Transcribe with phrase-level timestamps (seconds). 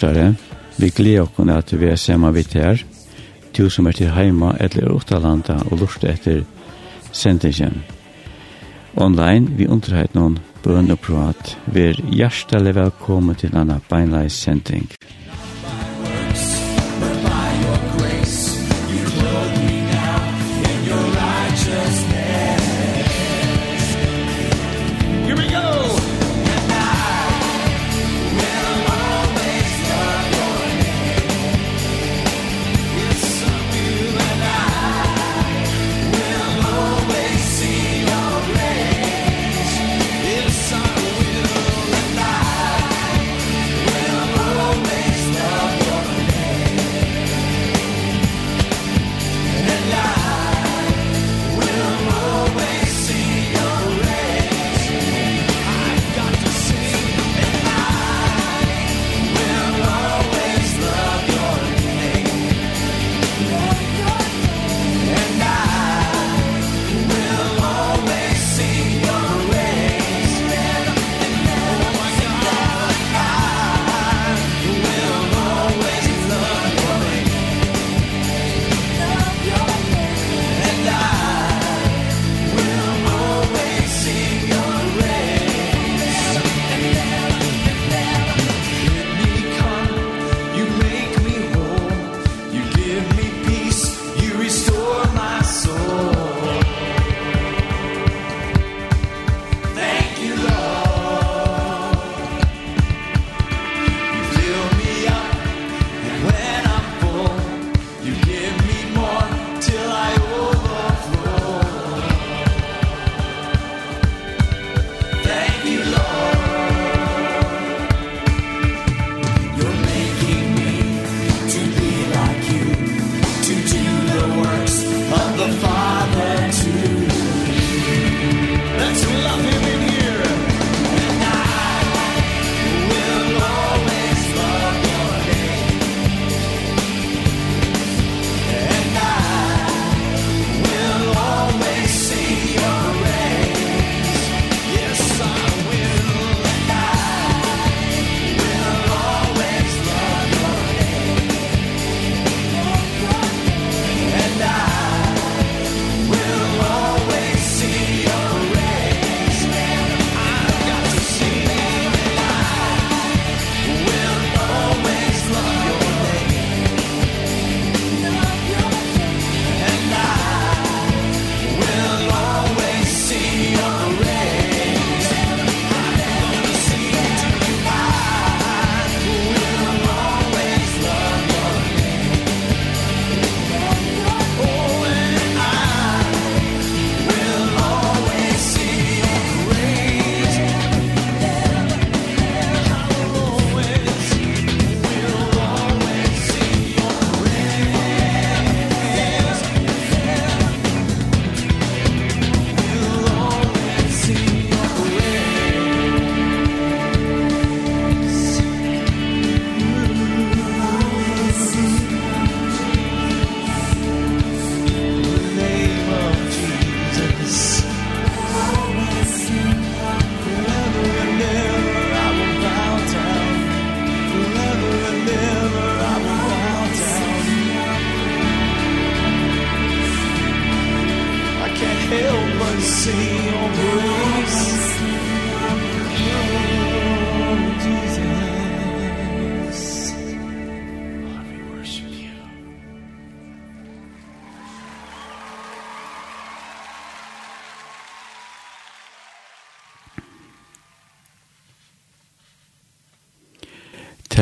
[0.00, 0.34] lortare,
[0.76, 2.82] vi gleder oss at vi er sammen vidt her,
[3.56, 6.44] du som er til heima eller utalanda og lorte etter
[7.12, 7.82] sendingen.
[8.96, 14.88] Online, vi underheit noen bøn og prat, vi er hjertelig velkommen til anna beinleis sending.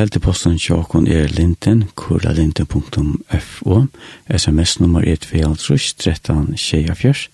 [0.09, 3.83] Elteposten tjokken er linten, kuralinten.fo,
[4.33, 7.29] sms-nummer er 24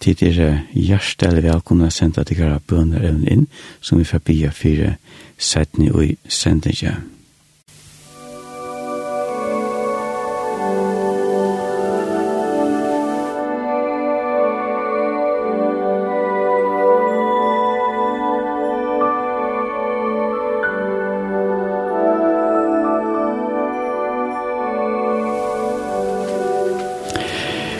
[0.00, 3.44] Tid er hjertelig velkomne å sende dere bønner inn,
[3.84, 4.94] som vi får bia fire
[5.36, 7.17] setning og sendingen.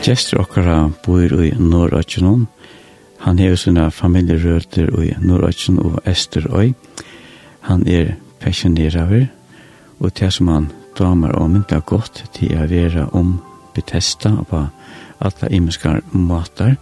[0.09, 2.47] Gjester okkara bor i Norrøtjenon.
[3.21, 6.71] Han hever sina familjerøter i Norrøtjen og Esterøy.
[7.69, 9.27] Han er pensjoneraver,
[10.01, 13.35] og det som han damer og mynda godt til å være om
[13.77, 14.63] Bethesda og på
[15.21, 16.79] alle imenskar matar.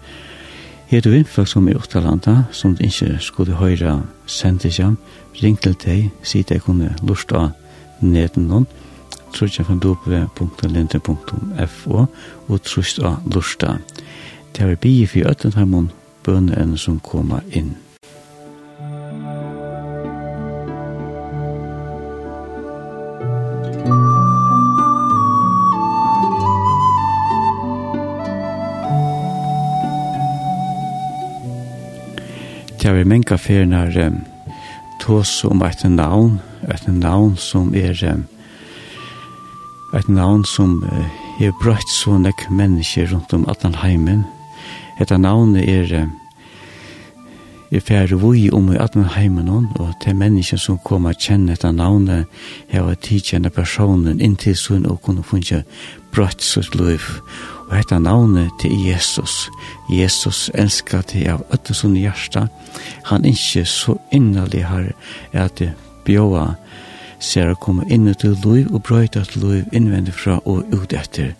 [0.86, 5.00] Her du vindfolk som er uttalanda, som du ikke skulle høre sendes jam,
[5.42, 7.50] ring til deg, si deg kunne lurt av
[7.98, 8.70] neden noen,
[9.34, 12.06] www.lindre.fo
[12.48, 13.78] og trust av lusta.
[14.52, 15.90] Det er bygge for øtten
[16.24, 17.76] bønnen som kommer inn.
[32.86, 34.20] Det er menga ferien her um,
[35.02, 36.36] tås om et navn,
[36.70, 38.22] et navn som er um,
[39.96, 44.24] et navn som uh, er brøtt så nek mennesker rundt om allan heimen.
[45.00, 46.06] Et navn er uh,
[47.70, 51.72] er færre vui om i allan heimen og til mennesker som kommer a kjenne eta
[51.72, 52.26] navnet
[52.70, 55.62] heva tidkjenne personen inntil sunn og kunne funja
[56.14, 57.02] brøtt så liv.
[57.68, 59.48] Og et navn til Jesus.
[59.90, 62.46] Jesus elskar til av öttesunni hjärsta.
[63.04, 64.92] Han er ikke så innerlig her
[65.32, 65.62] at
[66.04, 66.54] bjóa
[67.18, 71.34] ser å komme inn til liv og brøyta til liv innvendig fra og ut etter.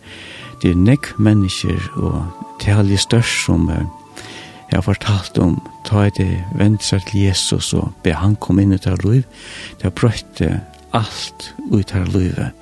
[0.63, 2.23] Det er nekk mennesker og
[2.63, 8.15] talje størst som jeg har fortalt om ta det vendt seg til Jesus og be
[8.17, 9.23] han komme inn til liv.
[9.79, 10.61] Det har brøyta
[10.97, 12.53] alt ut av livet.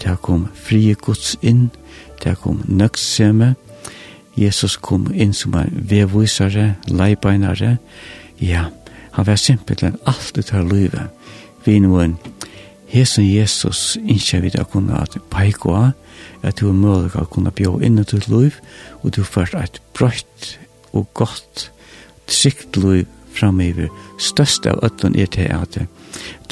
[0.00, 1.70] Det har kom frie gods inn,
[2.18, 3.54] det har kom nøkseme.
[4.34, 7.76] Jesus kom inn som en vevvisare, leibeinare.
[8.40, 8.64] Ja,
[9.14, 11.12] han var simpelthen alt ut av livet.
[11.64, 11.78] Vi
[12.94, 15.00] Hesen Jesus innskjer vi å kunne
[15.32, 15.94] peike av,
[16.46, 18.60] at du er mulig å kunne bjå inn i ditt liv,
[19.02, 20.52] og du får et brøtt
[20.92, 21.70] og godt,
[22.30, 23.90] trygt liv framöver.
[24.22, 25.80] Størst av øtten er til at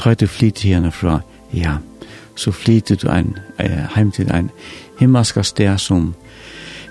[0.01, 1.21] ta du flyt henne fra,
[1.55, 1.79] ja,
[2.35, 3.37] så flyter du ein,
[3.95, 4.51] heim til ein
[4.99, 6.11] himmelska sted som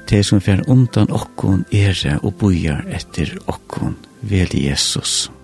[0.07, 5.27] te som fer undan okkon er og bojar etter okkon, vel Jesus.
[5.27, 5.40] Jesus.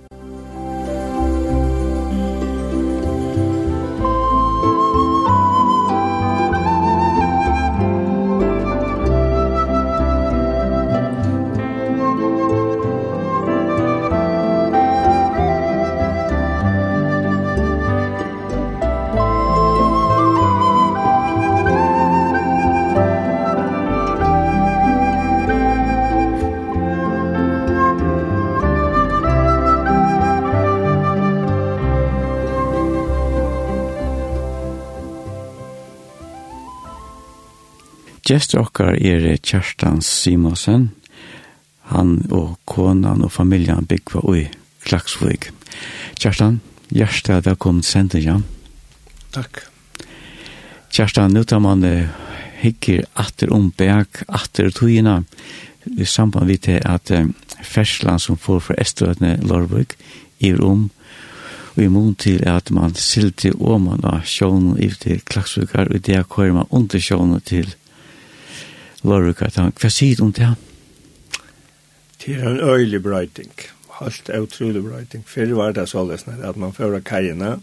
[38.27, 40.89] Gjester okkar er Kjerstan Simonsen,
[41.87, 44.41] han og konan og familjan byggva ui
[44.83, 45.47] Klaksvig.
[46.19, 46.57] Kjerstan,
[46.91, 48.35] hjertelig velkommen til ja.
[49.31, 49.61] Takk.
[50.91, 51.87] Kjerstan, nu tar man
[52.59, 55.21] hikker atter om bæk, atter togina,
[55.87, 57.31] i samband vi til at uh,
[57.63, 59.95] ferslan som får fra Esterøtene Lorvig
[60.43, 60.89] i rom,
[61.77, 66.25] og i mån til at man silti åman av sjånen i til Klaksvikar, og det
[66.27, 67.71] kommer man under sjånen til
[69.03, 70.53] Lorika, hva sier du om det?
[72.17, 73.51] Det er en øylig brøyting,
[73.99, 75.25] helt utrolig brøyting.
[75.25, 77.59] Før var det så løsne, at man fører kajene,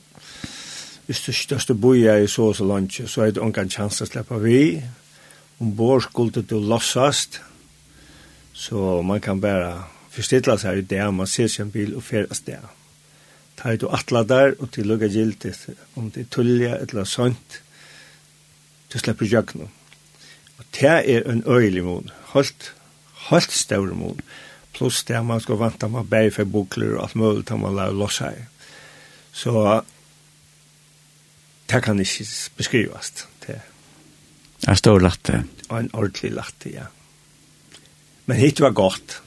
[1.06, 4.06] hvis du største boja i så og så lunge, så er det ungen chans å
[4.08, 4.78] slippe vi.
[5.60, 7.40] Om bor skulle du lossast,
[8.54, 9.82] så man kan bare
[10.14, 12.64] forstille seg i det, man ser sin bil og fører sted.
[13.58, 15.46] Ta du atla der, og til lukka gildt,
[15.96, 17.60] om det er tullia eller sånt,
[18.92, 19.68] du slipper jøgnom.
[20.58, 22.74] Og det er en øyelig mån, Holdt,
[23.12, 24.20] holdt større mån.
[24.74, 27.94] Plus det man skal vant med bæg for bukler og alt mulig til man lærer
[27.94, 28.48] loss her.
[29.32, 29.82] Så
[31.70, 33.12] det kan ikke beskrives.
[33.46, 33.60] Det
[34.66, 35.44] er stor latte.
[35.68, 36.86] Og en ordentlig latte, ja.
[38.26, 39.22] Men hit var godt.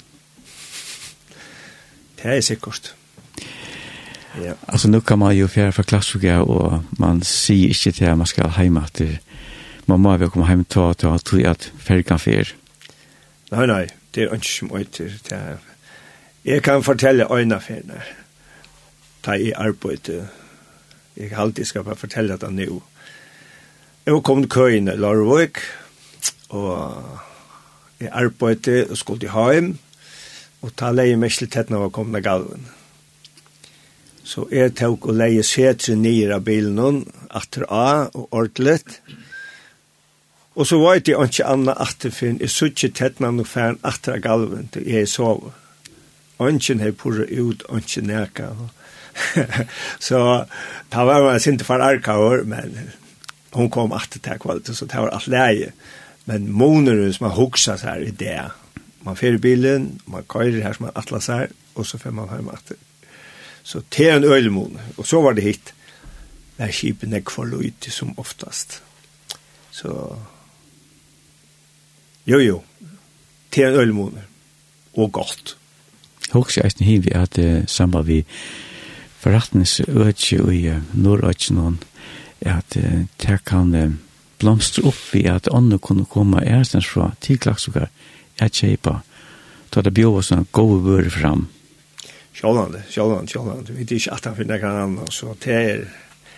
[2.18, 2.96] Det er sikkert.
[4.42, 4.54] Ja.
[4.68, 8.30] Altså, nå kan man jo fjerde fra klassfoga, og man sier ikke til at man
[8.30, 9.18] skal hjemme etter
[9.88, 12.54] man må jo komme hjem til at ta tror at fergen fer.
[13.52, 15.14] Nei, nei, det er ikke som øyter.
[16.46, 18.02] Jeg kan fortelle øyne ferne.
[19.24, 20.12] Ta i arbeid.
[21.18, 22.82] Jeg har alltid skal bare fortelle det nå.
[24.06, 25.60] Jeg var kommet køyene i Lorvøk,
[26.50, 27.20] og
[28.00, 29.78] jeg arbeidde og skulle til hjem,
[30.62, 32.68] og ta leie meg til tett når jeg kom til galven.
[34.24, 39.27] Så jeg tok og leie setre nye av bilen, atter av og ordentlig, og
[40.58, 44.24] Og så var det ikke annet atterfinn, jeg så ikke tettene noe færen atter av
[44.26, 45.52] galven til jeg sov.
[46.42, 48.50] Ønsken har purret ut, ønsken neka.
[50.08, 50.22] så
[50.94, 52.74] da var man sinte for arka år, men
[53.54, 55.72] hon kom atter til kvalitet, så det var alt leie.
[56.26, 58.40] Men måneder som man hoksa seg i det,
[59.06, 62.56] man fer bilen, man køyrer her som man atla seg, og så fer man hjemme
[62.58, 62.80] atter.
[63.62, 65.74] Så det er en øylemon, og så var det hit.
[66.58, 68.82] Der skipen er kvaluit som oftast.
[69.72, 69.94] Så
[72.28, 72.62] Jo, jo.
[73.54, 74.26] Det er en ølmåner.
[74.98, 75.58] Og godt.
[76.34, 78.24] Hoks jeg eisen hiv at uh, samband vi
[79.22, 81.78] forretningsøtje i uh, nordøtje Nordøtjenån
[82.42, 83.94] at uh, det kan uh,
[84.40, 87.88] blomstre opp i at ånden kunne komme ærstens fra tidklagsukar
[88.40, 89.00] at kjeipa
[89.70, 91.48] ta det bjør oss en gode vører fram.
[92.38, 93.74] Sjålande, sjålande, sjålande.
[93.74, 95.86] Vi er ikke at han finner kan annet, så det er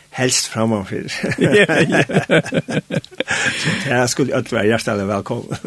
[0.10, 1.08] helst framanför.
[3.60, 5.58] så det här skulle allt vara hjärtligt välkommen.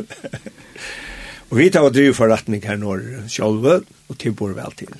[1.50, 4.94] og vi tar og driver forretning her når sjølve, og til bor vel til.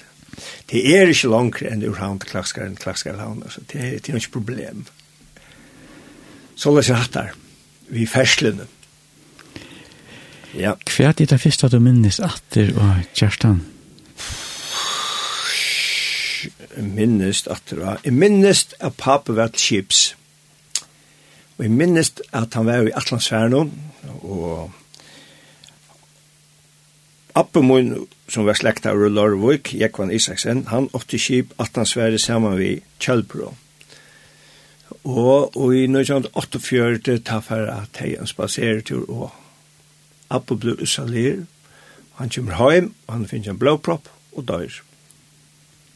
[0.70, 3.96] Det er ikke langere enn ur havn til klakskar enn klakskar havn, så det er,
[4.04, 4.84] det er ikke problem.
[6.54, 7.32] Så løs jeg hatt her,
[7.88, 8.68] vi ferslene.
[10.52, 10.76] Ja.
[10.76, 13.62] Hva er det første du minnes atter og Kjerstan?
[16.82, 18.00] minnest at det var.
[18.04, 20.16] Jeg minnest at pappa var til Kips.
[21.58, 23.54] Og jeg minnest at han var i Atlantsfæren
[24.22, 24.70] og
[27.34, 32.82] Appe mun, som var slekta av Lorvik, Jekvan Isaksen, han åtte kip Atlantsfæren saman vi
[33.00, 33.54] Kjellbro.
[35.04, 39.30] Og, og i 1948 ta færa at hei en spaseretur og
[40.32, 41.46] Appe ble usalir,
[42.20, 44.82] han kommer heim, han finner en blåpropp og døyr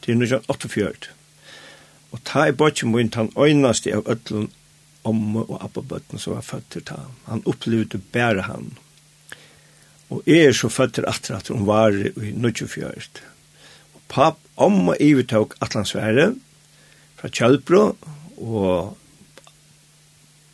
[0.01, 1.13] til 1948.
[2.11, 4.49] Og ta i bortje mun han øynaste av ötlun
[5.07, 6.99] om og abbabøtten som var født til ta.
[7.27, 8.71] Han opplevde bære han.
[10.09, 13.23] Og jeg er så født til atra at hun var i 1948.
[13.95, 16.31] Og papp om omme ivetog Atlantsvære
[17.17, 17.83] fra Kjølbro
[18.37, 18.97] og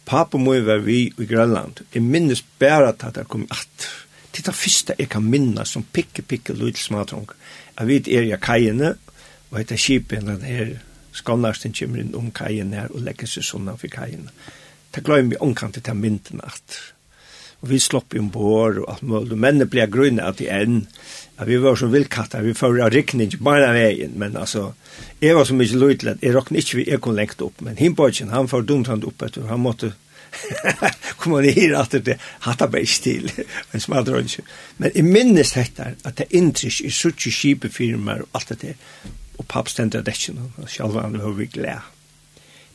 [0.05, 1.83] pappa må være vi i Grønland.
[1.93, 3.89] Jeg minnes bare at det kom at
[4.33, 7.29] det er det første jeg kan minnes som pikke, pikke, lyd, smadrung.
[7.77, 8.95] Jeg vet er jeg kajene,
[9.53, 10.73] og etter skipen den her
[11.13, 14.31] skånarsten kommer inn om kajen her og legger seg sånn for kajen.
[14.93, 16.81] Det glemmer vi omkant til mynden at
[17.63, 19.37] og vi slopp i ombord og alt mulig.
[19.39, 20.81] Mennene ble grunnet at de enn
[21.39, 24.73] at vi var som vildkatter, vi får av rikning ikke bare veien, men altså
[25.23, 28.33] jeg var så mye løytlet, jeg råkne ikke vi jeg kunne lengt opp, men Himborgen,
[28.35, 29.93] han får dumt han opp etter, han måtte
[31.21, 33.31] kom han her at det hatta bare ikke til,
[33.71, 34.45] men smadrønnsjø.
[34.81, 39.11] Men jeg minnes dette at det inntrykk i suttje kjipe firmaer og alt det der,
[39.37, 41.81] og papp stendur av dekken, og sjálva han var vi glede.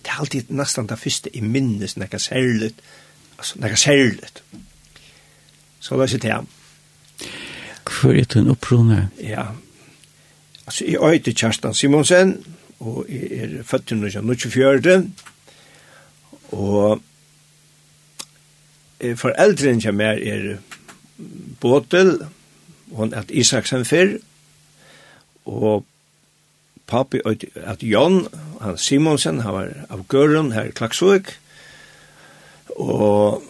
[0.03, 2.81] Det er alltid nesten det første i minnes, nekka særligt,
[3.39, 4.43] altså nekka særligt.
[5.81, 6.47] Så det er ikke det.
[7.89, 9.11] Hvor er det en opprone?
[9.21, 9.45] Ja,
[10.67, 12.45] altså jeg er til Kjerstan Simonsen,
[12.81, 15.11] og jeg er født i 1924,
[16.53, 17.03] og
[19.17, 20.57] foreldrene som er er
[21.61, 22.27] Båtel,
[22.93, 24.19] hon er Isaksen fyrr,
[25.45, 25.85] og
[26.89, 28.25] pappi at Jon,
[28.63, 31.35] han Simonsen, han var av Gøren her i Klaksvøk,
[32.79, 33.45] og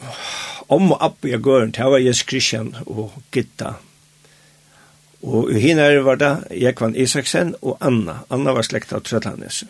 [0.69, 3.79] om og opp i Gøren, det var Jes Christian og Gitta.
[5.23, 8.21] Og i henne var det Jekvann Isaksen og Anna.
[8.31, 9.65] Anna var slekta av Trøtlandes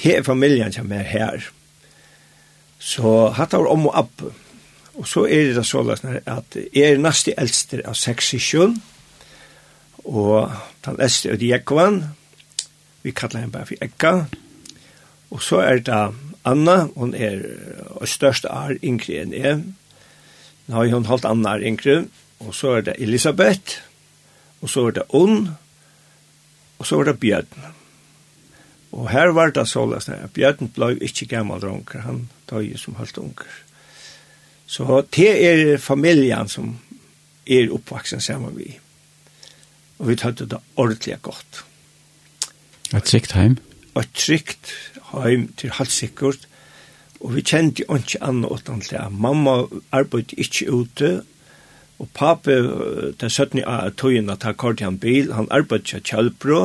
[0.00, 1.50] Det er familien som er her.
[2.78, 4.24] Så hatt var om og opp.
[4.96, 8.78] Og så er det så at jeg er neste eldste av seks i sjøen,
[10.04, 10.52] og
[10.86, 11.98] den eldste av Jekvan,
[13.06, 14.12] Vi kallar henne bare for Ekka.
[15.30, 15.98] Og så er det
[16.46, 17.44] Anna, hun er
[17.94, 19.60] og største er yngre enn jeg.
[20.66, 22.08] Nå har hun holdt Anna er yngre.
[22.42, 23.76] Og så er det Elisabeth.
[24.58, 25.52] Og så er det Unn.
[26.78, 27.68] Og så er det Bjørn.
[28.90, 32.02] Og her var det såles at Bjørn ble ikke gammel dronker.
[32.08, 33.54] Han døg som holdt unger.
[34.66, 36.74] Så det er familjen som
[37.46, 38.82] er oppvaksen sammen med.
[40.02, 41.62] Og vi tatt det ordentlig godt.
[42.94, 43.56] Et trygt heim?
[43.98, 44.72] Et trygt
[45.12, 46.46] heim til halvsikkert.
[47.20, 51.22] Og vi kjente jo ikke annet åttan til at mamma arbeidde ikke ute,
[51.98, 52.56] og pape,
[53.20, 56.60] det 17 av togene, ta kort han bil, han arbeidde ikke kjølbrå,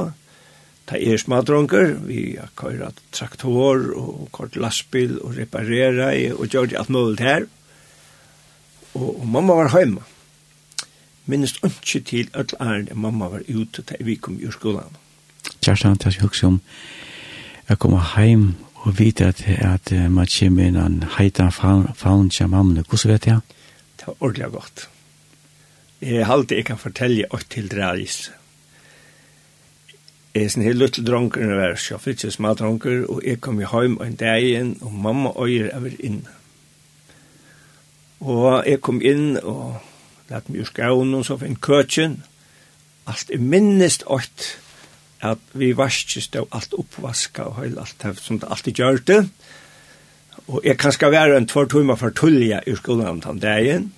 [0.91, 6.91] ta er smadronger, vi køyra traktor og kort lastbil og reparera og gjør det alt
[6.91, 7.47] mulig her.
[8.93, 10.03] Og, og mamma var hjemme.
[11.31, 12.53] Minnes ikke til at
[12.91, 15.00] mamma var ute til vi kom i skolen.
[15.59, 16.61] Kjærstan, det er hukse om
[17.69, 22.49] jeg kommer hjem og vite at, at uh, man kommer inn en heitan faun til
[22.49, 22.81] mamma.
[22.81, 23.39] Hvordan vet jeg?
[23.97, 24.89] Det var ordentlig godt.
[26.01, 28.31] Jeg har alltid ikke fortelle åt til dreis.
[30.33, 33.39] Jeg er sånn helt løtte dronker når jeg er sjåfyrt, så smalt dronker, og jeg
[33.43, 36.25] kom hjem en dag igjen, og mamma øyer er inn.
[38.19, 39.79] Og jeg kom inn og
[40.31, 42.19] lette meg ur skauen og så finn køtjen.
[43.07, 44.57] Alt er minnest ått
[45.21, 49.19] at vi varskis stå alt oppvaska og heil alt det som det alltid gjør det.
[50.47, 53.91] Og jeg kan skal være en tvær timer for tullja i skolen om den dagen.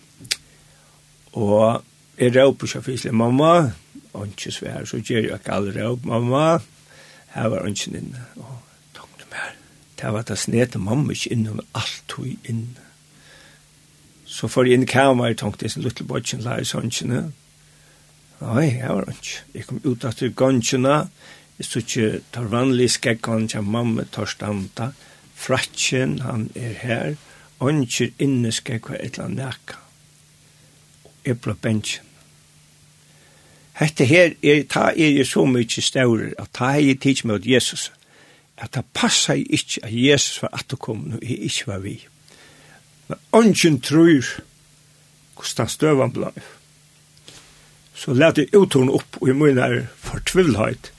[1.34, 1.84] Og
[2.20, 3.72] jeg råp så fyselig, mamma,
[4.13, 6.60] og ikke svær, så gjør jeg ikke alle råp, mamma,
[7.34, 8.25] her var ønsken inne.
[8.36, 8.58] Og
[8.94, 9.56] takk det mer,
[10.01, 12.89] det var det snete mamma ikke inne, hun alt tog inne.
[14.25, 16.92] Så for inn i kamer, jeg det sin er bodgen, la i sånn,
[18.44, 19.42] Nei, jeg var ikke.
[19.53, 20.96] Jeg kom ut av til gansjene,
[21.58, 24.90] jeg stod ikke tar vanlig skekkan til mamma tar standa,
[25.40, 27.14] fratsjen, han er her,
[27.64, 29.77] ønsker inne skekka et eller annet nekka.
[31.24, 32.10] Jeg ble bensjen.
[33.79, 37.48] Hette her, er, ta er jo så mye større, at ta er jeg tids med
[37.48, 37.92] Jesus,
[38.58, 41.96] at det passer ikke at Jesus var at du kom, og jeg ikke var vi.
[43.08, 44.36] Men ønsken tror
[45.34, 46.34] hvordan støvann ble
[48.03, 50.92] så lät jag utorn upp och i munnen förtvivlhet.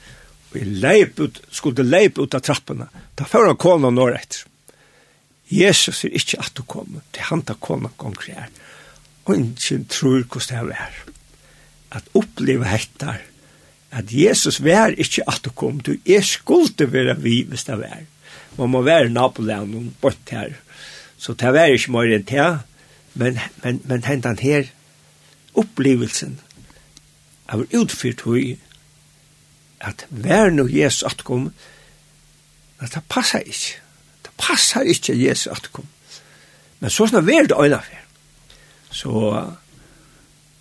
[0.51, 2.87] Vi leip ut, skulle leip ut av trapporna.
[3.15, 4.45] Ta får han kona når etter.
[5.47, 8.49] Jesus er ikke at du kommer, det han tar kona gong her.
[9.25, 11.03] Og ikke tror hvordan det er
[11.89, 13.21] Att At oppleve hettar,
[13.91, 18.01] at Jesus vær ikke at du kom, du er skulde være vi hvis det vær.
[18.57, 20.57] Man må være nabolen og bort her.
[21.17, 22.59] Så det vær ikke mer enn det,
[23.13, 24.65] men, men, men hentan her,
[25.53, 26.39] opplevelsen,
[27.47, 28.57] av utfyrt hui
[29.85, 31.51] at vær nu at kom
[32.79, 33.81] at det passar ikkje
[34.25, 35.87] det passar ikkje Jesus at kom
[36.79, 38.03] men så snar vær det øyna fyr
[38.91, 39.53] så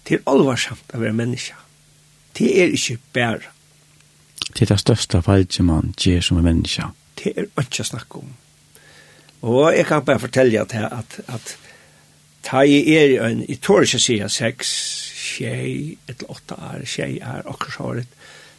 [0.05, 1.57] til alvarsamt av være menneska
[2.38, 3.51] det er ikkje bær
[4.55, 8.35] det er det største feilje man gjer som er menneska det er ikkje snakk om
[9.44, 11.57] og jeg kan bare fortelle at at, at,
[12.44, 14.70] ta i er i en, i tår ikke sier sex,
[15.24, 18.06] tjej, ett åtta år, tjej är Da så har det.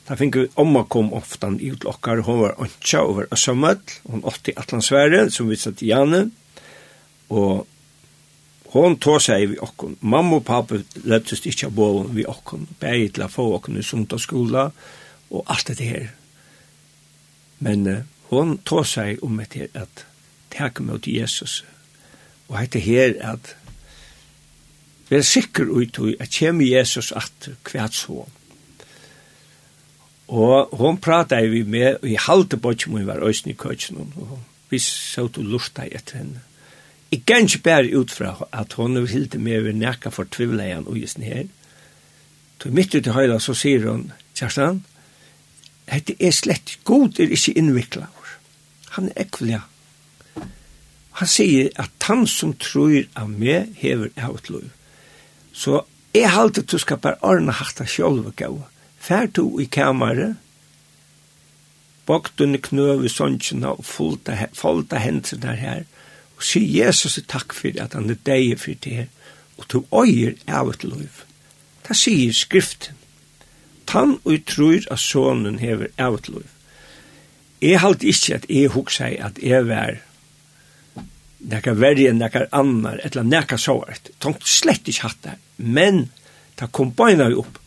[0.08, 2.30] Där fick vi omma kom ofta i utlockar.
[2.30, 3.80] og var åntsja över Össamöll.
[4.04, 6.30] Hon åtti Atlantsverige som vi satt i Janne.
[7.28, 7.68] og
[8.76, 9.98] hon tog seg vi okkon.
[10.02, 12.68] Mamma og pappa løttes ikke bo vi vid okkon.
[12.80, 14.72] bare til å få okkon i sunta skola,
[15.30, 16.10] og alt det her.
[17.60, 20.06] Men uh, hon tog seg om etter at
[20.50, 21.64] takk tacka mot Jesus.
[22.48, 23.56] og det her at
[25.10, 28.26] Vær sikker ut i at kjem Jesus at kvært så.
[30.28, 34.40] Og hon prata vi med, og jeg halte på ikke var øyne i køtjen, og
[34.70, 36.42] vi så til lurta etter henne.
[37.12, 40.88] Jeg kan ikke bare ut fra at hon er hilde med ved nekka for tvivleien
[40.88, 41.46] og just her.
[42.62, 44.80] Så midt ut i høyla så sier hon, Kjerstan,
[45.86, 48.08] hette er slett god er ikke innvikla.
[48.98, 49.60] Han er ekvelig.
[51.20, 54.66] Han sier at han som tror av meg hever av et lov.
[55.56, 58.60] Så jeg halte du skal bare ordne hatt av sjølve gav.
[59.00, 60.36] Fær du i kameret,
[62.06, 65.84] baktunne knøv i sånnsjena og folta, hendene der her,
[66.36, 69.08] og si Jesus takk for at han er deg for det
[69.58, 71.24] og du øyer av et liv.
[71.88, 72.98] Det sier skriften.
[73.88, 76.50] Tann og tror at sonen hever av et liv.
[77.62, 80.02] Jeg halte ikke at jeg hukse at jeg var
[81.46, 84.10] nekka verri enn nekka annar, etla nekka såret.
[84.20, 86.10] Tank slett ikke hatt det men
[86.56, 87.46] ta kombinar upp.
[87.46, 87.62] Opp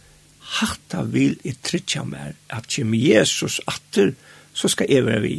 [0.49, 4.15] hatta vil i tritja mer at kjem Jesus atter
[4.57, 5.37] så skal jeg være vi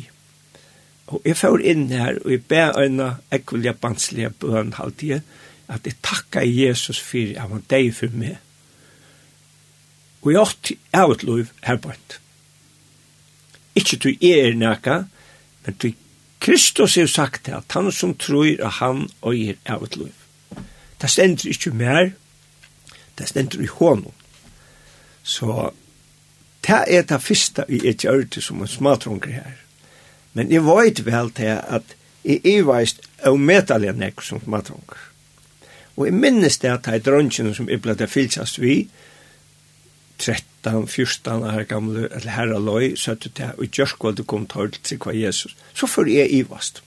[1.09, 5.23] og jeg får inn her og jeg ber øyna ekvelja banslige bøn halvdige
[5.69, 8.37] at jeg takka Jesus for at han deg for meg.
[10.21, 12.19] Og jeg åtti av et liv herbant
[13.79, 15.01] ikkje du er nekka
[15.65, 15.91] men du
[16.39, 20.61] Kristus har sagt det at han som tror at han og er av et lov
[21.01, 22.11] det stender ikkje mer
[23.19, 24.15] Det stender i hånden.
[25.23, 25.71] Så
[26.67, 29.59] det er det første i et hjørte som en smatrunger her.
[30.33, 34.97] Men jeg vet vel til at jeg er veist av medalje nek som smatrunger.
[35.97, 38.85] Og jeg minnes det at det er drønnsene som jeg ble det fylsast vi,
[40.19, 44.71] 13, 14 år gamle, eller herre løy, så at det og gjørskål det kom til
[44.83, 45.55] til hva Jesus.
[45.73, 46.83] Så får jeg i vast.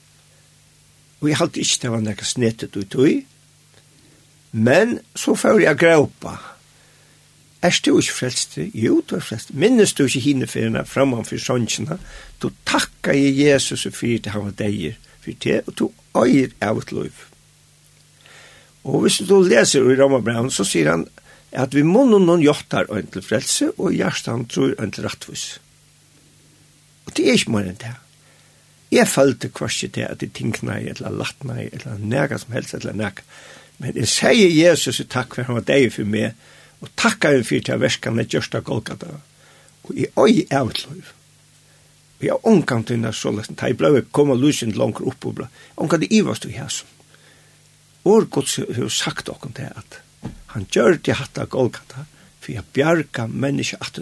[1.21, 3.14] Og jeg halte ikke det var nekka snettet ut i,
[4.52, 6.36] Men så får jeg gråpa.
[7.62, 8.58] Er du ikke frelst?
[8.74, 9.54] Jo, du er frelst.
[9.54, 11.96] Minnes du ikke hinne for henne framman for sånnsina?
[12.42, 15.84] Du takkar i Jesus og fyrir til han var deir fyrir til, og du
[16.18, 17.24] øyer av et liv.
[18.84, 21.06] Og hvis du leser i Ramabran, så sier han
[21.52, 25.46] at vi må noen jottar og en til frelse, og hjertan tror en til rattvis.
[27.06, 27.94] Og det er ikke mer enn det.
[28.92, 32.74] Jeg følte kvart til at de tinkna i, eller latna i, eller nega som helst,
[32.74, 33.24] eller nega.
[33.83, 36.38] Men jeg sier Jesus i takk for han var deg for meg,
[36.83, 39.18] og takk for for til verskan det Gjørsta Golgata.
[39.83, 41.11] Og jeg øy er et liv.
[42.21, 45.49] Og jeg omkant inn av lesen, da jeg ble kommet lusen langt opp og ble,
[45.75, 46.85] omkant i ivast og jæs.
[48.07, 49.99] Vår Guds har sagt dere til at
[50.55, 52.05] han gjør det hatt av Golgata,
[52.42, 53.99] for jeg bjerga menneske at.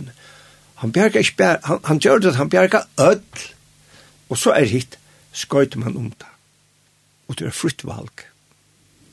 [0.82, 3.46] Han bjerga ikke bjerga, han, han gjør det at han bjerga ødl.
[4.28, 4.98] Og så er hitt,
[5.32, 6.28] skøyter man om det.
[7.28, 8.26] Og det er fritt valg.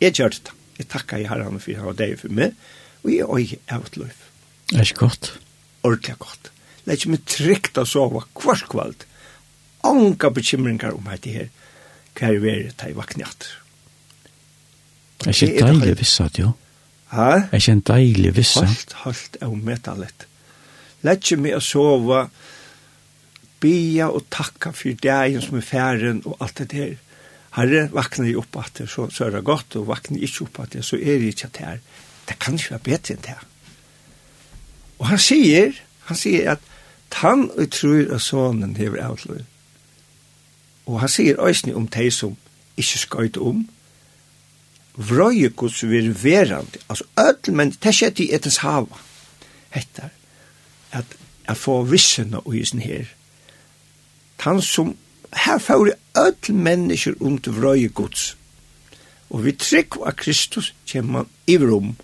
[0.01, 0.56] Jeg gjør det da.
[0.77, 2.55] Jeg takker i herren for han og deg for meg,
[3.03, 4.23] og jeg er også et liv.
[4.69, 5.31] Det er ikke godt.
[5.83, 6.51] Ordentlig godt.
[6.83, 9.05] Det er ikke mye trygt å sove hver kveld.
[9.87, 11.49] Anka bekymringer om dette her.
[12.17, 13.49] Hva er det vi tar i vaknjatt?
[15.17, 16.53] Det er ikke deilig visset, jo.
[17.11, 17.29] Hæ?
[17.47, 18.67] Det er ikke en deilig visset.
[18.67, 20.27] Halt, halt, jeg omøter litt.
[21.01, 22.21] Det er ikke mye å sove,
[23.63, 26.95] bia og takka for dagen som er færen og alt det der
[27.57, 30.47] herre, vakna jeg opp at det, så, så er det godt, og vakna jeg ikke
[30.47, 31.85] opp at det, så er det ikke at det er.
[32.27, 33.37] Det kan ikke være bedre enn det.
[34.97, 35.77] Og han sier,
[36.09, 36.73] han sier at
[37.17, 39.41] han og tror at sonen hever avtløy.
[40.87, 42.35] Og han sier øysni om de som
[42.77, 43.65] ikke skøyt om,
[44.97, 48.97] vrøye gods vir verand, altså ødel, men det er ikke etens hava,
[49.69, 50.09] hettar,
[50.91, 51.17] at
[51.47, 53.05] jeg får vissene og isen her.
[54.41, 54.95] Han som
[55.33, 58.37] her får öll mennesker om til vrøye gods.
[59.29, 61.95] Og vi trygg av Kristus kommer man i rom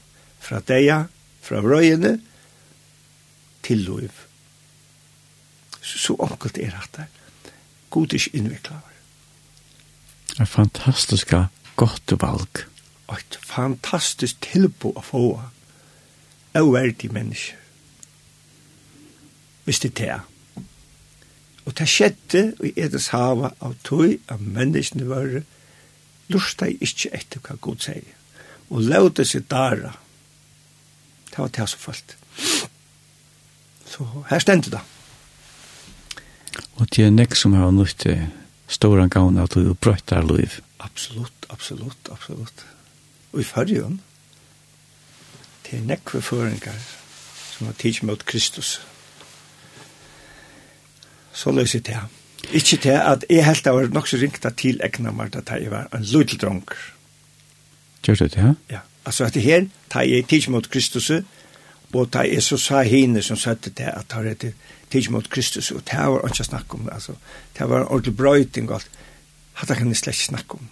[0.44, 1.06] fra deia,
[1.42, 2.18] fra vrøyene,
[3.64, 4.12] til lov.
[5.82, 7.06] Så, så enkelt er det.
[7.90, 8.92] God er ikke innviklet.
[10.40, 11.34] En fantastisk
[11.76, 12.66] godt valg.
[13.14, 15.26] Et fantastisk tilbo å få
[16.54, 17.60] av verdige mennesker.
[19.64, 20.33] Hvis det er det.
[21.66, 25.44] Og det skjedde i Edens hava av tog av menneskene våre,
[26.34, 28.10] lustet jeg ikke etter hva Gud sier,
[28.70, 29.94] og løte seg dara.
[31.30, 32.18] Det var det som falt.
[33.88, 34.82] Så her stendte det.
[36.78, 38.28] Og det er nek som har nødt til
[38.68, 40.60] stora gavn at du brøttar liv.
[40.80, 42.66] Absolutt, absolutt, absolutt.
[43.34, 44.02] Og i fargen,
[45.64, 46.82] det er nek for føringar
[47.54, 48.78] som har tidsmått Kristus.
[48.78, 48.93] Kristus
[51.34, 51.98] Så løser det.
[52.52, 55.88] Ikke til at jeg helt var nok så ringta til egna meg da jeg var
[55.96, 56.78] en lydel dronker.
[58.04, 58.54] Gjør det, ja?
[58.70, 58.80] Ja.
[59.06, 61.12] Altså at her, da jeg tids mot Kristus,
[61.94, 64.54] og da jeg så sa henne som søtte til at da jeg
[64.92, 67.16] tids mot Kristus, og det var ikke snakk om, altså,
[67.58, 68.90] det var en ordentlig brøyting og alt,
[69.62, 70.70] at det kan jeg slett ikke snakke om.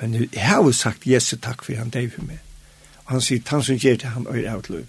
[0.00, 2.38] Men jeg har jo sagt Jesu takk for han deg for meg.
[3.04, 4.84] Og han sier, han som gjør det, han øyre av et løy.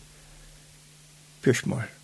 [1.43, 1.83] Bjørsmål.
[1.83, 2.02] Bjørsmål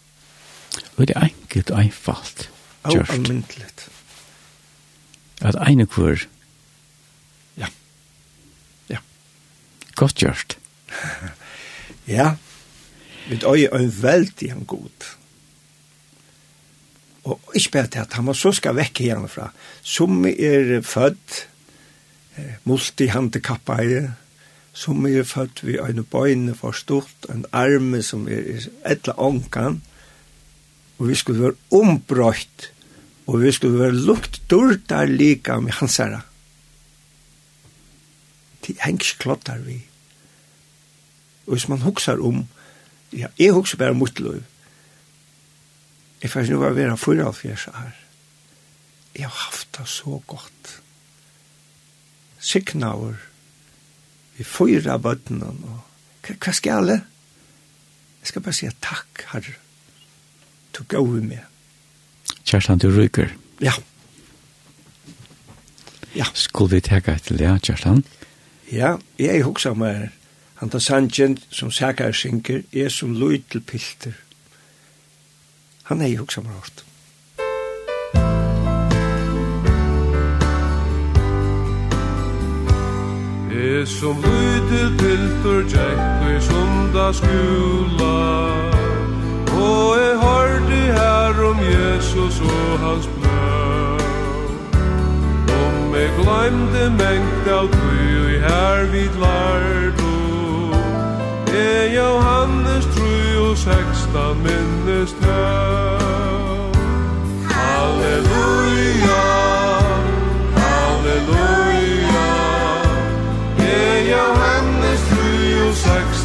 [0.98, 2.50] Og det er enkelt og einfalt.
[2.84, 3.70] Og almindelig.
[5.42, 6.20] At ene kvar.
[7.58, 7.68] Ja.
[8.90, 8.98] Ja.
[9.96, 10.58] Godt gjørst.
[12.18, 12.34] ja.
[13.30, 15.08] Vi øye er en veldig en god.
[17.24, 19.52] Og ikke bare til at han så skal vekk fra.
[19.82, 21.48] Som er født,
[22.64, 24.12] multihandikappa er,
[24.74, 29.82] som er født vi en bøyne for stort, en arme som er etla ånkan,
[31.00, 32.72] og vi skulle være ombrøyt,
[33.28, 36.22] og vi skulle være lukt dårdar lika med hans herre.
[38.66, 39.80] Det er ikke klart der vi.
[41.48, 42.44] Og hvis man huksar om,
[43.14, 44.44] ja, jeg huksar bare mot lov,
[46.22, 47.96] jeg fanns nu var vera 44 år,
[49.16, 50.82] jeg har haft det så godt.
[52.40, 53.16] Signaur,
[54.38, 55.80] vi fyra bøttene, og
[56.28, 57.02] hva skal jeg?
[58.20, 59.56] Jeg skal bare si takk, herre
[60.80, 61.44] du gav i meg.
[62.48, 63.34] Kjerstan, du ryker.
[63.62, 63.74] Ja.
[66.16, 66.26] Ja.
[66.34, 68.04] Skulle vi teka etter det, Kjerstan?
[68.72, 70.10] Ja, jeg er hoksa med
[70.60, 74.12] Han tar sanjen som sækar synker, er som løy til pilter.
[75.88, 76.84] Han er i hugsa meg hårdt.
[83.60, 88.20] Er som lytil piltur tjekkur sunda skula
[89.56, 90.69] Og er hort
[91.44, 94.00] om Jesus og hans blod
[95.66, 100.16] Om me glemte mengt av tui i her vid lardo
[101.54, 106.00] E Johannes trui og sexta minnes tøv
[107.60, 109.26] Halleluja,
[110.62, 112.30] halleluja.
[113.60, 116.19] E Johannes trui og sexta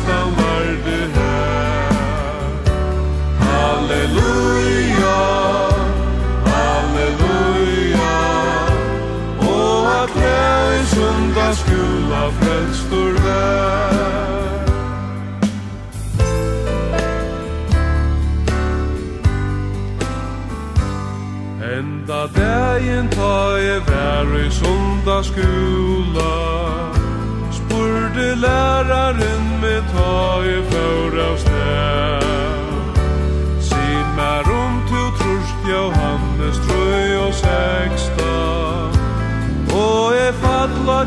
[12.40, 14.14] frelstur vær.
[21.78, 26.34] Enda dagen ta jeg vær i sundagsskola
[27.56, 30.14] Spurte læraren med ta
[30.46, 33.00] jeg for av sted
[33.68, 33.86] Si
[34.18, 38.03] mer om tu trorsk Johannes trøy og sex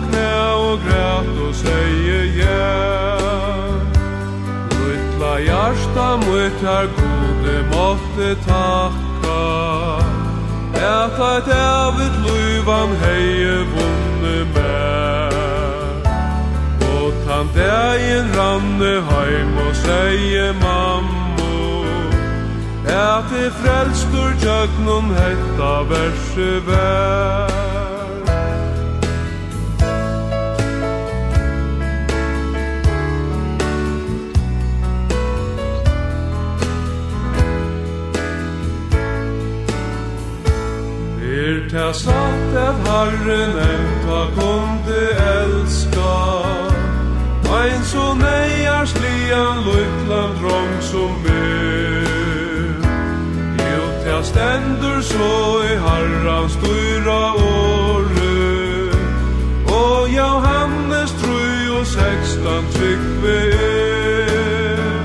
[0.06, 0.32] knæ
[0.68, 2.74] og græt og seie ja
[4.78, 9.08] Lutla hjarta mot her gode måtte takka.
[10.78, 15.34] Et at evigt luvan heie vunne med
[16.98, 21.84] Og tan degen ranne heim og seie mammo
[22.86, 27.67] Et i frelstur tjøknum hetta verse vær
[41.48, 45.02] Er ta sagt at Herren enta kunde
[45.36, 46.16] elska.
[47.60, 52.84] Ein så neiar slian luklan drong som er.
[53.72, 55.32] Jo ta stendur så
[55.72, 57.24] i Herrans stóra
[57.56, 58.36] åre
[59.80, 61.48] Og Johannes tru
[61.80, 65.00] og sekstan tryggve er.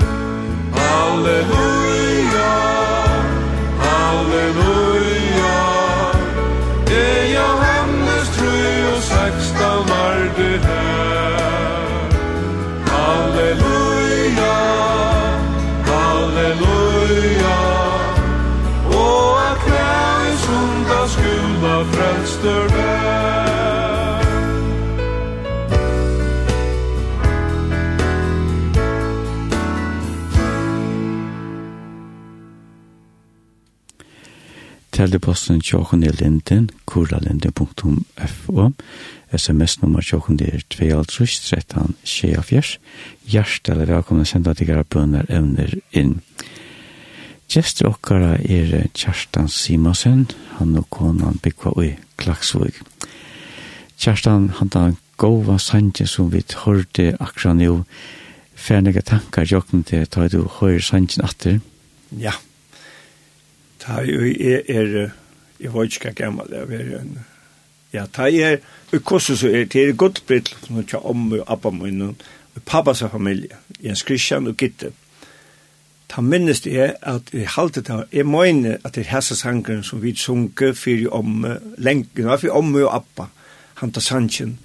[0.75, 2.51] Halleluja
[3.85, 4.62] Halleluja.
[35.03, 38.71] teldeposten tjokken i linden, kuralinden.fo.
[39.35, 43.71] SMS-nummer tjokken er 2.13.24.
[43.71, 46.21] eller velkommen senda til gara bønner evner inn.
[47.51, 50.27] Gjester okkara er Kjerstan Simonsen,
[50.59, 52.75] han og konan byggva i Klaksvig.
[53.99, 54.83] Kjerstan, han da
[55.19, 57.83] gova sanje som vi hørte akkurat nå,
[58.55, 61.59] fernega tankar jokken til ta du høyre sanjen atter.
[62.15, 62.35] Ja, ja
[63.83, 65.09] Ta jeg er, er
[65.59, 67.19] jeg var ikke gammel, jeg er en,
[67.93, 68.57] ja, ta jeg er,
[68.93, 72.01] i kurset så er det er godt britt, for nå tja om og appa min,
[72.01, 74.93] og pappas familie, Jens Christian og Gitte.
[76.09, 79.83] Ta minnes det er at jeg halte det, jeg mener at det er hessa sangren
[79.83, 81.45] som vi sunke fyrir om,
[81.77, 83.29] lengen, og fyrir om og appa,
[83.81, 84.59] han tar sanchen,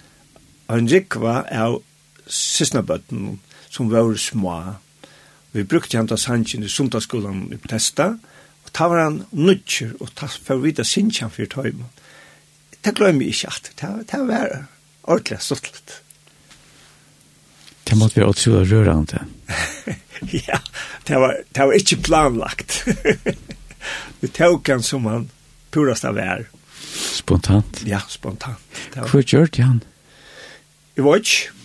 [0.70, 1.80] en rikva av
[2.26, 3.38] sysnabøtten,
[3.70, 4.58] som var små.
[5.52, 8.12] Vi brukte han tar sanchen i sundagsskolan i Testa,
[8.68, 11.86] Og ta var han nudger, og ta for vidda sinjan fyrir tøyma.
[12.84, 13.70] Det glemmer jeg ikke at
[14.12, 14.50] det var
[15.08, 15.94] ordentlig stuttlet.
[17.88, 19.22] Det måtte være utrolig rørende.
[20.48, 20.58] ja,
[21.08, 22.82] det var, det var ikke planlagt.
[24.20, 25.30] det tok han som han
[25.72, 26.44] purast av er.
[26.92, 27.80] Spontant?
[27.88, 28.60] Ja, spontant.
[28.92, 29.08] Var...
[29.08, 29.80] Hvor gjør det han?
[30.96, 31.56] Jeg var ikke.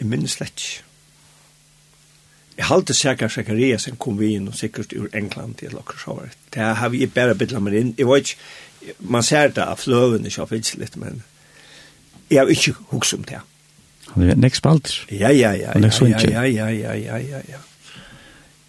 [0.00, 0.88] Jeg minnes slett ikke.
[2.62, 6.28] Jeg halte sikker Sakariasen kom vi inn, og sikkert ur England til dere så var
[6.28, 6.36] det.
[6.54, 7.88] Det har vi bare bedlet meg inn.
[7.98, 8.36] Jeg var ikke,
[9.00, 11.24] man ser det av fløvene, så finnes litt, men
[12.30, 13.40] jeg har ikke hukst om det.
[14.12, 14.94] Han er nek spalter.
[15.10, 17.60] Ja, ja, ja, Han er ja, ja, ja, ja, ja, ja, ja.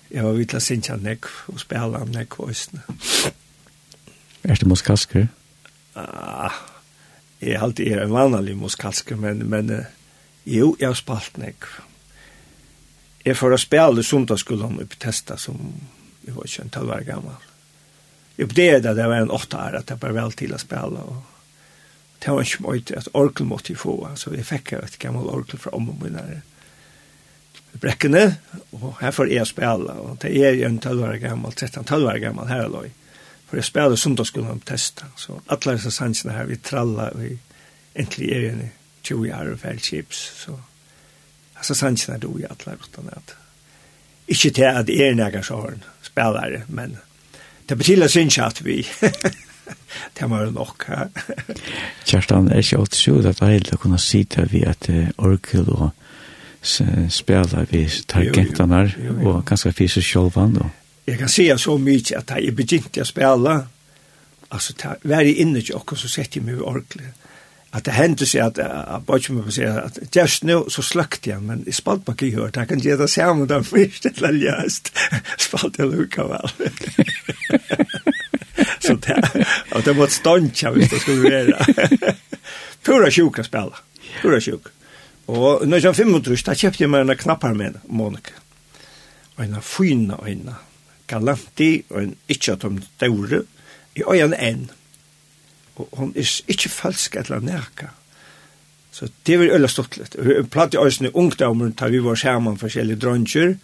[0.10, 2.82] Jeg var vidt å synge nek, og spille han nek østene.
[4.44, 5.30] Er det moskasker?
[5.94, 6.58] Ah,
[7.46, 9.76] jeg halte er en vanlig moskasker, men, men
[10.50, 11.74] jo, jeg har spalt nek.
[11.78, 11.90] Ja.
[13.24, 15.60] Jeg får spille sundagsskolen i testa som
[16.26, 17.36] jeg var ikke en talvare gammel.
[18.36, 21.04] Jeg oppdegade det, jeg var en åtta år, at jeg bare vel til å spille.
[21.04, 21.22] Og
[22.24, 25.62] det var ikke mye at orkel måtte jeg få, så jeg fikk et gammel orkel
[25.62, 26.42] fra om og min her
[27.80, 28.26] brekkene,
[28.78, 29.96] og her får jeg spille.
[30.04, 32.92] Og det er jo en talvare gammel, 13 talvare gammel her og
[33.48, 35.06] For jeg spela sundagsskolen og testa.
[35.16, 37.38] Så alle disse sansene her, vi tralla, vi
[37.94, 38.70] egentlig er igjen i
[39.04, 40.58] 20 år og fæll chips, så...
[40.58, 40.73] So
[41.64, 43.36] altså sannsyn er det i alle utan at
[44.28, 46.98] ikke til at jeg er nægge såren spelare, men
[47.70, 48.82] det betyr synes at vi
[50.20, 51.08] det var nok her.
[52.06, 55.70] Kjerstan, er ikke alt så det er helt å kunne si det vi at orkel
[55.72, 55.92] og
[57.10, 58.92] spela vi tar gentanar
[59.24, 60.70] og ganske fysisk sjolvan då.
[61.08, 63.66] Jeg kan se så mye at jeg begynte å spela,
[64.50, 64.74] altså,
[65.04, 67.23] var jeg inne ikke okkur så sett jeg meg orkelet
[67.74, 71.32] at det hendte seg at jeg bare ikke må si at just nå så sløkte
[71.32, 74.22] jeg, men jeg spalt bare ikke hørt, jeg kan gjøre det sammen da først et
[74.22, 74.92] eller ljøst.
[75.48, 76.54] Spalt jeg lukka vel.
[78.84, 79.18] Så det,
[79.72, 82.14] og det måtte et ståndtja hvis det skulle være.
[82.86, 83.80] Pura sjuk å spela,
[84.22, 84.68] pura sjuk.
[85.32, 88.36] Og når jeg var 25, da kjøpte jeg meg en knappar med Monika.
[89.38, 90.58] Og en fyna øyne,
[91.08, 93.44] galanti, og en ikke at de døre,
[93.96, 94.68] i øyne en
[95.76, 97.90] og hon er ikkje falsk eller nærka.
[98.94, 100.16] Så det var øyla stortlet.
[100.20, 103.56] Vi platt i òsne ungdommer, da vi var sammen forskjellige dronjer,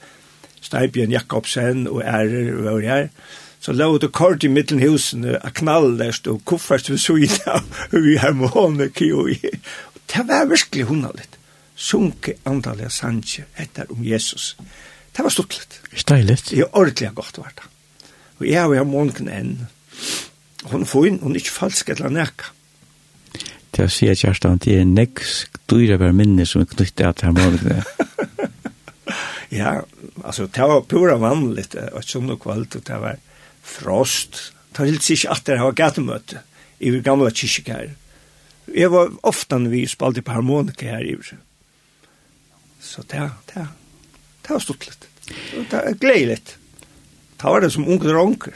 [0.62, 3.08] Steipjen Jakobsen og ærer og var her,
[3.60, 7.62] så la lå det kort i middelen husen, a knallest og kuffert kuffast ved sida,
[7.94, 9.30] og vi har månek i og.
[10.10, 11.38] Det var virkelig hundalit.
[11.76, 14.56] Sunke andalega sanje etter om Jesus.
[15.16, 15.80] Det var stort litt.
[15.96, 16.50] Steiligt.
[16.50, 17.68] Det er ordentlig godt var det.
[18.40, 19.68] Og jeg har jo månken enn,
[20.68, 22.52] hon får inn, hon er ikke falsk eller nekka.
[23.70, 27.36] Det er sier Kjerstan, det er nekks dyra bare minne som er knyttet at her
[27.36, 27.84] morgen.
[29.60, 29.76] ja,
[30.24, 33.20] altså, det var pura vanligt, og sånn og kvalt, og det var
[33.64, 34.50] frost.
[34.72, 36.42] Det var helt sikkert at det var gattemøte
[36.80, 37.94] i gamla kyrkik.
[38.70, 41.40] Jeg var ofte vi spalte på harmonika her i huset.
[42.80, 43.66] Så det, det,
[44.46, 45.08] det var stort litt.
[45.30, 46.40] Det var gledelig.
[47.40, 48.56] Det var det som unge dronker.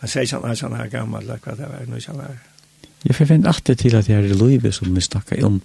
[0.00, 2.38] Han sier ikke han er gammel, eller hva det var, noe sånn her.
[2.38, 2.58] er.
[3.04, 5.60] Jeg forvent alltid til at det er i livet som vi snakker om,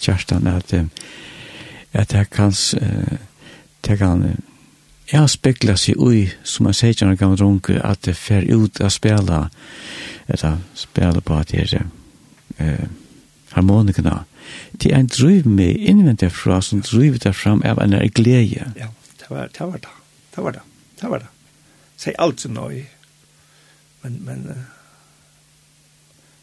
[0.00, 0.74] Kjerstan, at,
[1.92, 2.52] at jeg kan,
[3.86, 4.24] jeg kan,
[5.12, 8.44] jeg har speklet seg ui, som jeg sier ikke han gammel runke, at det fer
[8.52, 9.46] ut og spela,
[10.28, 11.86] eller spela på at det er
[12.58, 12.88] eh,
[13.54, 14.24] harmonikerne.
[14.76, 18.68] Det er en driv med innvendig fra, som driver det fram av en glede.
[18.76, 19.60] Ja, det var det.
[19.60, 19.96] Var det.
[20.36, 20.66] det var det.
[21.00, 21.32] Det var det.
[21.96, 22.84] Sier alt så nøye
[24.06, 24.64] men, men uh,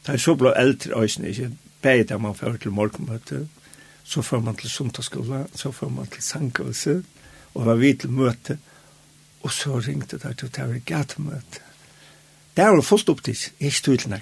[0.05, 1.51] det er så blå eldre øyne, ikke?
[1.81, 3.47] Begge der man fører til morgenmøte,
[4.03, 7.03] så får man til sundagsskola, så får man til sangkvelse,
[7.53, 8.57] og var vidt til møte,
[9.43, 11.63] og så ringte der til å ta et gatemøte.
[12.55, 14.19] jo var opp til, opptids, ikke stod til noe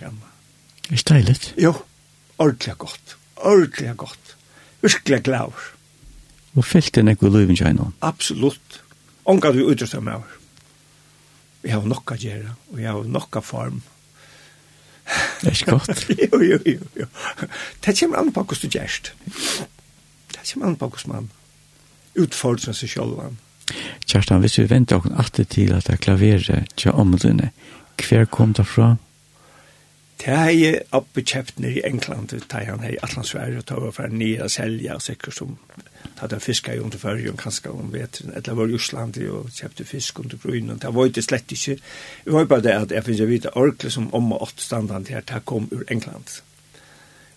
[0.90, 1.54] Er det deilig?
[1.58, 1.74] Jo,
[2.38, 4.36] ordentlig godt, ordentlig godt,
[4.82, 5.58] virkelig glad.
[6.56, 7.78] Og fyllt enn jeg går løyven seg?
[8.02, 8.82] Absolutt.
[9.26, 10.41] Omgat vi utrustet med over
[11.62, 13.82] vi har nokka gjøre, og vi har nokka form.
[15.42, 16.10] Det er ikke godt.
[16.24, 17.06] jo, jo, jo, jo.
[17.86, 19.14] Det kommer an på hvordan du gjørst.
[20.32, 21.30] Det kommer an på hvordan man
[22.16, 23.38] utfordrer seg selv.
[24.08, 27.52] Kjerstan, hvis vi venter oss alltid til at det er klaveret til omdene,
[28.02, 28.96] hver kom det fra?
[28.96, 29.11] Ja.
[30.22, 33.66] Det har jeg oppe kjøpt nere i England, det har han her i Atlantsvær, og
[33.66, 35.56] tar for nye å selge, og sikkert som
[36.20, 39.88] hadde en fisk under førre, og kanskje om vetren, eller var i Osland og kjøpte
[39.90, 41.80] fisk under brunnen, det var det slett ikke.
[42.28, 45.26] Det var bare det at jeg finner vite orkle som om og åtte standan her,
[45.26, 46.38] det kom ur England.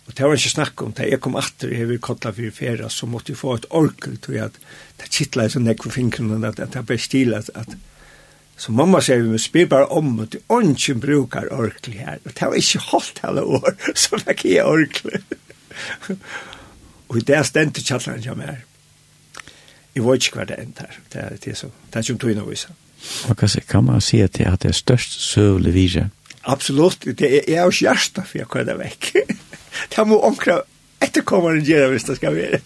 [0.04, 1.08] Og det var ikke snakk om det.
[1.08, 4.36] Jeg kom atter jeg hever kottla for ferie, så måtte jeg få et orkel, tror
[4.36, 7.72] jeg, at det kittlet så nekk for fingrene, at det er bare stil at, at
[8.56, 12.20] Så mamma sier vi, vi spyr bare om at du ikke bruker orkelig her.
[12.24, 15.22] Og det var ikke holdt hele år, så fikk jeg orkelig.
[17.08, 18.62] og det er stendt til kjattelen jeg mer.
[19.94, 20.98] Jeg vet ikke hva det endt her.
[21.12, 22.72] Det er det som, det er som tog inn å vise.
[23.28, 26.08] Og hva kan man si at det er det størst søvlig vise?
[26.44, 29.10] Absolutt, det er jeg og kjærsta for jeg kødde vekk.
[29.94, 30.62] det må omkring
[31.04, 32.60] etterkommende gjøre hvis det skal være.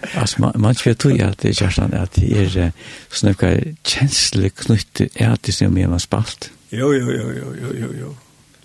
[0.00, 2.72] Alltså man man vet ju att det är just att det är
[3.10, 6.50] snäcka känslig knutte är det som mer man spalt.
[6.70, 8.16] Jo jo jo jo jo jo jo.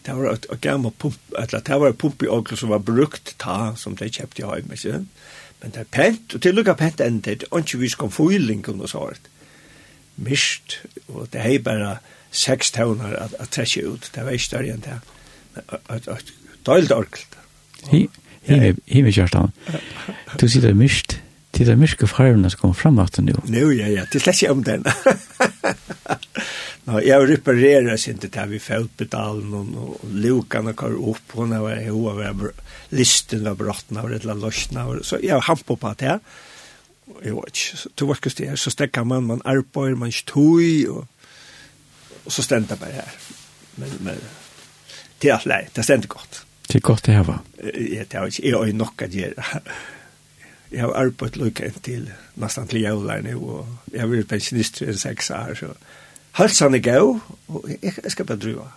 [0.01, 3.75] Det var ett gammal pump eller det var pump i Oakland som var brukt ta
[3.75, 5.05] som de köpte i hem så.
[5.61, 8.65] Men det är pent och till lucka pent ända det och inte vis kom foiling
[8.65, 9.17] och så här.
[10.15, 10.77] Mist
[11.07, 11.97] och det är bara
[12.31, 14.11] sex toner att att träcka ut.
[14.13, 15.01] Det var ju större än det.
[15.87, 16.23] Att att
[16.63, 17.35] dåligt orkelt
[18.47, 19.53] himmelkjørstan.
[20.39, 21.17] Du sier det mist,
[21.53, 23.35] det er myrke farvene som kommer frem at nu.
[23.45, 24.85] Nu, ja, ja, det slett ikke om den.
[26.87, 31.47] Nå, jeg reparerer sin til det vi felt betalen, og, og lukene går opp, og
[31.47, 32.49] nå når jeg over
[32.91, 36.17] listen av brottene, og et eller løsene, så jeg har på på det.
[37.23, 41.05] Jeg vet ikke, så var ikke det, så stekker man, man arbeider, man støy, og,
[42.25, 43.19] og så stender bare her.
[43.77, 44.19] Men, men,
[45.21, 46.43] det er alt det stender godt.
[46.67, 47.39] Det er godt det her, va?
[47.63, 49.61] Ja, Jeg tar ikke, jeg har jo nok å gjøre.
[50.73, 52.07] Jeg har arbeidt lykken til
[52.41, 55.73] nesten til jævler nå, og jeg har vært pensjonist i seks år, så
[56.39, 57.11] halsen er gøy,
[57.53, 58.69] og jeg skal bare drøye.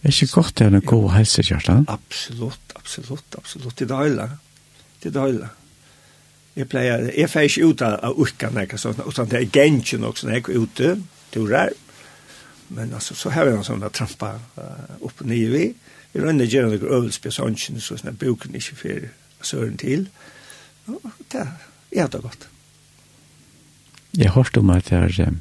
[0.00, 1.84] Er ikke godt det er en god helse, Kjartan?
[1.88, 3.78] Absolutt, absolutt, absolutt.
[3.78, 4.28] Det er døyla.
[5.02, 5.50] Det er døyla.
[6.56, 10.38] Jeg pleier, jeg får ikke ut av urkan, sånn, utan det er gensjen også, når
[10.38, 10.94] jeg går ute,
[11.34, 11.76] turer.
[12.74, 16.48] Men altså, så har vi noen sånne trampa uh, opp og nye vid, Jeg rønner
[16.50, 19.04] gjerne noen øvelse på sånn, så sånn at boken ikke fer
[19.42, 20.08] søren til.
[20.90, 21.46] Og det
[21.92, 22.48] er det godt.
[24.16, 25.34] Jeg har hørt om at det er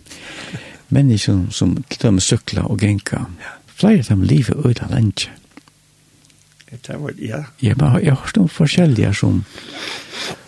[0.90, 3.26] mennesker som til med sykler og genka.
[3.66, 5.32] Flere av dem lever øyla lenge.
[7.18, 7.44] Ja.
[7.62, 9.44] Jeg har hørt om forskjellige som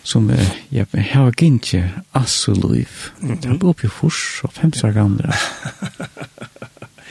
[0.03, 0.30] som
[0.72, 1.82] jeg har ikke
[2.13, 3.11] assoløyv.
[3.22, 5.34] Det er oppe i furs og femsar gamle.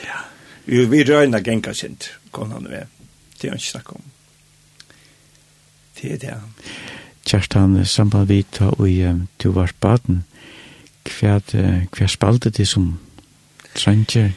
[0.00, 0.86] Ja.
[0.86, 2.70] Vi røyna genka sint, konan vi.
[2.70, 2.99] med.
[3.40, 4.02] Det er ikke snakk om.
[6.00, 6.36] Det er det.
[7.26, 10.24] Kjerstan, samband vi ta og um, du var baden,
[11.04, 11.38] hva,
[11.92, 12.94] hva spalte det som
[13.76, 14.32] trenger?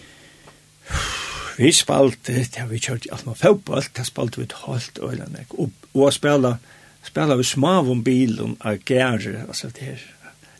[1.57, 4.99] Vi spalte, det har vi kjørt i alt med fotball, det spalte vi et halvt
[5.05, 6.57] øyne, og, og spela,
[7.05, 10.05] spela vi smav om bilen av gære, altså det her.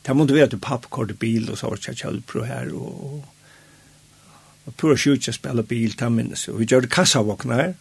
[0.04, 3.24] Det måtte være til pappkort i bil, og så var det kjølpro her, og, og,
[4.66, 7.74] og pura sjutja spela bil, ta minnes, og vi gjør kassavåkna her,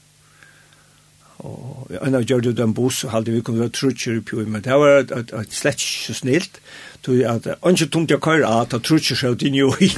[1.39, 4.45] Og en av gjør det en buss, og halte vi kunne være trutcher i pjoi,
[4.47, 5.07] men det var
[5.51, 6.61] slett ikke snilt,
[7.03, 9.91] tog jeg at og ikke tomt jeg kører, at ta trutcher seg ut i njoi.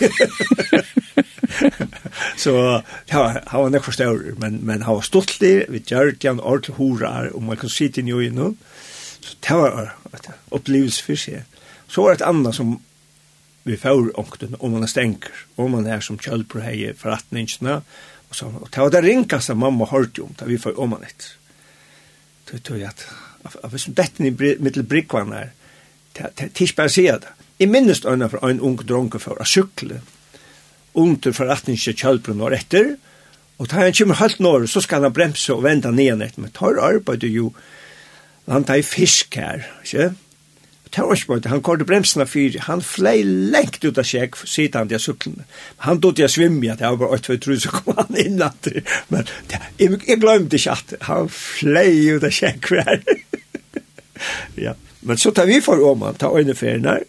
[2.41, 2.55] Så
[3.11, 7.30] han var nekvar større, men, men han var stortlig, vi gjør det en ordentlig horar,
[7.35, 8.55] og man kan sitte i njoi nå.
[9.20, 11.45] Så det var et opplevelse for seg.
[11.89, 12.78] Så var det et annet som
[13.64, 18.14] vi får ångten, om man er stenker, om man er som kjølper hei forretningsene, og
[18.35, 21.37] Så og det var det rinkaste mamma hørte om da vi får om det.
[22.51, 23.07] Det tror jag at
[23.62, 25.53] av dette er i mittelbrickvarna her,
[26.14, 27.32] Det er ikke bare å si det.
[27.59, 30.01] I minst øyne för en ung dronke for å sykle,
[30.97, 32.97] Under förrättningen kjølbrunn og etter,
[33.59, 36.51] og da han kommer halvt norr, så skal han bremse og venda ned etter, men
[36.51, 37.53] tar arbeidet jo,
[38.47, 40.14] han tar fisk her, ikke?
[40.95, 44.37] det var ikke bare, han kort bremsen av fyri, han flei lengt ut av sjekk,
[44.47, 45.47] sitte han til suklene.
[45.87, 48.61] Han tog til å svimme, at jeg var bare 8-2-3, så kom han inn at
[48.69, 53.03] det, men jeg, jeg glemte ikke at han flei ut av sjekk hver.
[54.67, 57.01] ja, men så tar vi for om Åman, ta øyneferiene,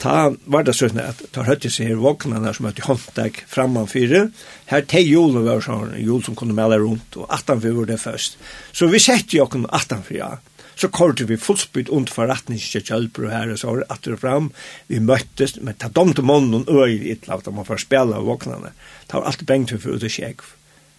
[0.00, 0.16] ta
[0.52, 4.26] var det sånn at ta høtte seg her våknene som at håndtak framman fire
[4.68, 7.98] her te julen var sånn jul som kunne melde rundt og 18 fyrir var det
[8.02, 8.36] først
[8.76, 10.36] så vi sette jo åkken 18 fyrir
[10.76, 14.48] Så korte vi fullspyrt under forretningskjølper og her og så var det atter og fram.
[14.92, 17.86] Vi møttes, men ta dem til månen og øy i et lavt, da man får
[17.86, 18.74] spille av våknene.
[19.08, 20.44] Ta var alltid bengt for ut og skjegg.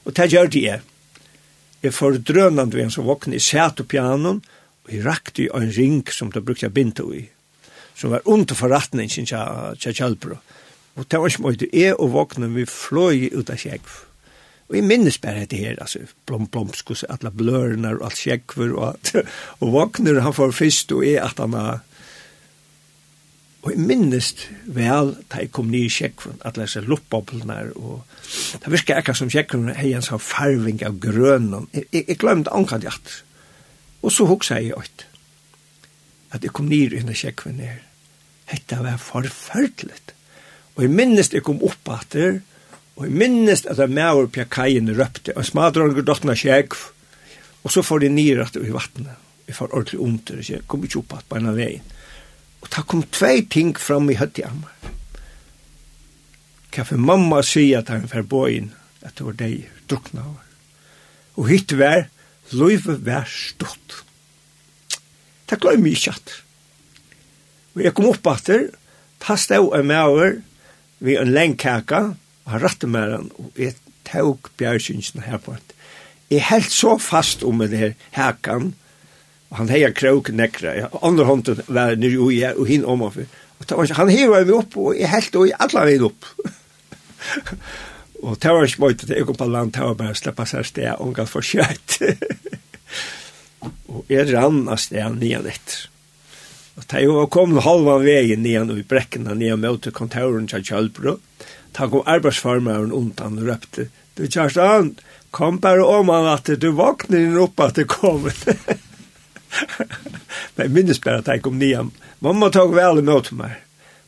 [0.10, 0.82] Og det gjør det jeg.
[1.86, 4.42] Jeg får drønende ved en som våkne, jeg satt på pianon,
[4.88, 7.28] og jeg rakte en ring som det brukte jeg binte i,
[7.94, 10.38] som var under forretningskjølper.
[10.98, 13.86] Og det var ikke mye, jeg og våkne, vi fløy ut av skjegg.
[14.68, 18.74] Og jeg minnes bare det her, altså, blom, blom, skus, alle blørene og alt skjekver,
[18.76, 19.12] og,
[19.62, 21.80] og våkner han for først, og jeg at han har,
[23.68, 24.34] og jeg minnes
[24.72, 28.04] vel, da jeg kom nye skjekveren, at jeg ser luppboblene, og
[28.64, 31.68] det virker ikke som skjekveren har en sånn farving av grønnen.
[31.74, 32.94] Jeg, jeg, jeg glemte ankan det.
[34.04, 35.08] Og så hoksa jeg ut,
[36.32, 37.82] at jeg kom nye i skjekveren her.
[38.48, 40.00] Hette var forferdelig.
[40.78, 42.30] Og jeg minnes det kom opp at det,
[42.98, 46.74] Og jeg minnes at jeg med over på kajen røpte, og smadronger dottene skjegg,
[47.62, 49.24] og så får de nere i vattnet.
[49.48, 51.86] Jeg får ordentlig ondt, og jeg kom ikke opp at av veien.
[52.64, 54.90] Og da kom tvei ting fram i høtt av meg.
[56.74, 58.74] Hva for mamma sier at han får bo inn,
[59.06, 60.44] at det var deg drukna over.
[61.38, 62.10] Og hitt vær,
[62.52, 64.02] løyve vær stått.
[65.48, 66.36] Det glemmer jeg ikke at.
[67.78, 68.62] Og jeg kom opp at det,
[69.22, 70.40] da stod jeg med over,
[71.00, 73.76] vi en lengkaka, og han rattet med han, og jeg
[74.08, 75.74] tok bjergsynsene her på at
[76.32, 78.74] jeg held så fast om den her hekan,
[79.50, 83.06] og han heier krok nekra, ja, andre hånden var nere ui her, og hinn om
[83.08, 83.30] og fyr.
[83.96, 86.28] Han heier meg opp, og jeg helt og jeg alle veien opp.
[88.26, 90.68] og det var ikke mye, det kom på land, det var bare å slippe seg
[90.68, 92.02] sted, og han for kjøtt.
[93.94, 95.88] og jeg rann av sted nian etter.
[96.78, 101.16] Og det var kommet halva veien nian, og i brekkene nian møte kontoren til Kjølbro,
[101.18, 104.96] og ta kom arbeidsformeren undan og røpte, du Kjerstan,
[105.32, 108.26] kom bare om han at du vakner inn opp at det kom.
[110.58, 111.84] Men minnes bare at jeg kom nye.
[112.26, 113.60] Mamma tok vel imot meg.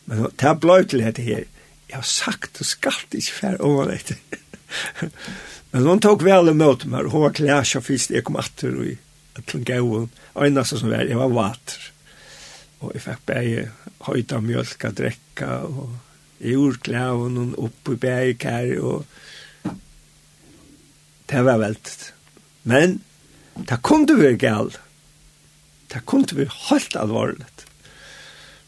[0.10, 1.46] Men det er bløy til dette her.
[1.90, 4.18] Jeg har sagt, du skal ikke fære om han etter.
[5.72, 8.74] Men hun tok vel imot meg, og hun var klæs og fyrst, jeg kom atter
[8.74, 11.90] og til gauen, og enda som var, jeg var vater.
[12.80, 13.66] Og jeg fikk bare
[14.08, 16.09] høyta mjölk og drekka, og
[16.40, 19.06] jordklaven og opp i bergkær og
[21.30, 22.14] det var velt.
[22.64, 23.00] Men
[23.70, 24.80] det kunne være galt
[25.92, 27.46] Det kunne være helt alvorlig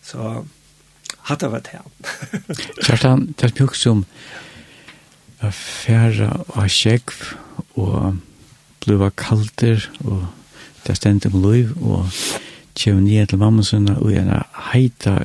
[0.04, 0.44] Så
[1.30, 1.86] hatt av et her.
[2.86, 4.06] Kjartan, det er mye som
[5.42, 5.54] var
[6.58, 7.22] og kjekv
[7.80, 8.18] og
[8.82, 10.26] bliva kalder og
[10.86, 12.10] det stendte om liv og
[12.78, 14.34] kjem nye til mamma sunna og en
[14.72, 15.20] heita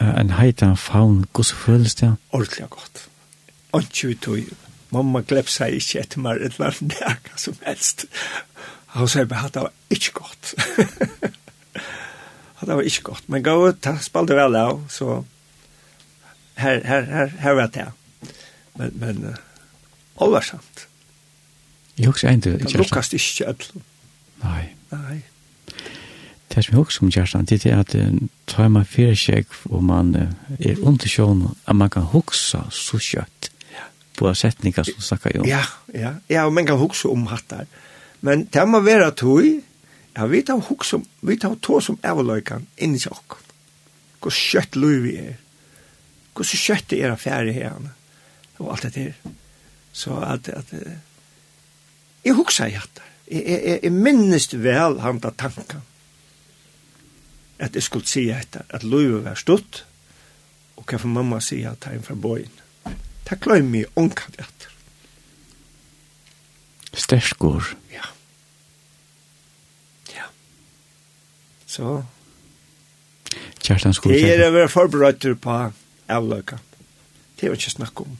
[0.00, 2.14] en heita faun, hvordan føles det?
[2.32, 3.08] Ordentlig godt.
[3.72, 4.38] Ordentlig vi tog,
[4.90, 8.06] mamma glepp seg ikke etter meg et eller annet nærka som helst.
[8.98, 10.54] Og så jeg bare, det var ikke godt.
[12.66, 15.22] det var ikke godt, men gav, ta, spalte vel av, så
[16.60, 17.86] her, her, her, her var det.
[18.76, 19.34] Men, men, uh,
[20.16, 20.86] oversamt.
[21.98, 22.64] Jeg husker en til, ikke?
[22.64, 23.54] Det lukkast ikke,
[24.42, 24.62] Nei.
[24.90, 25.20] Nei.
[26.50, 27.94] Det som jeg husker om Kjerstan, det er at
[28.50, 33.50] tar man fire seg og man er under sjån, at man kan huske så kjøtt
[34.18, 35.44] på setningar som snakker jo.
[35.48, 35.62] Ja,
[35.94, 37.68] ja, ja, og man kan huske om hatt der.
[38.26, 39.46] Men det må være tog,
[40.16, 43.46] ja, vi tar hoksa om, vi tar tog som avløykan inni seg okkur.
[44.20, 45.38] Hvor kjøtt lui vi er.
[46.34, 47.78] Hvor så kjøtt er affære her,
[48.58, 49.36] og alt det der.
[49.92, 50.74] Så at, at,
[52.24, 53.06] jeg hoksa i hattar.
[53.30, 55.86] Jeg, jeg, jeg minnes vel han da tankan
[57.60, 59.84] at jeg skulle si etter at løyve var stått,
[60.80, 62.56] og hva for mamma sier at jeg er fra bøyen.
[63.28, 64.72] Det kløy meg ånkat etter.
[66.96, 67.68] Sterskår.
[67.92, 68.08] Ja.
[70.16, 70.26] Ja.
[71.66, 72.00] Så.
[73.60, 75.60] Kjartan skulle Det er å være forberedt på
[76.10, 76.58] avløka.
[77.38, 78.18] Det er ikke snakk om.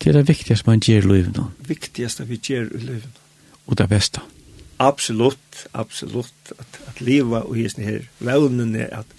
[0.00, 1.50] Det er det viktigste man gjør i livet nå.
[1.68, 3.58] Viktigste vi gjør i livet nå.
[3.66, 4.22] Og det beste.
[4.24, 4.39] Ja.
[4.80, 9.16] Absolutt, absolutt, at, at leva og hisne her vevnen er at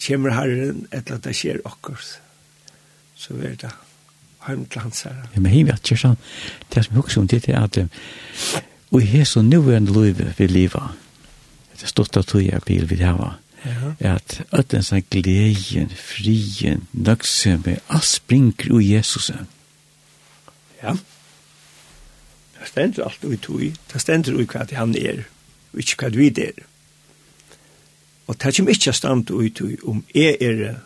[0.00, 2.14] kommer herren etter at det skjer okkurs,
[3.18, 3.72] så er det
[4.46, 5.26] heim til hans herre.
[5.34, 6.16] Ja, men heim, at det som
[6.72, 7.82] jeg husker om det er at
[8.90, 10.90] og her så nuværende er en løyve vi leva,
[11.76, 13.36] det er stort av tog jeg bil vi hava,
[14.00, 19.46] er at ødden sånn gleden, frien, nøgse med, alt springer ui Jesusen.
[20.82, 20.96] Ja.
[22.60, 23.72] Det stender alt ui tui.
[23.92, 25.24] Det stender ui hva han er,
[25.72, 26.58] og ikke hva vi er.
[28.28, 30.76] Og det kommer ikke stand ui tui om jeg er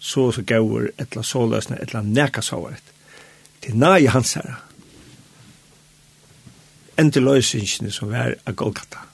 [0.00, 2.82] så så gaur, etla såløsne, etla neka såret.
[3.62, 4.56] Det er nai hans herre.
[6.98, 9.04] Endel løysingsene som er av Golgata.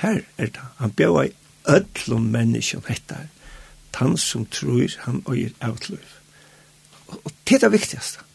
[0.00, 0.64] Her er det.
[0.80, 1.34] Han bjøy i
[1.68, 3.28] öllum menneskjum hettar.
[3.92, 6.16] Tan som trur han øyer avtløyf.
[7.06, 8.29] Og, og det er det viktigaste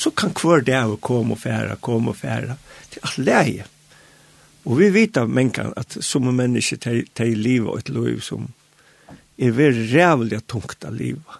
[0.00, 2.56] så kan hver dag komme og fære, komme og fære,
[2.90, 3.66] til alt leie.
[4.64, 8.48] Og vi vet av mennkene at som mennesker tar, tar livet og et liv som
[9.40, 11.38] er veldig rævlig tungt av livet.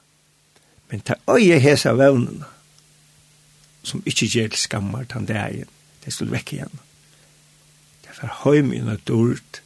[0.90, 2.48] Men ta øye hesa vevnene,
[3.82, 6.80] som ikke gjør til skammer til det igjen, det skal vekk igjen.
[8.02, 9.62] Det er for høymene dårlig,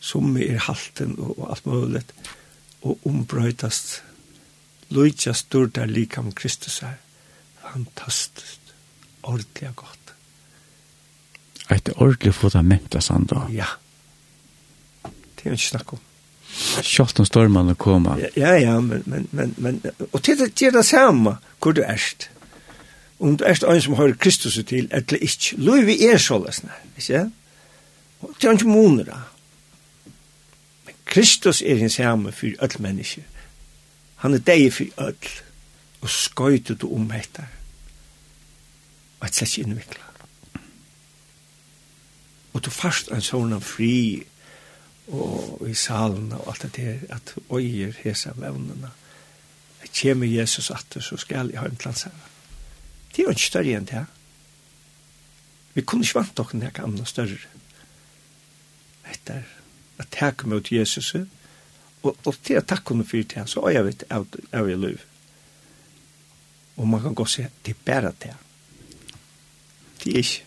[0.00, 2.04] som er halten og, og alt mulig,
[2.80, 3.98] og ombrøytast,
[4.88, 7.00] løytjast dårlig er likam Kristus her
[7.72, 8.74] fantastiskt,
[9.22, 10.14] ordentlig godt.
[11.70, 13.46] Et ordentlig fundament av sand da?
[13.50, 13.66] Ja.
[15.04, 16.02] Det er jo ikke snakk om.
[16.86, 18.20] Kjøtt om stormene kommer.
[18.22, 19.80] Ja, ja, ja, men, men, men, men
[20.12, 22.30] og til det, til det samme hvor du erst.
[23.18, 25.56] Om du erst en som har Kristus til, eller ikke.
[25.58, 27.26] Løyvi er så løsne, ikke?
[28.20, 29.18] Og det er ikke måneder da.
[30.86, 33.22] Men Kristus er en samme for alle mennesker.
[34.24, 35.34] Han er deg for alle.
[36.00, 37.48] Og skøyte du om etter
[39.20, 40.06] og et slett ikke innvikla.
[42.56, 44.24] Og du fast en sånn av fri
[45.12, 48.90] og i salen og alt det der, at øyer hesa vevnene.
[49.82, 52.14] Jeg kommer Jesus atter, så skal jeg ha en plass her.
[53.12, 54.04] Det er jo ikke større enn det.
[55.76, 57.52] Vi kunne ikke vant dere når jeg kan noe større.
[59.12, 59.44] Etter
[60.00, 61.12] at jeg kom ut Jesus,
[62.02, 64.80] og, og til at jeg kom ut for det, så er jeg vet av i
[64.80, 65.04] liv.
[66.76, 68.34] Og man kan gå og si, det er bare det.
[70.04, 70.42] Det er ikke.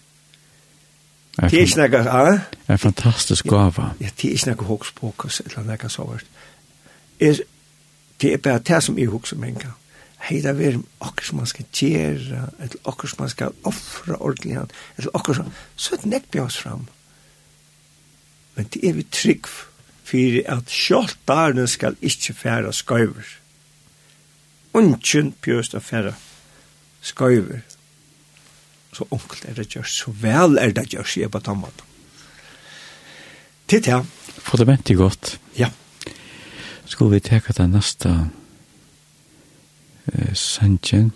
[1.39, 2.32] Det er ikke noe, ja?
[2.68, 3.91] Det er fantastisk gava.
[4.02, 6.26] Ja, det er ikke noe hokspokus, eller noe så vart.
[8.20, 9.72] Det er bare det som er hoks om enka.
[10.20, 14.58] Hei, det er akkur som man skal gjøre, eller akkur som man skal offre ordentlig,
[14.97, 16.88] eller akkur som, så er det nekk bjøs fram.
[18.56, 23.36] Men det er vi trygg for at sjalt barnen skal ikke fære skøyver.
[24.74, 26.14] Untjen bjøs da færa
[27.02, 27.64] skøyver
[28.93, 31.85] så onkelt er det gjørs, så vel er det gjørs, jeg på den måten.
[33.69, 34.01] Titt ja.
[34.41, 35.35] Fundamentet godt.
[35.57, 35.69] Ja.
[36.89, 38.09] Skulle vi teka den neste
[40.09, 41.11] eh, sangen?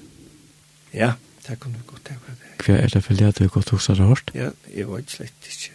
[0.94, 1.14] Ja,
[1.48, 2.52] det kunne vi godt teka det.
[2.64, 4.32] Hva er det for det du godt hos har hørt?
[4.38, 5.74] Ja, jeg var ikke slett ikke.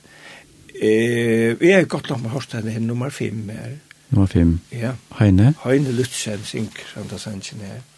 [0.78, 3.76] Eh, vi har godt nok med hørt den nummer fem her.
[4.10, 4.60] Nummer fem?
[4.72, 4.94] Ja.
[5.18, 5.54] Heine?
[5.64, 7.74] Heine Lutzen synker, som det sangen her.
[7.74, 7.97] Ja.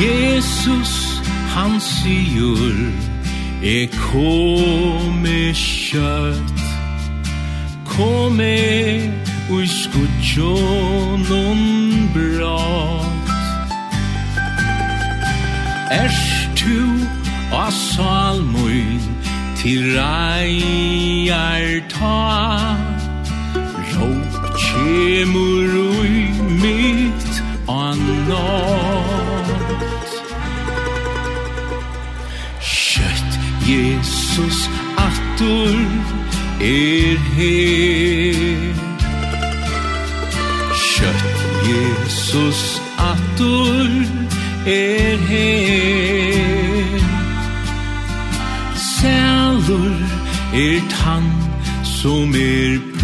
[0.00, 1.22] Jesus
[1.54, 2.92] han sigur
[3.62, 6.60] E komi kjøtt
[7.88, 9.08] Komi
[9.48, 11.62] ui skutjonon
[12.12, 13.30] brått.
[15.90, 16.78] Ers tu
[17.56, 19.00] a salmoin
[19.56, 22.76] Til reiar ta?
[23.94, 24.12] Rå
[24.60, 26.16] kjemur ui
[26.60, 27.32] mitt
[27.64, 28.85] annar
[33.68, 35.76] Jesus attur
[36.60, 38.74] er her.
[40.74, 41.38] Kjøtt
[41.70, 43.90] Jesus attur
[44.66, 47.00] er her.
[48.74, 49.96] Sælur
[50.54, 51.26] er tann
[51.82, 52.95] som er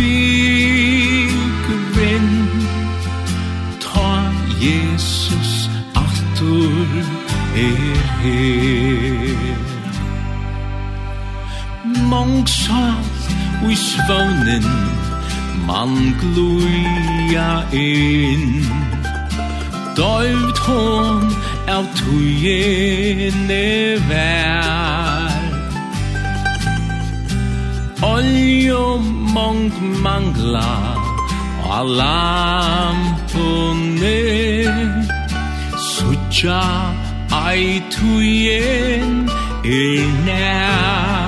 [14.09, 14.67] vånen
[15.67, 18.67] man gluja inn.
[19.97, 21.23] Døyvd hon
[21.69, 23.67] av tujene
[24.09, 25.41] vær.
[28.03, 28.99] Oljo
[29.35, 29.71] mong
[30.03, 30.73] mangla
[31.79, 33.13] a lampone
[35.91, 36.65] Sucha
[37.31, 39.31] ai tujen
[39.65, 41.22] er nær.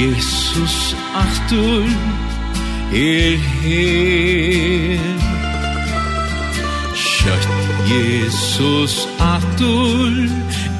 [0.00, 1.84] Jesus aftur
[2.92, 4.98] er her.
[6.94, 7.48] Kjøtt
[7.92, 10.12] Jesus aftur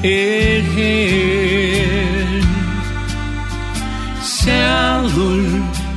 [0.03, 2.41] er her.
[4.23, 5.49] Sælur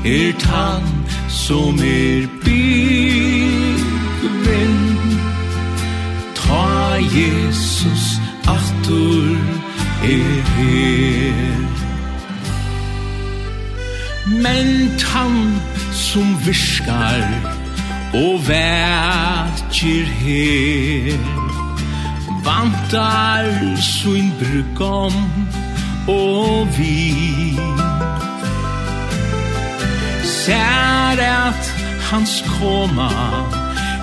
[0.04, 0.86] er tann
[1.28, 3.88] som er byggvinn
[6.34, 6.68] Ta
[7.20, 8.04] Jesus
[8.56, 9.36] aftur
[10.02, 11.23] er her.
[14.44, 17.24] men han som viskar
[18.14, 21.18] og verger her.
[22.44, 23.48] Vantar
[23.80, 25.16] sin brukom
[26.08, 27.56] og vi
[30.24, 31.64] Sær at
[32.10, 33.08] hans koma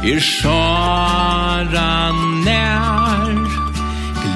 [0.03, 2.11] er sjara
[2.45, 3.35] nær.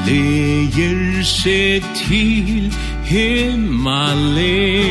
[0.05, 2.69] Gleger seg til
[3.05, 4.85] himmelen.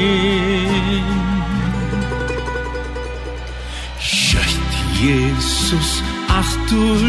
[4.00, 4.72] Kjøtt
[5.04, 7.02] Jesus aftur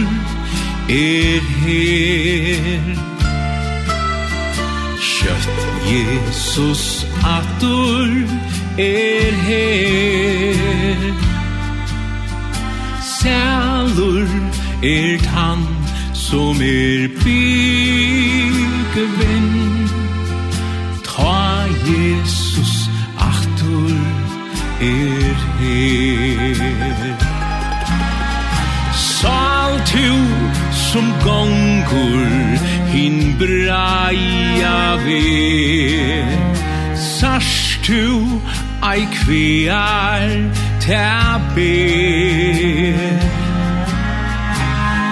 [0.89, 2.86] er her.
[4.99, 5.60] Kjøtt
[5.91, 8.10] Jesus aftur
[8.78, 11.14] er her.
[13.20, 14.30] Sælur
[14.84, 15.64] er tann
[16.14, 18.66] som er byggevinn
[31.26, 32.30] gongur
[32.93, 35.23] hin braia ve
[36.95, 37.53] Sars
[37.86, 38.03] tu
[38.91, 40.30] ei kvear
[40.86, 41.78] tabe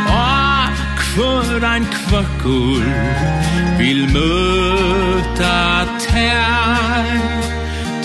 [0.07, 0.70] A
[1.01, 2.86] kvör ein kvökkur
[3.80, 5.64] vil møta
[6.05, 7.07] tær?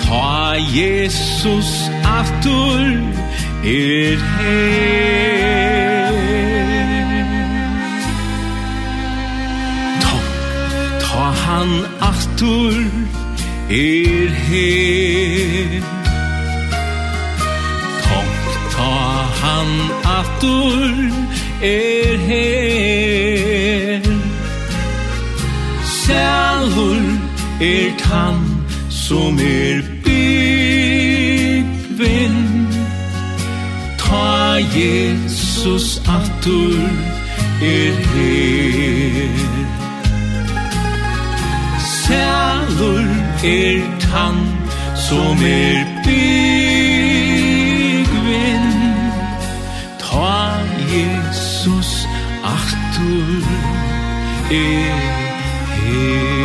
[0.02, 1.70] Ta Jesus
[2.18, 2.86] aftur
[3.64, 5.37] er her.
[12.38, 12.74] atur
[13.70, 15.82] er her.
[18.02, 18.94] Tomt ta
[19.42, 19.70] han
[20.18, 20.96] atur
[21.62, 24.02] er her.
[25.84, 27.06] Sælur
[27.60, 28.40] er tann
[28.90, 31.18] som er byggvinn
[33.98, 36.88] Ta Jesus atur
[37.62, 37.97] er
[43.44, 44.58] er tann
[44.96, 46.18] som er byggvinn
[49.98, 50.60] Ta
[50.94, 52.06] Jesus
[52.44, 53.42] aftur
[54.50, 55.00] er
[55.74, 56.38] her.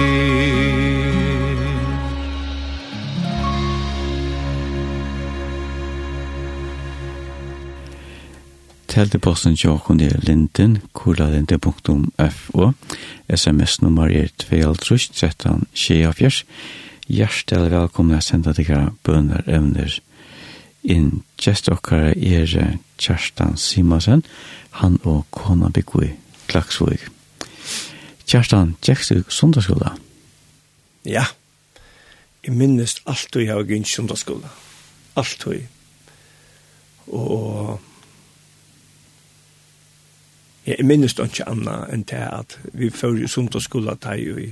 [8.93, 12.67] Telteposten tjokken er linten, kurlalinte.fo,
[13.35, 16.43] sms-nummer er 2.13.24,
[17.11, 18.69] Hjertelig velkommen å sende deg
[19.03, 19.91] bønner evner
[20.87, 21.23] inn.
[21.35, 24.23] Gjest dere er Kjerstan Simonsen,
[24.79, 26.13] han og kona Bikvi
[26.47, 27.01] Klaksvig.
[28.23, 29.97] Kjerstan, gjekst du sundagsskola?
[31.03, 31.25] Ja,
[32.45, 34.55] jeg minnes alt du har gynnt sundagsskola.
[35.19, 35.59] Alt du.
[37.11, 37.81] Og
[40.63, 44.51] jeg minnes ikke annet enn til at vi fører sundagsskola til i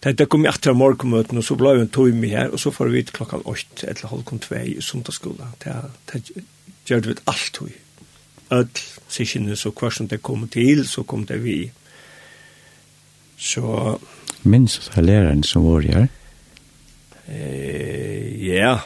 [0.00, 2.98] Det kom jag till morgonmöten och så blev en timme här och så får vi
[2.98, 5.52] ut klockan 8 eller halv kom 2 i söndagsskola.
[5.58, 5.82] Det,
[6.12, 6.22] det
[6.86, 7.72] gjorde vi allt hur.
[8.50, 8.68] Öll
[9.08, 11.72] sessioner så kvar som det kom till så kom det vi.
[13.36, 13.98] Så...
[14.42, 16.08] Minns du läraren som var här?
[17.26, 18.80] Eh, ja.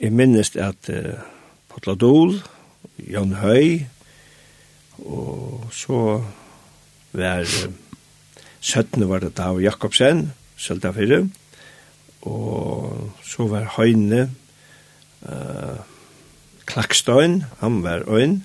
[0.00, 1.20] Jeg minnes at uh,
[1.68, 2.40] Potla Dol,
[2.98, 3.86] Jan Høy,
[4.98, 6.24] og så
[7.12, 7.42] var...
[7.42, 7.81] Uh,
[8.62, 11.28] 17 var det Dav Jakobsen, sølta fyrre.
[12.22, 14.30] og så var Høyne,
[15.26, 15.82] uh,
[16.66, 18.44] Klakstøyn, han var øyn,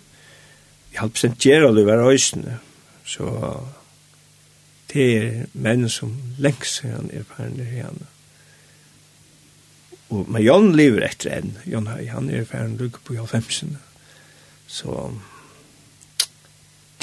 [0.91, 2.59] i halvprosent Gerald var øysene,
[3.05, 3.59] så
[4.93, 8.07] det er menn som lengst siden er ferdig henne.
[10.09, 13.77] Og, men Jan lever etter enn, Jan Høy, han er færende ferdig på 90
[14.67, 15.11] Så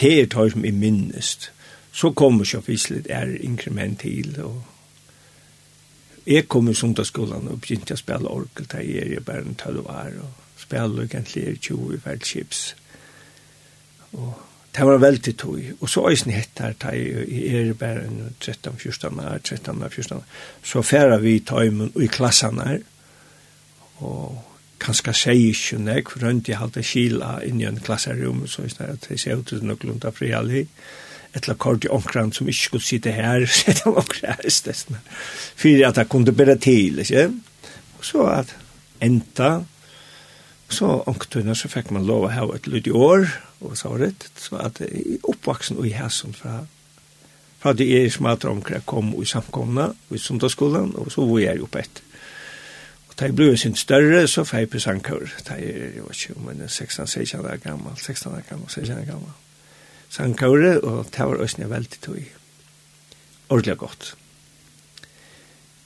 [0.01, 1.53] det er det som er minnest
[1.95, 4.62] så kommer så visligt är inkrement till och
[6.24, 9.86] jag kommer som till skolan och började spela orkel där jag är bara en tolv
[9.86, 12.74] år och spela egentligen 20 världschips
[14.11, 14.40] och
[14.76, 15.72] det var väldigt tog.
[15.80, 20.22] och så eisen hettar ta i bara en 13-14 år, 13-14 år.
[20.62, 22.78] Så færa vi tajmen i mun i klassan her.
[23.97, 24.42] Og
[24.78, 28.82] kanska seg ikke nek, for rundt jeg halte kila inn i en klasserum, så eisen
[28.82, 30.62] det at jeg ser ut til noklunda fri alli.
[30.62, 30.68] Og
[31.35, 34.99] ett kort i omkran som ikke skulle sitte her, sitte omkran her, i stedet.
[35.57, 37.30] For at jeg kunne bare til, ikke?
[37.99, 38.57] Og så at
[39.03, 39.64] enda,
[40.68, 43.26] så omkran så fikk man lov å ha et lyd i år,
[43.64, 46.64] og så var det, så at jeg oppvaksen og i hæsson fra
[47.64, 51.62] fra det er som at omkran kom i samkomna, i sundagsskolen, og så var jeg
[51.64, 52.03] oppe etter.
[53.09, 55.24] Og Da jeg ble sin større, så fikk jeg på sangkår.
[55.49, 59.32] Da jeg var ikke om en 16-16 år gammel, 16 år gammel, 16 år gammel
[60.15, 62.21] sangkaure, og det var også veldig tog.
[63.51, 64.15] Ordelig godt.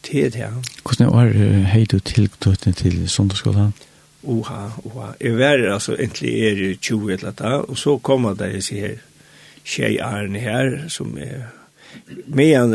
[0.07, 0.49] Det er det,
[0.83, 1.33] Hvordan var
[1.73, 3.75] hei du tilknyttet til sondagsskolen?
[4.23, 5.13] Oha, oha.
[5.21, 8.97] Jeg var altså egentlig er 20 eller da, og så kom det jeg sier
[9.65, 11.49] tjej Arne her, som er
[12.27, 12.75] medan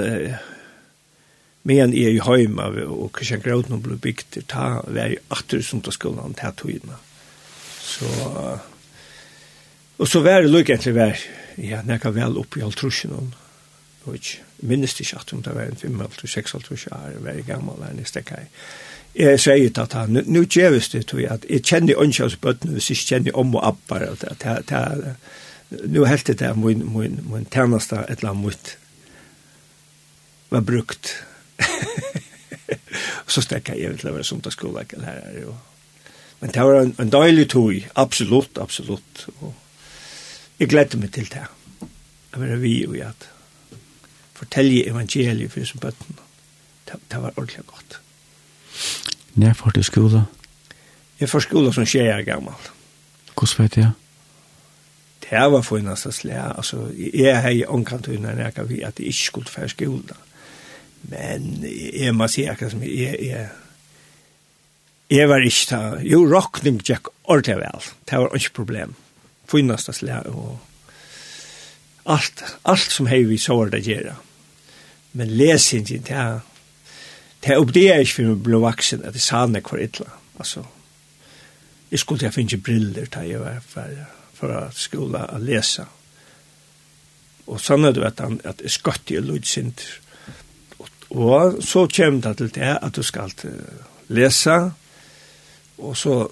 [1.64, 6.58] medan er i heima og Kristian Grautnum ble bygd ta var i atter sondagsskolen til
[6.60, 6.98] togene.
[7.84, 8.10] Så,
[9.98, 13.30] og så var det lukk egentlig vært ja, nekka vel oppi i halvtrusjen om,
[14.06, 18.08] og ikke, minnes ikke at det var en 5-6 halvtrusjen er veldig gammel, enn i
[18.08, 18.50] stekka i.
[19.14, 22.90] Jeg sier at han, nu gjeves det, tror jeg, at jeg kjenner åndsjøs bøttene, hvis
[22.90, 25.16] jeg kjenner om og appar, og det, det,
[25.94, 28.78] nu helt det er min min min tjeneste et eller annet mot
[30.50, 31.14] var brukt.
[33.28, 35.54] så stekka jeg vet å være det skulle lägga.
[36.40, 39.28] Men det var en, en deilig tog, absolutt, absolutt.
[39.40, 39.54] Og,
[40.64, 41.42] Jeg gledde meg til det.
[42.32, 43.26] Jeg var vi og jeg
[44.34, 46.24] fortelle evangeliet for disse bøttene.
[46.88, 47.98] Det, det var ordentlig godt.
[49.36, 50.22] Når får du skola?
[51.20, 52.56] Jeg får skola som skjer jeg gammel.
[53.36, 53.92] Hvordan vet jeg?
[55.28, 56.56] Det var for en av slag.
[56.56, 60.20] Altså, jeg har jo omkant under når jeg vet at jeg ikke skulle få skola.
[61.12, 61.60] Men
[61.94, 63.48] jeg må si akkurat som jeg, jeg,
[65.12, 65.86] jeg var ikke da.
[66.08, 67.96] Jo, rockning gikk ordentlig vel.
[68.08, 68.96] Det var ikke problem
[69.54, 70.60] finaste slag og
[72.06, 74.16] allt allt som hej vi såg det göra.
[75.12, 76.40] Men läs inte det här.
[77.40, 80.12] Det upp det är inte för blå vuxen att det sanna kvar illa.
[80.38, 80.66] Alltså
[81.90, 85.86] jag skulle jag finna briller där jag var för för att skola att läsa.
[87.46, 89.82] Och sen är det att han att skott i ludsint.
[91.08, 93.30] Och så kommer det til det att du ska
[94.08, 94.72] läsa
[95.76, 96.32] och så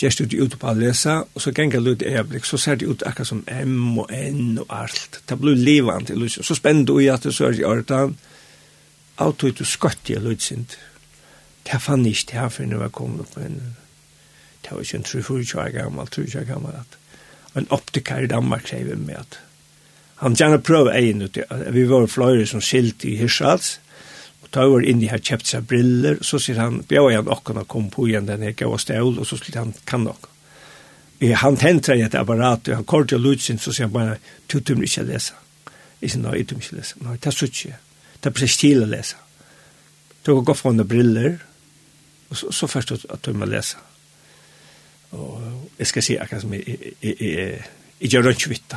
[0.00, 2.88] gjerst ut ut på å lese, og så ganger det ut øyeblikk, så ser det
[2.88, 5.20] ut akkurat som M og N og alt.
[5.28, 6.44] Det blir livet til lysen.
[6.44, 8.16] Så spennende du i at du sørger er i ordan,
[9.18, 10.66] alt ut du skott i lysen.
[11.64, 13.60] Det fann ikke det her for når jeg kom opp en,
[14.64, 18.66] det var ikke en 3-4 år gammel, 3-4 år gammel, at en optiker i Danmark
[18.66, 19.40] krever med at
[20.22, 21.38] han gjerne prøver egen ut,
[21.74, 23.78] vi var flere som skilt i Hirsals,
[24.54, 27.66] ta over inn i her kjøpt seg briller, så sier han, bjør jeg åkken å
[27.68, 30.28] kom på igjen den her gav stål, og så skulle han kan nok.
[31.40, 34.18] Han tentra i et apparat, og han kort til lutsen, så sier han bare,
[34.50, 35.36] du tømmer ikke lese.
[36.00, 37.00] Jeg sier, nei, jeg tømmer ikke lese.
[37.02, 37.78] Nei, det er så ikke.
[38.18, 39.20] Det er precis til å lese.
[40.24, 41.38] Du kan gå fra henne briller,
[42.30, 43.80] og så, så først at du må lese.
[45.14, 45.42] Og
[45.78, 47.64] jeg skal si akkurat som jeg, jeg, jeg, jeg,
[48.00, 48.76] jeg gjør ikke vitt.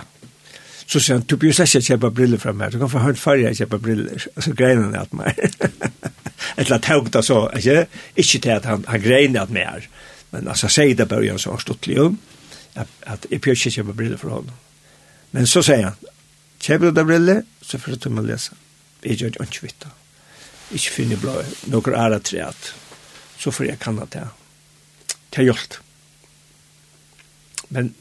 [0.88, 3.19] Så sier han, du blir slett ikke kjøpe briller fra meg, du kan få hørt
[3.19, 4.27] før jeg kjøpe briller.
[4.35, 5.35] og så greinen han at meg.
[5.43, 5.57] Et
[6.57, 7.88] eller annet høyt, altså, ikke?
[8.15, 9.89] Ikke til at han, han greiner at meg
[10.31, 12.17] Men altså, sier det bare gjør så litt om,
[12.75, 14.55] at, at jeg blir ikke kjøpe briller fra honom.
[15.31, 16.09] Men så sier han,
[16.63, 18.55] kjøper du briller, så får du til å lese.
[19.03, 19.88] Jeg gjør det ikke vitt.
[20.71, 21.35] Ikke finne blå,
[21.71, 22.73] noen ære treet.
[23.39, 24.23] Så får jeg kanna det.
[25.29, 25.79] Det har gjort.
[27.69, 27.91] Men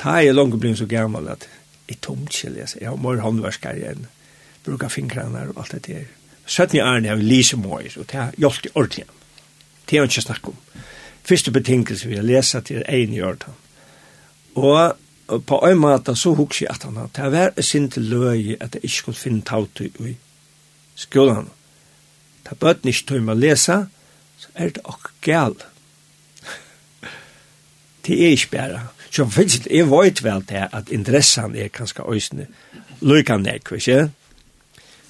[0.00, 1.46] ta er langt blitt så gammel at
[1.88, 4.06] i tomt kjell, jeg har mer håndverskar igjen,
[4.64, 6.10] bruka fingrarna og alt det der.
[6.46, 9.04] Søtten i Arne har vi lise mor, og det har gjort i ordentlig.
[9.90, 10.56] Det har vi ikke snakket om.
[11.22, 13.54] Første betingelse vi har lesa til egen i ordan.
[14.54, 14.98] Og
[15.46, 18.56] på en måte så husker jeg at han har det har vært sin til løy
[18.60, 20.16] at jeg ikke skulle finne tautu i
[20.94, 21.48] skolan.
[22.46, 23.86] har bøtt ikke tog med å lese,
[24.38, 25.54] så er det ok gal.
[28.06, 28.80] Det er ikke bare
[29.12, 32.46] Så finnes det, jeg vet vel det at interessen er kanskje øyne
[33.00, 34.10] løkene, ikke?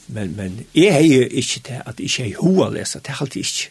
[0.09, 3.21] Men, men jeg har jo ikke det at jeg ikke har hoa lese, det er
[3.21, 3.71] alltid ikke.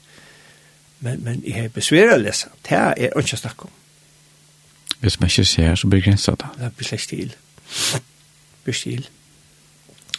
[1.00, 3.74] Men, men jeg har besværet å lese, det er ikke snakk om.
[5.02, 6.48] Hvis man ikke ser, så begrenser det.
[6.60, 7.36] Det blir slett stil.
[7.92, 8.02] Det
[8.64, 9.08] blir stil.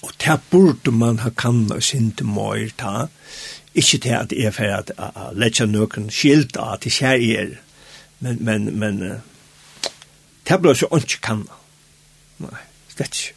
[0.02, 3.06] Og det burde man ha kan og sinte møyr ta.
[3.74, 7.52] Ikke til at jeg er for at jeg legger noen skilt av til kjærgjør.
[8.20, 9.31] Men, men, men, uh,
[10.48, 11.58] Det blir så ikke kanna.
[12.42, 12.62] Nei,
[12.92, 13.34] slett ikke.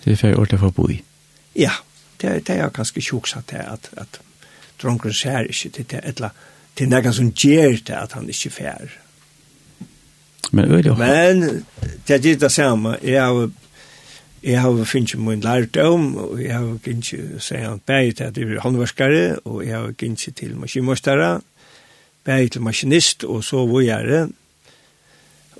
[0.00, 0.98] Det er ferdig ordentlig for å bo i?
[1.58, 1.72] Ja,
[2.20, 4.20] det, det er ganske sjoksatt det at, at
[4.80, 6.36] dronken ser ikke til det, eller
[6.76, 8.92] til noen som gjør det at han ikke fer.
[10.52, 11.04] Men øyelig også?
[11.04, 11.64] Men
[12.08, 12.96] det er det samme.
[13.02, 13.50] Jeg har
[14.42, 18.48] Jeg har finnet min lærdom, og jeg har finnet seg han bæg til at jeg
[18.48, 21.40] er håndverskere, og jeg har finnet til maskinmøstere,
[22.24, 24.30] bæg til maskinist, og så vågjere.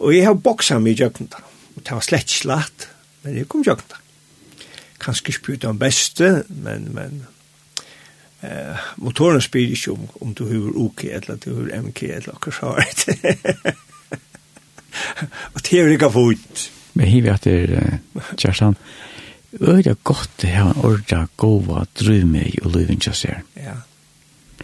[0.01, 1.43] Og jeg har bokset meg i jøkken da.
[1.77, 2.89] Og det var slett slatt,
[3.25, 4.01] men jeg kom jøkken da.
[5.01, 7.23] Kanskje spyrt om beste, men, men
[8.45, 12.59] eh, motoren spyr ikke om, om du har OK eller du har MK eller akkurat
[12.59, 13.77] så har det.
[15.55, 16.71] Og det er ikke fort.
[16.95, 18.01] Men hiver at det er,
[18.37, 18.77] Kjerstan,
[19.61, 23.45] øyre godt det her orda gova drømme i oliven kjøsser.
[23.57, 23.77] Ja,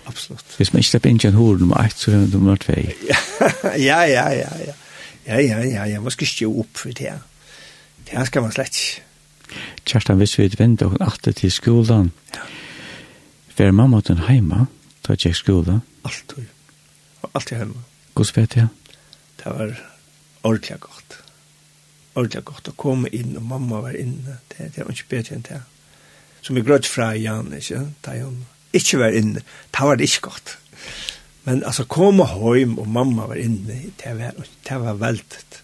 [0.07, 0.45] absolutt.
[0.57, 2.73] Hvis man ikke slipper inn til en hord nummer 1, så er det nummer 2.
[3.89, 4.75] ja, ja, ja, ja.
[5.27, 7.13] Ja, ja, ja, ja, man skal stå opp for det.
[8.07, 9.03] Det skal man slett ikke.
[9.87, 12.47] Kjerstan, hvis vi venter og atter til skolan, ja.
[13.59, 14.67] var mamma den heima,
[15.07, 15.81] da gikk skola?
[16.05, 16.35] Alt,
[17.23, 17.83] og alt er heima.
[18.15, 18.69] Hvordan vet jeg?
[19.39, 19.73] Det var
[20.43, 21.19] ordentlig godt.
[22.15, 24.39] Ordentlig godt å komme inn, og mamma var inne.
[24.51, 25.63] Det, det var ikke bedre enn det.
[26.43, 27.83] Som vi grøtt fra Jan, ikke?
[28.07, 28.45] Da hun
[28.77, 29.43] ikke var inne,
[29.75, 30.57] da var det ikke godt.
[31.47, 34.33] Men alltså komma hem och mamma var inne, det var,
[34.69, 35.63] det var väldigt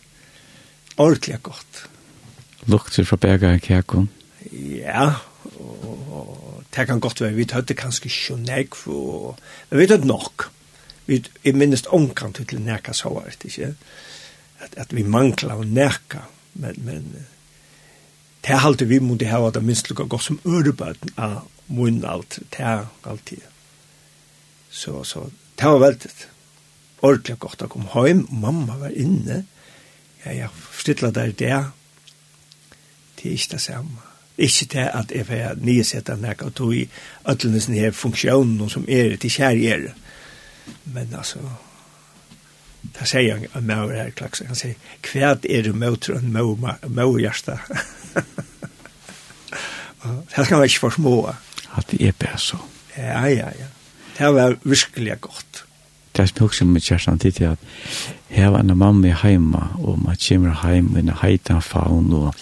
[0.96, 1.88] ordentligt gott.
[2.64, 4.06] Lukter fra bega i kjekon?
[4.86, 5.08] Ja,
[5.58, 10.46] og det kan godt være, vi tøtte kanskje ikke nek, men vi tøtte nok.
[11.10, 13.74] Vi er minst omkant til nekka så var det ikke,
[14.62, 16.22] at, at vi mangla og nekka,
[16.62, 17.26] men, men
[18.46, 22.62] det halte vi måtte hava det minst lukka godt som ørebøten av munn alt, det
[22.62, 23.42] er alltid.
[24.70, 25.26] Så, så
[25.58, 26.10] Det var veldig
[27.02, 28.26] ordentlig godt å komme hjem.
[28.30, 29.42] Mamma var inne.
[30.24, 31.58] Ja, jeg forstilla der det.
[33.18, 34.08] Det er ikke det samme.
[34.38, 36.86] Ikke det at jeg får nyesette nek og tog i
[37.28, 39.92] ødelendelsen her funksjonen som er til kjærgjere.
[40.94, 41.38] Men altså,
[42.82, 44.42] Da sier han en maur her, klaks.
[44.46, 44.74] Han sier,
[45.06, 47.58] hva er det møter en maur hjerte?
[50.02, 51.36] Det skal man ikke forsmåa.
[51.78, 52.58] At det er bare så.
[52.96, 53.68] Ja, ja, ja
[54.18, 55.64] det var virkelig godt.
[56.12, 57.58] Det er som jeg husker med kjæresten tid til at
[58.28, 62.34] her var en mamma heima, og man kommer heim med en heitan faun, og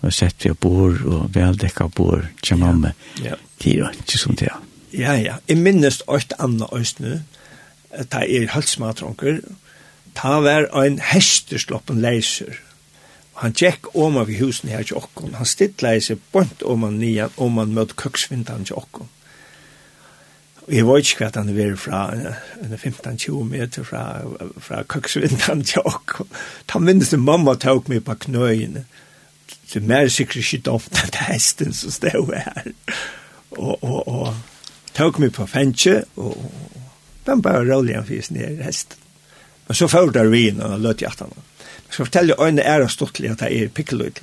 [0.00, 2.92] man setter vi bor, og veldekka bor til mamma.
[3.24, 3.34] Ja.
[3.62, 4.52] Det er jo ikke sånn det.
[4.92, 5.40] Ja, ja.
[5.48, 7.24] Jeg minnes alt annet østene,
[8.10, 9.40] ta er halsmatronker,
[10.14, 12.60] ta var en hestersloppen leiser,
[13.36, 17.34] han tjekk om av husen her til okken, han stitt leiser bort om han nian,
[17.36, 19.10] om han møtt køksvindan til okken.
[20.66, 22.00] Og jeg vet ikke hva han er fra
[22.74, 24.02] 15-20 meter fra,
[24.58, 26.18] fra køksvindan til åk.
[26.66, 28.82] Ta minnes det mamma tok meg på knøyene.
[29.46, 32.72] Det er mer sikkert ikke dumt at hesten som stod her.
[33.54, 34.34] Og, og, og
[34.96, 36.34] tok meg på fenskje, og
[37.26, 38.98] den bare rolig han fyrst ned i hesten.
[39.66, 41.30] Men så får der vi inn, og løt hjertan.
[41.34, 44.22] Jeg skal fortelle øyne er og stortlig at jeg er pikkeløyt.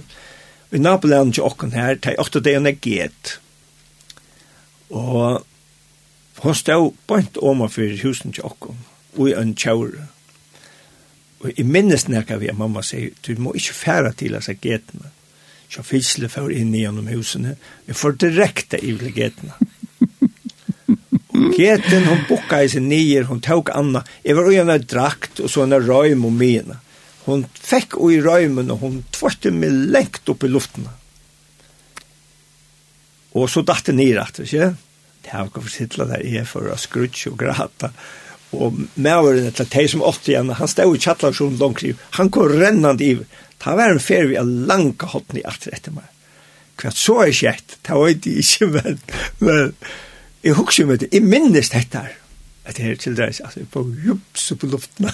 [0.73, 3.35] I nabolandet til åkken her, det er åtte det enn jeg gett.
[4.91, 5.43] Og
[6.43, 8.75] Hon stod bant oma fyrir husen til okkom,
[9.15, 10.09] og i en tjaure.
[11.43, 15.11] Og i minnes nekka vi mamma sier, du må ikke færa til hans getene.
[15.71, 17.55] Så fylsle fyrir inn gjennom husene,
[17.87, 19.55] vi får direkte i getene.
[21.33, 24.03] Geten, hon bukka i sin nier, hon tåg anna.
[24.23, 26.79] Jeg var ujana drakt og sånne røym om mina.
[27.25, 30.91] Hon fekk ui røymen og hon tvarte meg lengt opp i luftena.
[33.33, 34.73] Og så datte nir at, ikke?
[35.23, 37.91] det har gått sittla der er for å skrutsje og grata.
[38.53, 42.51] Og maveren etter teg som åtte igjen, han stod i kjattlarsjonen langt i, han kom
[42.51, 43.13] rennande i,
[43.63, 46.09] ta var en fer vi er langt hotten i atter etter meg.
[46.79, 48.99] Kvart så er kjett, ta var det ikke, men,
[49.39, 49.73] men
[50.43, 52.15] jeg husker meg det, jeg minnes dette her,
[52.67, 55.09] at jeg er til deres, altså, jeg på jups på luften.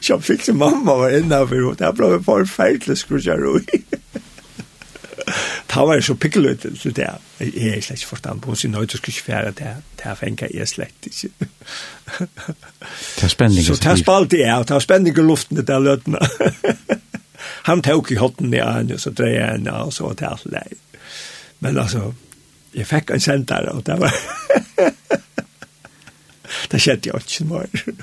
[0.00, 3.82] Så fikk mamma var inne av, og det ble forferdelig skrutje og i.
[5.70, 8.96] Ta var så pikkeløyt, så det er jeg slett ikke forstand på, så nøyt du
[8.96, 11.30] skulle ikke fjære det, det er fengt jeg slett ikke.
[13.16, 13.64] Det er spenning.
[13.64, 16.20] Så det er spalt det er, og det er spenning i luften, det er løtene.
[17.68, 20.44] Han tok i hotten i øynene, så dreier jeg henne, og så var det alt
[20.52, 20.62] det.
[21.60, 22.12] Men altså,
[22.74, 24.12] jeg fikk en senter, og det var...
[26.70, 27.94] det skjedde jo ikke mer.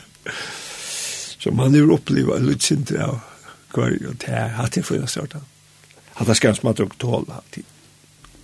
[1.41, 3.19] Så man har opplevd litt sint av
[3.73, 5.41] hver, og det er hatt jeg for å starte
[6.13, 7.63] att det ska man tog tål alltid.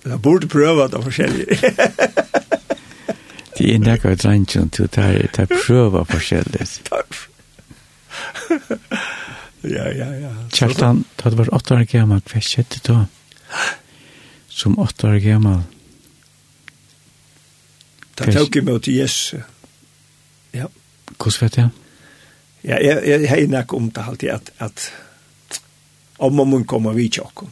[0.03, 1.74] Jag borde pröva det forskjellige.
[3.57, 6.91] Det är nekka ett ranchen till att ta, ta pröva forskjelligt.
[9.61, 10.32] ja, ja, ja.
[10.51, 13.05] Kjartan, da du var åtta år gammal, hva skjedde da?
[14.49, 15.65] Som åtta år gammal?
[18.18, 19.43] Da tok jeg meg til Jesus.
[20.53, 20.70] Ja.
[21.18, 21.70] Hvordan vet jeg?
[22.63, 24.89] Ja, jeg, jeg, jeg har nok om det alltid at, at
[26.18, 27.51] om og mun kommer vi til åkken.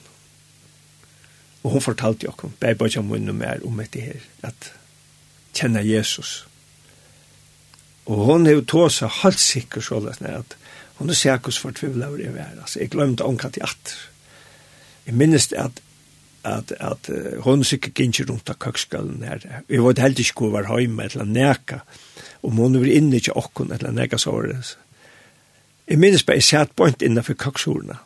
[1.65, 4.67] Og hun fortalte jo okkur, bare bare om hun og mer om dette her, at
[5.57, 6.43] kjenne Jesus.
[8.05, 10.53] Og hun er jo tåsa halvt sikker så løs at
[10.99, 12.61] hun er sikkert for tvivla over det være.
[12.61, 13.97] Altså, jeg glemte omkatt i atter.
[15.07, 15.81] Jeg minnes det at
[16.45, 19.63] at, at uh, hon sikkert gikk rundt av køkskallen her.
[19.67, 21.79] Vi var helt ikke hvor var hjemme eller neka.
[22.45, 24.77] Om hun var inne ikke okken eller neka så var det.
[25.89, 27.97] Jeg minnes bare jeg satt bort innenfor køkshorene.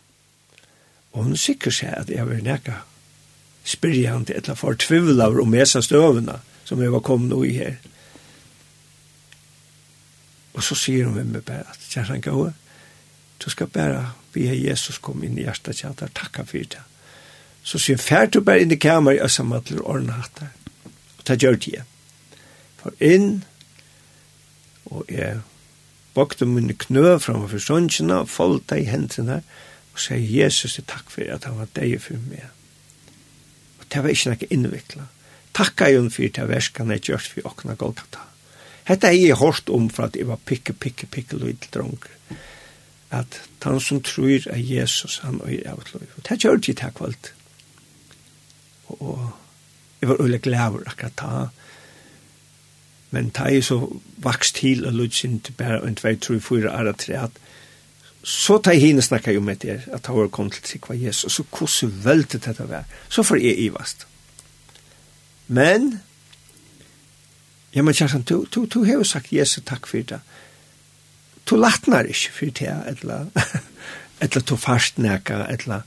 [1.12, 2.78] Og hun sikkert sier at jeg var neka
[3.70, 4.41] spyrjande
[4.80, 7.78] tvivl av om hesa støvene som jeg var kommet i her.
[10.53, 12.51] Og så sier hun med meg bare at kjæren gav,
[13.39, 16.82] du skal bare be Jesus kom inn i hjertet kjæren, takka for det.
[17.63, 20.51] Så sier hun, fær du bare inn i kamer i Øsamattler og ordne hatt der.
[21.17, 21.84] Og det gjør det.
[22.82, 23.43] For inn,
[24.86, 25.41] og jeg
[26.15, 29.41] bakte mine knø framfor sånnsjene, og folta i hendene,
[29.93, 32.49] og sier Jesus, takk for at han var deg for meg
[33.93, 35.05] det var ikke noe innvikla.
[35.55, 38.25] Takka jo for det verskene jeg gjør for åkne Golgata.
[38.89, 42.15] Hette er jeg hørt om for at jeg var pikke, pikke, pikke lydel dronger.
[43.11, 46.05] At han som tror er Jesus, han og jeg er utløy.
[46.29, 47.33] Det gjør det her kvalt.
[48.87, 49.29] Og
[50.01, 51.47] jeg var ulig glæver akkurat da.
[53.11, 53.79] Men det er så
[54.21, 57.49] vokst til og lyd sin til bare en 2, 3, 4, 4, 3, 4,
[58.24, 61.34] så tar jeg henne snakka jo med det, at han var kommet til sikva Jesus,
[61.34, 64.07] så hvordan velte dette var, så får jeg ivast.
[65.47, 66.01] Men,
[67.76, 70.20] ja, men Kjartan, du, du, du har jo sagt Jesus takk for det.
[71.49, 73.32] Du latnar ikke for det, eller,
[74.22, 75.82] eller du fast fastnæka, eller,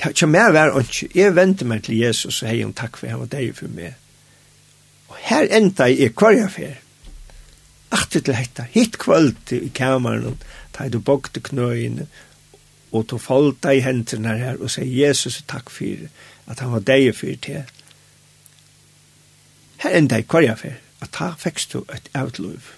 [0.00, 3.20] Tja mer var ikke, jeg venter meg til Jesus og hei om takk for han
[3.20, 3.98] og deg for meg.
[5.12, 6.78] Og her enda jeg er hver jeg fer.
[7.90, 10.44] Aktet til hetta, hitt kvöld i kameran og
[10.80, 12.06] ta du bogte knøyene,
[12.92, 16.08] og du folda i hendene her og sier Jesus takk for
[16.50, 17.68] at han var deg for til.
[19.84, 22.72] Her enda i kvarja for, at ta fikk du et avtløv.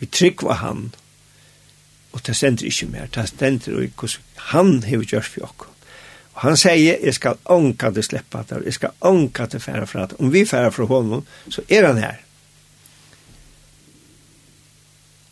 [0.00, 0.88] Vi trygg var han,
[2.12, 5.70] og det stender ikke mer, det stender og hvordan han har gjort for oss.
[6.34, 10.08] Og han sier, jeg skal ånka det sleppa det, jeg skal ånka det færa fra
[10.10, 10.18] det.
[10.18, 12.23] Om vi færa fra honom, så er han her.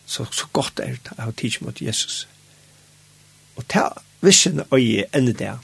[0.06, 2.26] så, så godt er det å ha tige mot Jesus.
[3.56, 3.88] Og ta
[4.24, 5.54] vissen øye enn det.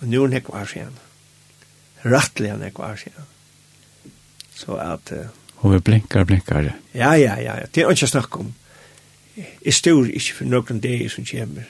[0.00, 0.96] Og nå er det ikke hver igjen.
[2.04, 3.28] Rattelig er det ikke hver igjen.
[4.54, 5.12] Så at...
[5.12, 5.28] Uh,
[5.62, 6.72] og vi blinkar, blinkar.
[6.94, 7.54] Ja, ja, ja.
[7.74, 8.50] Det er ikke snakk om.
[9.36, 11.68] Jeg står ikke for noen dager som kommer.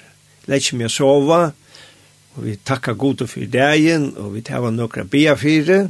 [0.49, 1.43] Lett ikke mer sove.
[2.33, 4.15] Og vi takkar god for dagen.
[4.17, 5.85] Og vi tar noen bia fire.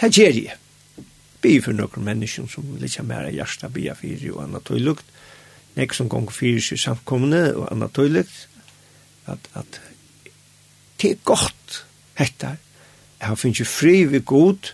[0.00, 0.58] Det gjør jeg
[1.44, 5.10] be for noen mennesker som vil ikke mer hjertet be for og annet tøylukt.
[5.74, 8.46] Nek som gong fyrir seg samkomne og annet tøylukt.
[9.30, 9.80] At, at
[11.00, 11.82] det er godt
[12.20, 12.56] hette.
[13.18, 14.72] Jeg har finnet fri vi god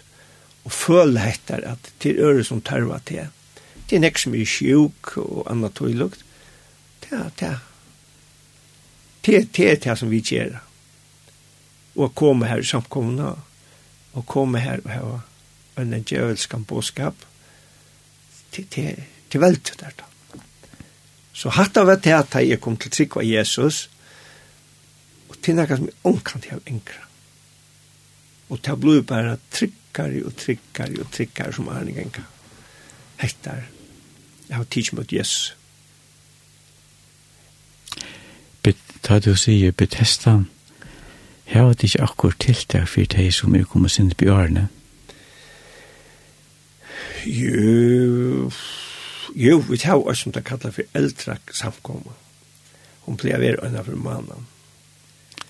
[0.67, 3.31] og føle hette at det er øre som tarva til.
[3.89, 6.23] Det er nek som er sjuk og annet tøylukt.
[7.03, 7.55] Det er det.
[9.27, 10.61] Det er det, det som vi gjør.
[11.97, 13.35] Og komme her i samkommende
[14.15, 15.19] og komme her og hava
[15.79, 17.15] en djevelskan boskap
[18.53, 20.09] til, til, til velt der da.
[21.33, 23.89] Så hatt av at jeg kom til trygg av Jesus
[25.31, 27.07] og til noe som omkant jeg enkra.
[28.51, 32.27] Og til å bli bare tryggere og tryggere og tryggere som er en enka.
[33.23, 33.63] Hektar.
[34.49, 35.55] Jeg har tids mot Jesus.
[39.03, 40.43] Ta du sier Bethesda,
[41.45, 44.69] her var det ikke akkur tiltak for deg som er kommet sin bjørne.
[47.27, 48.51] Jo,
[49.35, 52.17] jo, vi tar oss som det kallar for eldre samkommer.
[53.07, 54.47] Hun blir vera øyne for mannen.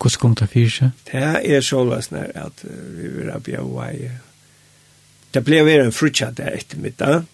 [0.00, 0.90] Hvordan kom det fyrir seg?
[1.10, 1.22] Det
[1.54, 4.08] er så løsner at vi vil ha bjøy.
[5.34, 7.26] Det ble vera en frutja der ettermiddag,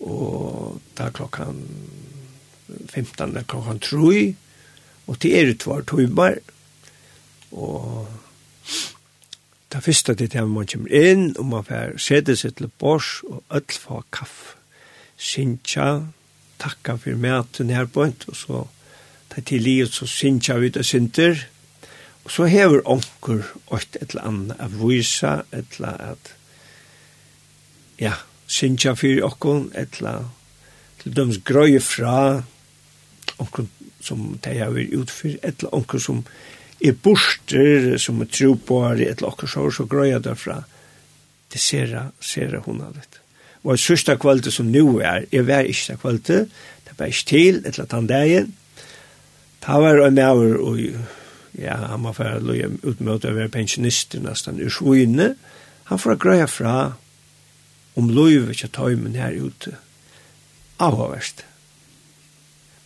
[0.00, 1.62] og da klokkan
[2.92, 4.34] 15, da klokkan 3,
[5.06, 6.38] og til er det var tøymer,
[7.50, 8.06] og
[9.76, 13.42] det første det er man kommer inn, og man får sette seg til bors, og
[13.52, 14.54] ødel får kaffe.
[15.16, 16.06] Sintja,
[16.60, 18.62] takka for maten her på en, og så
[19.32, 21.44] tar til livet, så sintja vi det sinter,
[22.24, 26.32] og så hever onker åt et eller annet av vysa, et eller annet,
[28.00, 28.16] ja,
[28.48, 30.32] sintja for okken, et eller annet,
[31.02, 32.42] til døms grøye fra,
[33.38, 33.68] onker
[34.00, 36.24] som de har vært utfyr, et eller onker som
[36.80, 40.62] er borster som er tro på her i et lakker så, så grøyer derfra.
[41.52, 43.22] Det ser jeg, ser jeg hun av det.
[43.64, 47.28] Og det sørste kvalitet som nå er, er vær ikke det kvalitet, det var ikke
[47.30, 48.52] til, et eller annet dagen.
[49.64, 50.78] Ta var en maver, og
[51.58, 55.32] ja, han var ferdig løye utmøte over pensjonister nesten ur svojene.
[55.90, 56.76] Han får grøye fra
[57.96, 59.72] om løyve ikke tøymen her ute.
[60.78, 61.42] Avhåverst.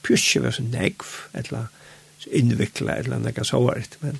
[0.06, 1.04] Pjusje var så negv,
[1.34, 1.79] et eller annet
[2.26, 4.18] innvikla eller nekka såvarit, men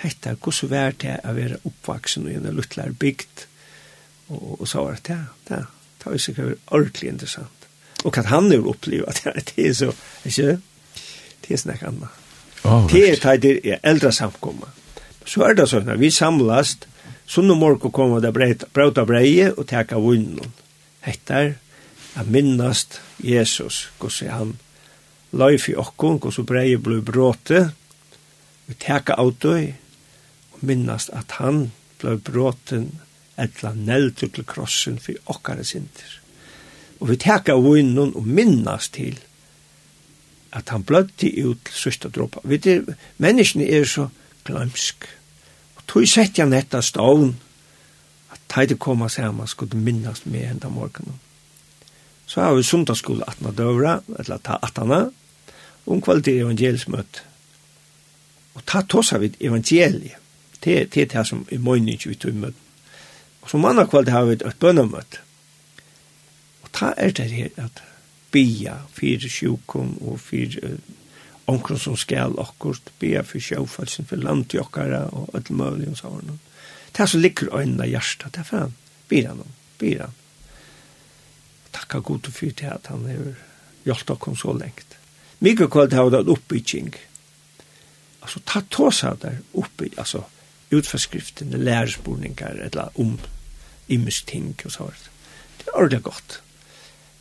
[0.00, 3.46] hetta, hvordan vær det å være oppvaksen i en luttlar bygd,
[4.30, 5.64] og, og såvarit, ja, ja,
[6.00, 7.68] det var sikkert ordentlig interessant.
[8.04, 9.92] Og at han er opplevd at det er så,
[10.24, 10.58] ikke,
[11.44, 12.12] det er snakk anna.
[12.64, 14.68] Oh, det er det er, eldre samkomma.
[15.24, 16.86] Så er det sånn vi samlast,
[17.30, 18.32] så og morgen kommer det
[18.74, 20.52] brauta breie og teka vunnen.
[21.06, 21.52] Hetta er
[22.18, 24.56] a minnast Jesus, hvordan han
[25.32, 27.70] løyf i okkong, og så brei blei bråte,
[28.66, 29.70] vi teka autoi,
[30.52, 31.70] og minnast at han
[32.00, 32.90] blei bråten
[33.40, 36.18] etla neltu til krossen for okkare sinter.
[37.00, 39.18] Og vi teka vunnen og minnast til
[40.52, 42.42] at han blødde ut til sørsta dråpa.
[42.44, 42.82] Vi er,
[43.22, 44.08] menneskene er så
[44.44, 45.06] glømsk.
[45.76, 47.36] Og tog sett jeg netta stavn,
[48.30, 51.20] at teide koma saman skulle minnast med enda morgenen.
[52.26, 55.10] Så har vi sundagsskole 18 døvra, eller ta 18
[55.90, 57.22] om kvalitet evangelsmøtt.
[58.54, 60.16] Og ta tossa vid evangeliet.
[60.60, 62.56] Det er det som er møyning vi tog møtt.
[63.42, 65.20] Og som andre kvalitet har vi et bønnemøtt.
[66.62, 67.82] Og ta er det her at
[68.30, 70.78] bia fyrir sjukum og fyrir
[71.50, 76.38] onkron som skal akkurat bia fyrir sjåfalsen for landjokkara og öll møylig og sånn.
[76.92, 78.76] Det er så ligger øynene hjertet, det er for han.
[79.08, 80.16] Bira han, bira han.
[81.72, 83.34] Takka god fyrt til at han har
[83.86, 84.99] gjort oss så lengt
[85.40, 86.94] mikrokvalt har det oppbygging.
[88.22, 90.24] Altså, ta tås av det oppbygging, altså,
[90.70, 93.18] utforskriftene, lærespurningar, eller om
[93.88, 95.10] imisk ting og så hvert.
[95.58, 96.40] Det er ordentlig godt.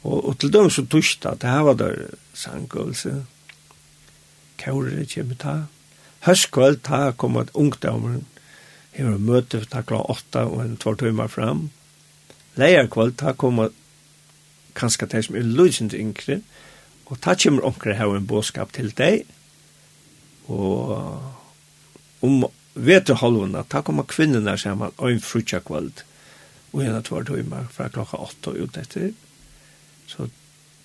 [0.04, 1.96] Og, og til dem som torsdag, det her var der
[2.34, 3.26] sangøvelse,
[4.60, 5.56] kjører kommer ta,
[6.28, 8.22] høstkveld ta kom et ungdommer,
[8.92, 11.70] her var møte ta klokka åtta og en tvær timer fram.
[12.60, 13.76] Leierkveld ta kom et
[14.76, 16.40] kanskje det som er løsende yngre,
[17.10, 19.26] Og ta kommer omkring her en bådskap til deg,
[20.50, 21.22] og
[22.22, 22.42] om
[22.76, 26.04] vet du veterhalvene, ta kommer kvinnerne sammen, og en frutja kvöld,
[26.74, 29.12] og en av tvær timer fra klokka åtta og ut etter.
[30.08, 30.30] Så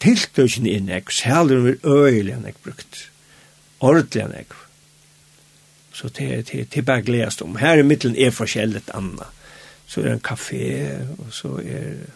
[0.01, 3.11] tiltøkene inn jeg, særlig om vi øyelig enn jeg brukt,
[3.85, 4.47] Ordelig enn jeg.
[5.93, 7.57] Så det er til, til bare gledest om.
[7.61, 9.27] Her i middelen er forskjellig anna.
[9.87, 10.63] Så er det en kafé,
[11.19, 12.13] og så er det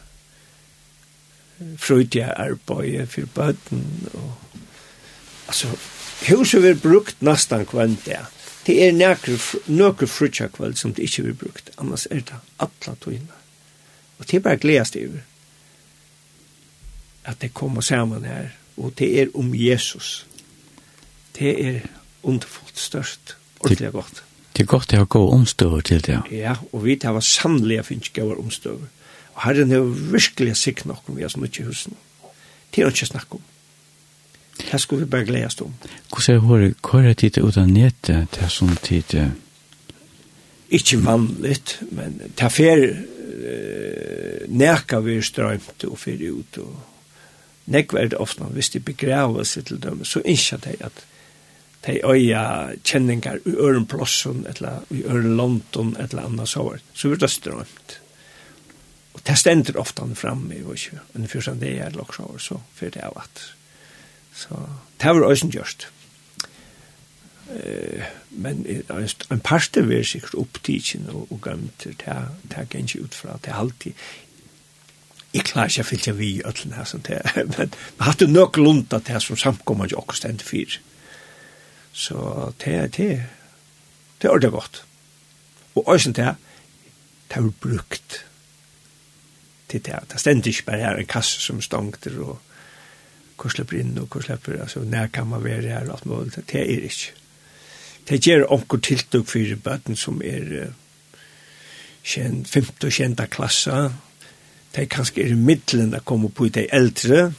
[1.79, 4.09] frøydige arbeid for bøten.
[4.15, 4.35] Og,
[5.47, 5.69] altså,
[6.29, 8.21] huset vil brukt nesten kvendt det.
[8.67, 8.93] Det er
[9.67, 11.71] nøkker frøydige kveld som det ikke vil brukt.
[11.79, 13.39] Annars er det alle togene.
[14.19, 15.21] Og det er bare gledest over
[17.25, 18.49] at det kommer sammen her.
[18.77, 20.27] Og det er om Jesus.
[21.39, 21.81] Det er
[22.23, 23.37] underfullt størst.
[23.61, 24.23] Ordentlig godt.
[24.57, 26.21] Det er godt det har gått omstøver til det.
[26.31, 27.23] Ja, og vi tar var
[27.81, 28.89] å finne gøyere omstøver.
[29.45, 31.97] Herren er virkelig sikk nok om vi har smutt i husen.
[32.75, 33.43] Det er ikke snakk om.
[34.59, 35.75] Det skulle vi bare glede oss om.
[36.11, 39.15] Hvordan er hår, hva er det ut av nettet til sånn tid?
[40.75, 46.75] Ikke vanligt, men det er fer uh, nærka vi er strømt og fer ut og
[47.69, 51.05] nekk var det ofte, hvis de begraver seg til dem, så ikke de at
[51.87, 57.09] de øya kjenninger i øren Plosson, eller i øren London, eller annet så var Så
[57.09, 58.01] vi er det strømt.
[59.19, 62.61] Og det stender ofte han framme, og ikke, og den første det er loksjår, så
[62.79, 63.41] fyrt det av at.
[64.39, 64.61] Så
[65.03, 65.89] det var også gjørst.
[67.49, 68.61] Uh, men
[69.33, 71.97] en parste var sikkert opptidsen og, og gømt, det
[72.45, 73.93] det er ikke ut fra, det er alltid,
[75.35, 77.19] Jeg klarer ikke å fylle vi i øtlen her, sånn det.
[77.59, 80.79] men vi hadde nok lunt at det er som samkommer ikke akkurat stendt fyr.
[81.93, 83.11] Så det er det.
[84.23, 84.85] Det er det godt.
[85.75, 86.31] Og også det,
[87.29, 88.23] det er brukt
[89.69, 90.01] til det.
[90.13, 92.39] Det stender ikke bare her en kasse som stangter og
[93.39, 96.35] hvor slipper inn og hvor slipper, altså når kan man være her og alt mulig.
[96.37, 97.13] Det er ikke.
[98.09, 100.71] Det gjør onker tiltøk for bøten som er
[102.03, 103.91] kjent, uh, femte og kjente klasse.
[104.75, 107.33] Det er kanskje er i middelen å komme på de eldre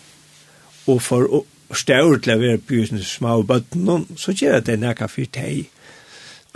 [0.87, 1.45] og for å
[1.75, 5.65] større til å være på de små bøten, så gjør det nærkere for de.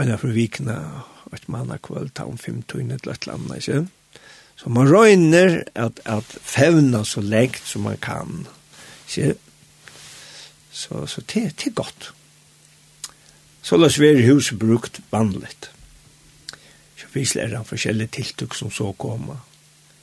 [0.01, 0.77] Anna fra Vikna,
[1.33, 4.02] et mann av kveld, ta om fem tøyne til et eller annet, ikke?
[4.55, 8.45] Så man røyner at, at fevna så lengt som man kan.
[9.07, 9.33] Så,
[10.71, 12.13] så, så det, det er godt.
[13.63, 15.69] Så la oss være huset brukt vanligt.
[16.99, 19.43] Så vi slår han forskjellige tiltuk som så kommer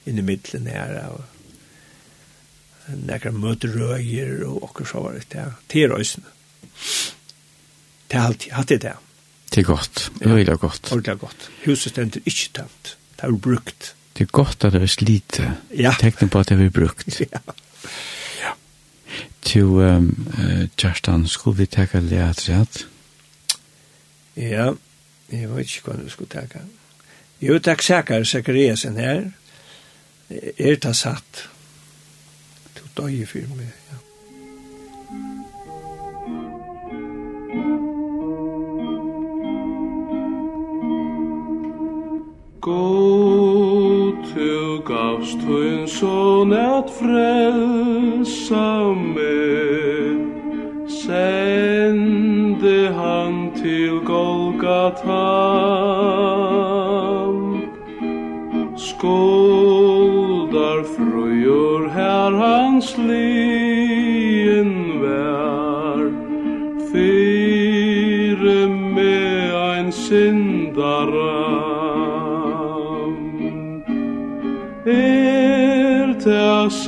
[0.09, 0.97] inn i middelen her.
[1.13, 5.47] Og nekker møter røyer og akkur så var det det.
[5.71, 6.37] Det er røysene.
[8.11, 8.97] Det er alltid, hatt det det.
[9.51, 10.91] Det er godt, det er veldig godt.
[10.91, 11.51] Det er godt.
[11.65, 12.97] Huset stender ikke tamt.
[13.17, 13.95] Det er brukt.
[14.19, 15.57] Det er godt at det er slite.
[15.77, 15.95] Ja.
[16.01, 17.21] Tekne på at det er brukt.
[17.33, 17.41] ja.
[18.41, 18.53] ja.
[19.43, 22.87] Til um, uh, Kjerstan, skulle vi teka leatret?
[24.37, 24.73] Ja,
[25.33, 26.65] jeg vet ikke hva du skulle teka.
[27.41, 29.31] Jo, takk sækare Sekariasen her.
[30.59, 31.49] Er det satt?
[32.77, 33.97] Du døg i firme, ja.
[42.61, 43.30] Go
[44.85, 50.31] gavst hun så nært frelsa meg
[50.91, 55.27] Sende han til Golgata.
[58.77, 60.01] Skoldar
[60.95, 63.40] frøyur her hans liv.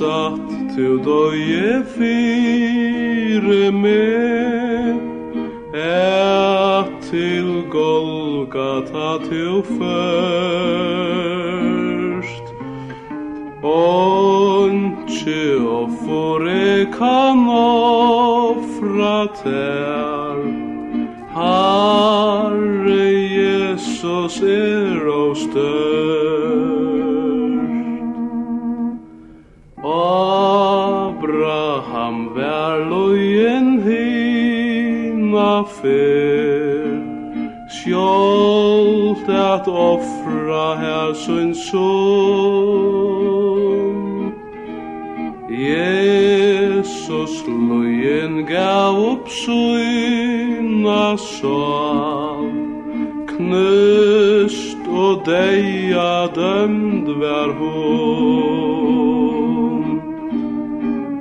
[0.02, 4.94] satt til døye fyre med.
[5.74, 10.06] Er til Golgata til først.
[13.62, 15.46] Ontsje
[15.80, 20.36] offore kan offra ter
[21.36, 23.06] Herre
[23.38, 26.21] Jesus er og størst
[39.62, 41.82] at offra her sin son
[45.48, 52.50] Jesus lojen gav upp sina sal
[53.30, 57.82] knust og deia dømd var hon.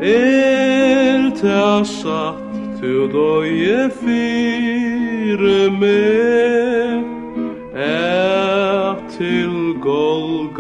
[0.02, 6.71] Er ta satt tu doje fire med.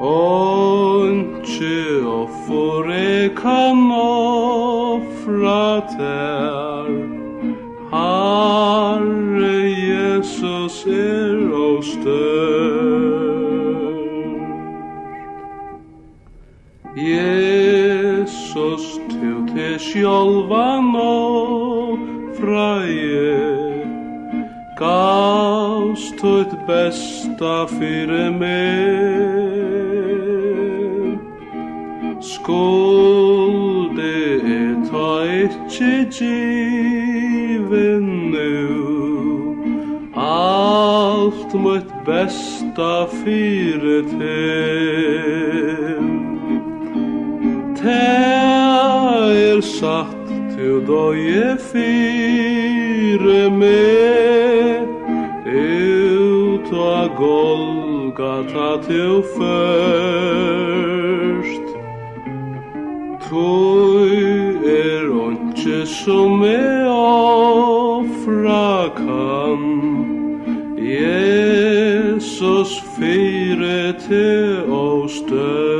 [0.00, 6.88] Ontsje offore kan offra ter
[7.92, 9.56] Herre
[9.92, 13.16] Jesus er og stør
[16.96, 20.95] Jesus tu til sjolvan
[26.66, 29.56] besta fyrir meg.
[32.20, 34.14] Skulde
[34.56, 35.10] er ta
[35.44, 38.56] ikkje givin nu
[40.16, 46.04] Alt mot besta fyrir til
[47.76, 48.06] Ta
[49.32, 50.26] er satt
[50.56, 54.35] til døye fyrir meg.
[57.16, 60.06] Golgata til først
[63.28, 69.60] Tøy er ontsje som er ofra kan
[70.78, 75.76] Jesus fyre til oss dørst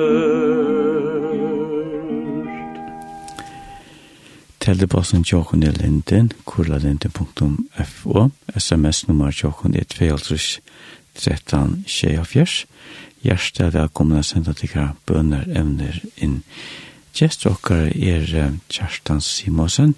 [4.60, 10.04] Teldebassen tjokken i linden kurlalinden.fo, SMS nummer tjokken i 2
[11.18, 12.66] 13-24.
[13.26, 16.42] Gjerst er det kommet å sende til hva bønner evner inn.
[17.16, 18.26] Gjest okker er
[18.68, 19.94] Kjerstan Simonsen,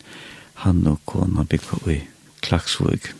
[0.63, 1.99] han og kona bygge i
[2.47, 3.11] Klagsvåg.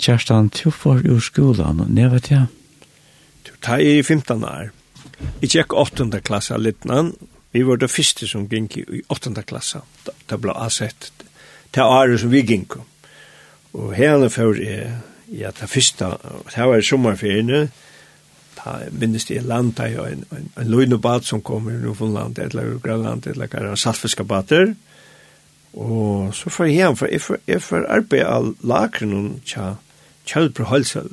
[0.00, 2.46] Kjerstan, du får ur skolan, og nevet til?
[3.46, 4.72] Du tar i 15 år.
[5.40, 6.08] Jeg gikk 8.
[6.24, 7.14] klasse littnan.
[7.52, 9.32] Vi var det første som gikk i 8.
[9.48, 9.80] klasse.
[10.04, 11.12] Det ble avsett.
[11.72, 12.78] Det er året som vi gikk.
[13.76, 14.96] Og henne før jeg
[15.28, 16.12] ja, det første,
[16.54, 17.66] det var i sommerferiene,
[18.56, 23.26] ta minnes det landa i en, en, en løgnebad som kommer i Nordfondland, eller Grønland,
[23.26, 24.74] eller hva er saltfiskebater.
[25.76, 29.74] Og så får jeg hjem, for jeg får, jeg får arbeid av lakren tja
[30.26, 31.12] kjølpro halsel.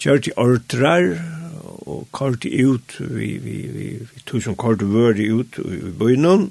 [0.00, 1.10] Kjør til ordrar,
[1.90, 6.50] og kort ut, vi, vi, vi, vi tog som kort vør ut i bøynen,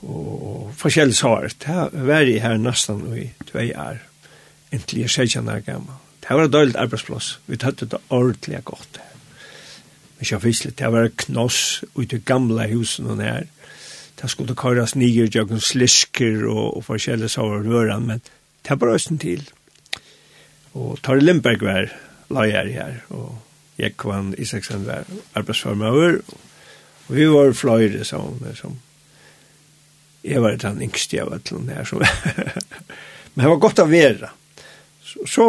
[0.00, 1.50] og forskjellig svar.
[1.60, 4.00] Det var jeg her nesten i tvei år
[4.74, 5.98] inntil jeg seg kjenner gammel.
[6.20, 7.38] Det var et døylig arbeidsplass.
[7.46, 9.00] Vi tatt det ordentlig godt.
[10.16, 13.48] Men ikke fyselig, det var knoss ut i gamle husen og nær.
[14.20, 18.20] Det skulle køres nye jøkken slisker og, og forskjellige sover røren, men
[18.68, 19.46] det var også til.
[20.76, 21.88] Og Tari Lindberg var
[22.30, 23.38] lager her, og
[23.80, 26.20] Jekvann Isaksen var arbeidsformøver,
[27.08, 28.76] og vi var fløyre som, som
[30.24, 32.62] jeg var den yngste av et eller annet her,
[33.34, 34.30] Men det var godt å være.
[35.10, 35.46] Så, så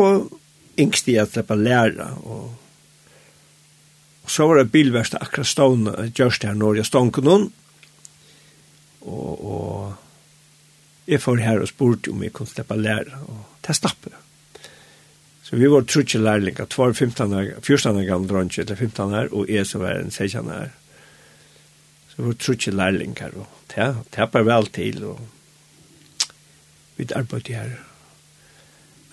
[0.81, 2.53] yngst jeg til å lære, og,
[4.23, 7.51] og så var det bilverste akkurat stående, gjørst her når jeg stående noen,
[9.01, 14.17] og, og jeg får her og spurte om jeg kunne slippe lære, og det stappet.
[15.45, 19.67] Så vi var trutje lærlingar, tvar 15 14 gamle dronje, eller 15 her, og jeg
[19.67, 20.73] som var en 16 her.
[22.09, 26.29] Så vi var trutje lærlingar, og det tappar vel til, og
[26.97, 27.90] vi arbeidde her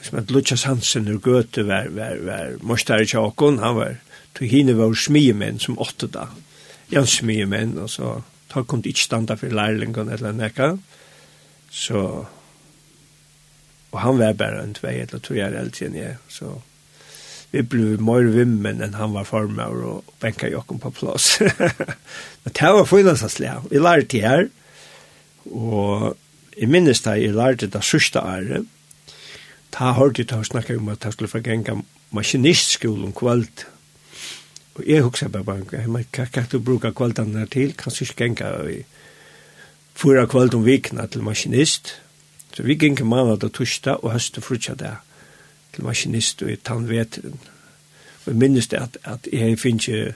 [0.03, 3.97] som at Lukas Hansen ur Goethe var, var, var mostare tjakon, han var
[4.39, 6.29] tog hine var smiemenn som åtte da.
[6.93, 10.71] Jan smiemenn, og så tar kom det ikke standa for lærlingen eller nekka.
[11.71, 12.05] Så,
[13.91, 16.55] og han var bare en tvei, eller tog jeg helt igjen jeg, så
[17.53, 21.39] vi ble mer vimmen enn han var former og benka jokken på plass.
[22.45, 24.49] Men det var finansaslig, vi lærte det her,
[25.49, 26.17] og
[26.59, 28.69] jeg minnes da jeg lærte det sørste året,
[29.73, 31.77] ta hørte ta snakke om at ta skulle få forgenga
[32.11, 33.67] maskinistskolen kvalt.
[34.75, 37.75] Og jeg hugsa bare bare, men hva kan du bruke kvaltene der til?
[37.75, 38.85] du ikke genga i
[39.95, 41.95] fyra kvalt om vikna til maskinist.
[42.55, 45.03] Så vi genga mandag og torsdag og høst og frutja der
[45.75, 47.39] til maskinist og i tannveteren.
[48.25, 50.15] Og jeg minnes det at, at jeg finner ikke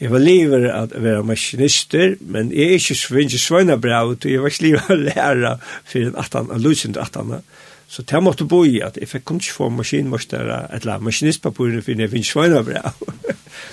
[0.00, 4.30] Jeg var livet at være maskinister, men jeg er ikke svinnig svøyna bra ut, og
[4.30, 6.62] jeg var ikke livet å lære for en 18, en lusen
[6.94, 7.32] lusende 18,
[7.88, 11.96] Så det måtte bo i at jeg fikk ikke få maskinmørstere, eller annet maskinistpapurer, for
[11.96, 12.92] jeg finner svøyre bra.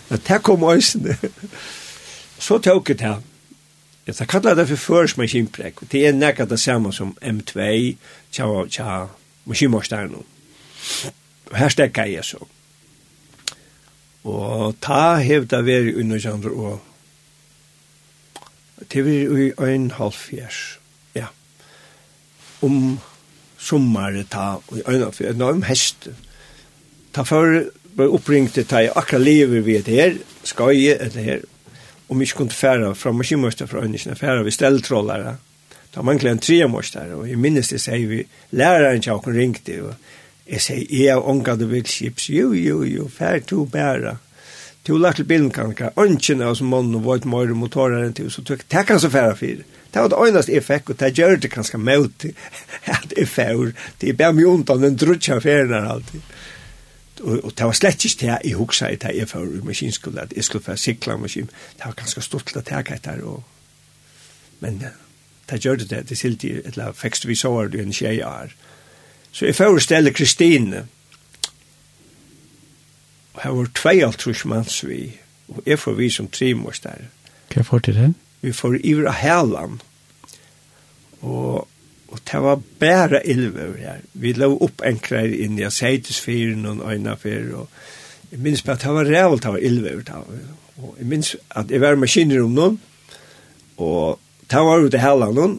[0.10, 1.18] Men det kom også.
[2.40, 3.16] Så tok jeg det.
[4.08, 7.96] Jeg tar kallet det for førsmaskinprek, og det er nekket det samme som M2,
[8.32, 9.08] tja, tja,
[9.46, 12.38] maskinmørstere Og her stekker jeg så.
[14.24, 16.80] Og ta hevda veri under andre og
[18.90, 19.18] til vi
[19.50, 20.80] i en halv fjers.
[21.16, 21.28] Ja.
[22.62, 23.00] Om um,
[23.66, 26.08] sommar ta og øyna for en enorm hest.
[27.14, 27.66] Ta for
[27.96, 31.44] var oppringte ta i akkurat lever vi et her, skal jeg et her,
[32.10, 35.38] om vi ikke kunne fære fra maskinmøster fra øynene, fære vi steltrollere.
[35.96, 39.78] Da manglet en tre tremøster, og jeg minnes det sier vi, læreren til åkken ringte,
[39.84, 39.94] og
[40.52, 44.18] jeg sier, jeg er ångat og vilskips, jo, jo, jo, fære to bæra.
[44.86, 48.14] To lagt til bilen kan ikke, ønsken av som mannen og vårt møyre motorer enn
[48.14, 49.64] til, så tøk, takk han så fære fire.
[49.96, 52.34] Det var det øyneste jeg fikk, og det gjør det ganske møte
[52.98, 53.70] at jeg får.
[54.02, 56.34] Det er bare mye ondt av den drutja ferien her alltid.
[57.24, 60.20] Og, og det var slett ikke det jeg huksa i det jeg får i maskinskolen,
[60.20, 61.48] at jeg skulle få sikla maskin.
[61.48, 63.44] Det var ganske stort til å teke etter, og...
[64.60, 64.84] men
[65.50, 67.80] det gjør det det, det silt i et eller annet fikst vi så var det
[67.82, 68.52] en tjej er.
[69.32, 70.84] Så jeg får stelle Kristine,
[73.34, 75.14] og her var tvei altrus manns vi,
[75.48, 77.08] og jeg får vi som trimors der.
[77.54, 78.14] Hva får til det?
[78.42, 79.80] Vi får iver av helan,
[81.26, 81.68] Og,
[82.14, 84.02] og det var bare ilver her.
[84.14, 87.70] Vi lå opp enklere inn i Seitisfyren og Øynafyr, og
[88.32, 90.04] jeg minns på at det var reelt, det var ilver.
[90.78, 92.78] Og jeg minns at jeg var maskiner om noen,
[93.78, 94.20] og
[94.52, 95.58] det var ute hele noen,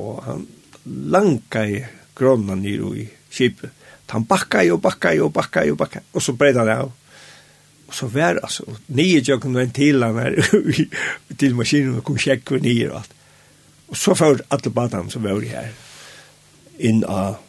[0.00, 0.44] og han
[0.84, 1.80] lanka i
[2.18, 3.72] grånene nere i skipet.
[4.14, 6.58] Han bakka i og bakka i og bakka i og bakka i, og så breid
[6.60, 6.92] han av.
[7.88, 10.36] Og så var altså, nye jøkken ventilene her,
[11.40, 13.16] til maskinen kom sjekk og nye og alt.
[13.88, 15.72] Og så får alle badene som var her
[16.78, 17.40] inn av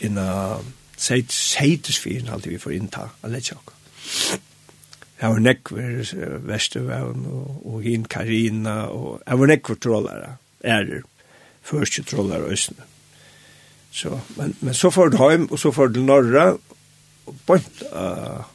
[0.00, 0.64] inn av
[0.96, 3.72] seitesfyren alltid vi får innta av Letsjokk.
[5.20, 6.12] Jeg var nekver
[6.48, 10.30] Vestervevn og, og hin Karina og jeg var nekver trollere,
[10.64, 11.02] ærer,
[11.60, 12.86] første trollere og østene.
[13.92, 16.46] Så, men, men så får du hjem og så får du norra
[17.26, 18.48] og bort av uh,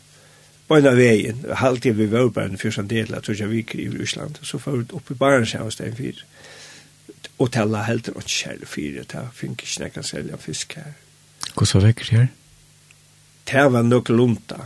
[0.65, 4.57] Bøyna veien, halvtid vi var bare en første del av Trudja Vik i Russland, så
[4.57, 6.23] får vi upp i Barentshavn stedet fyr.
[7.37, 10.95] Og helt helter og kjære fyr, ta fink ikke når jeg kan selge fisk her.
[11.53, 12.27] Hvordan vekker det her?
[13.45, 14.57] Det var nok lunta.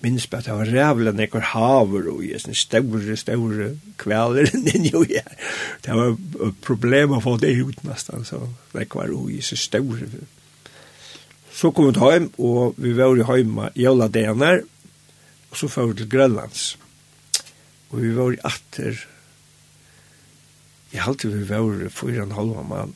[0.00, 3.68] Minns på at det var rævla nekkar haver og i sånne store, store
[3.98, 5.28] kvaler enn jo her.
[5.84, 6.14] Det var
[6.64, 8.40] problem å få det ut nesten, så
[8.78, 10.08] nekkar og jo i så store.
[11.52, 14.62] Så kom vi til heim, og vi var i heima jævla dener,
[15.50, 16.78] Og så får vi til Grønlands.
[17.90, 19.00] Og vi var i atter.
[20.92, 22.94] Jeg halte vi var fyra en halva mann.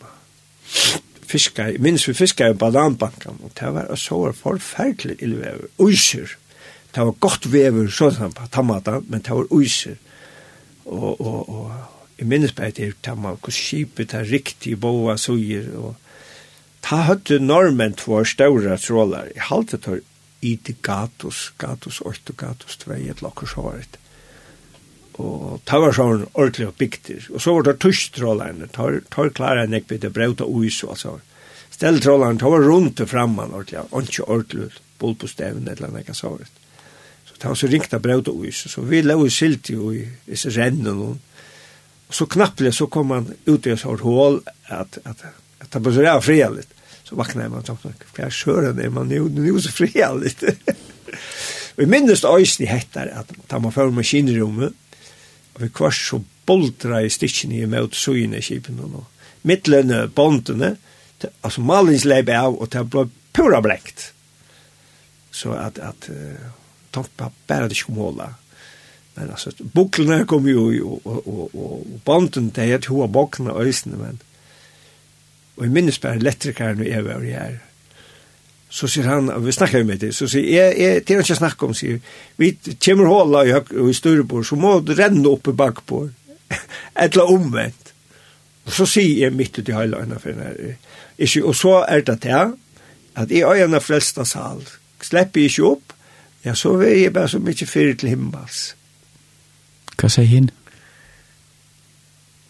[1.32, 3.40] Fiska, minns vi fiska i bananbankan.
[3.44, 5.68] Og det var så forferdelig illvever.
[5.78, 6.36] uiser.
[6.94, 9.96] Det var godt vever sånn på tammata, men det var uiser.
[10.84, 11.72] Og, og, og
[12.18, 15.70] jeg minns på etter tamma, hvor skipet er riktig boa suger.
[15.78, 15.94] Og
[16.84, 19.30] ta høtte normen två ståra trålar.
[19.32, 20.02] Jeg halte tør
[20.42, 23.98] i til gatus, gatus 8 og gatus 2, et lakker det.
[25.20, 27.26] Og det var sånn ordentlig og bygter.
[27.34, 30.94] Og så var det tusk tørstrålerne, tar tar klare enn jeg bedre brevta uis og
[30.96, 31.18] altså.
[31.72, 36.00] Steltrålerne, det var rundt og framman ordentlig, og ikke ordentlig, bol på steven eller enn
[36.02, 36.60] jeg svaret.
[37.26, 39.92] Så det var så ringt av ringta brevta uis, så vi lå i silt jo
[39.92, 45.24] i disse rennen og så knappelig så kom man ut i et hål at, at,
[45.24, 46.74] at, at det var så rea frialigt.
[47.12, 50.42] Så vaknade man och tänkte, för jag kör den, man nu så fri allt.
[51.76, 54.72] Vi minnes øysen i hettar at da man fyrir maskinrommet.
[55.54, 59.04] og vi kvar så boldra i stikkene i mot sugene i kipen og
[59.42, 60.76] mittlene bondene,
[61.42, 63.04] altså malingsleip av, og det ble
[63.36, 64.12] pura blekt.
[65.30, 66.48] Så at, at uh,
[66.92, 68.32] tompa bare det ikke måla.
[69.16, 73.52] Men altså, buklene kom jo, og, og, og, og bonden, det er et hoa bokna
[73.60, 74.22] øysen, men
[75.56, 77.60] Og jeg minnes bare elektrikeren og jeg var her.
[78.72, 81.20] Så sier han, og vi snakker jo med det, så sier jeg, jeg det er
[81.20, 81.98] ikke snakk om, sier
[82.40, 86.08] vi kommer håla i, i Sturebord, så må du renne opp i bakbord.
[87.04, 87.92] Etla omvendt.
[88.64, 90.76] Og så sier jeg midt ut i høyløyna for den her.
[91.18, 92.42] Ikke, og så er det det,
[93.20, 94.64] at i øyene frelsta sal,
[95.02, 95.92] slipper jeg ikke opp,
[96.44, 98.70] ja, så vil jeg bare så mye fyrir til himmels.
[100.00, 100.48] Hva sier hinn?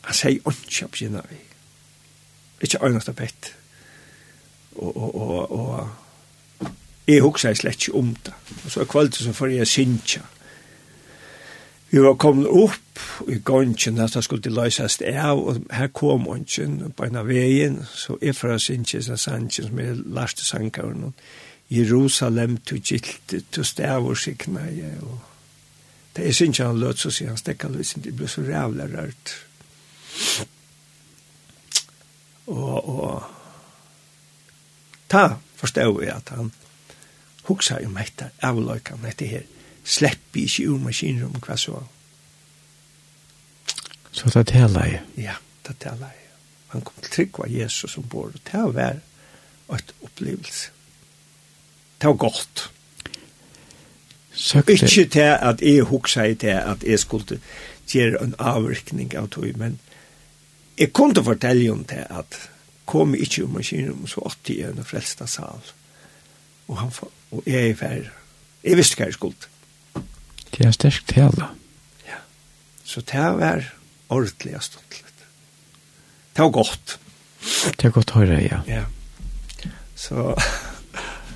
[0.06, 1.40] Han sier åndkjøp, sier vi.
[2.62, 3.54] Ikke øynest av bett.
[4.76, 5.88] Og, og, og, og
[7.06, 8.34] jeg husker slett ikke om det.
[8.64, 10.22] Og så er kvalitet så får jeg sinja.
[11.90, 16.92] Vi var kommet opp i gongen, da skulle løses det av, og her kom gongen
[16.96, 21.12] på en av veien, så jeg fra sinja, så sannsyn som er lærte sankaren,
[21.68, 25.20] Jerusalem to gilt, to stavur sikna, ja, og
[26.16, 29.36] det er sinja han løt, så sier han stekka løs, det ble så rævla rørt
[32.52, 33.22] og, og
[35.12, 35.24] ta
[35.60, 36.52] forstår vi at han
[37.48, 39.48] hoksa om etter avløykan etter her.
[39.84, 41.80] Sleppi ikke ur maskiner om hva så
[44.12, 45.34] så det tala jeg ja,
[45.66, 46.28] det tala jeg
[46.74, 49.00] han kom til trygg var Jesus som bor og det var
[49.72, 50.70] et opplevelse
[51.98, 52.68] det var godt
[54.32, 54.72] Søkte.
[54.72, 57.40] Ikke til at jeg hoksa i til at jeg skulle
[57.92, 59.78] gjøre en avvirkning av tog, men
[60.78, 62.38] jeg kunne fortelle om det at
[62.86, 65.60] kom ikke om maskinen om så 80 i en frelsta sal.
[66.68, 66.90] Og, han,
[67.30, 68.10] og jeg er ferdig.
[68.64, 69.50] Jeg visste hva jeg skulle.
[70.52, 71.48] Det er sterkt hele.
[72.06, 72.20] Ja.
[72.84, 73.64] Så det var
[74.08, 75.16] ordentlig og stundelig.
[76.36, 76.98] Det var godt.
[77.64, 78.60] Det er godt å høre, ja.
[78.66, 78.84] Ja.
[79.96, 80.34] Så,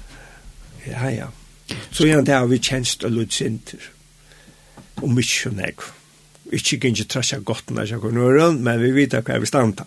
[0.92, 1.28] ja, ja.
[1.90, 3.90] Så igjen, det har vi tjenst og lutt sinter.
[5.02, 5.92] Og mye og nekve
[6.52, 8.12] ikke kan ikke trasja godt når jeg går
[8.62, 9.86] men vi vet hva vi standa.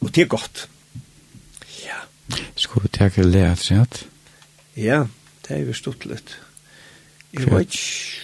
[0.00, 0.68] Og det er godt.
[1.82, 2.02] Ja.
[2.56, 4.04] Skal vi takke det at sett?
[4.76, 5.06] Ja,
[5.46, 6.36] det er vi stått litt.
[7.32, 8.20] Jeg vet ikke...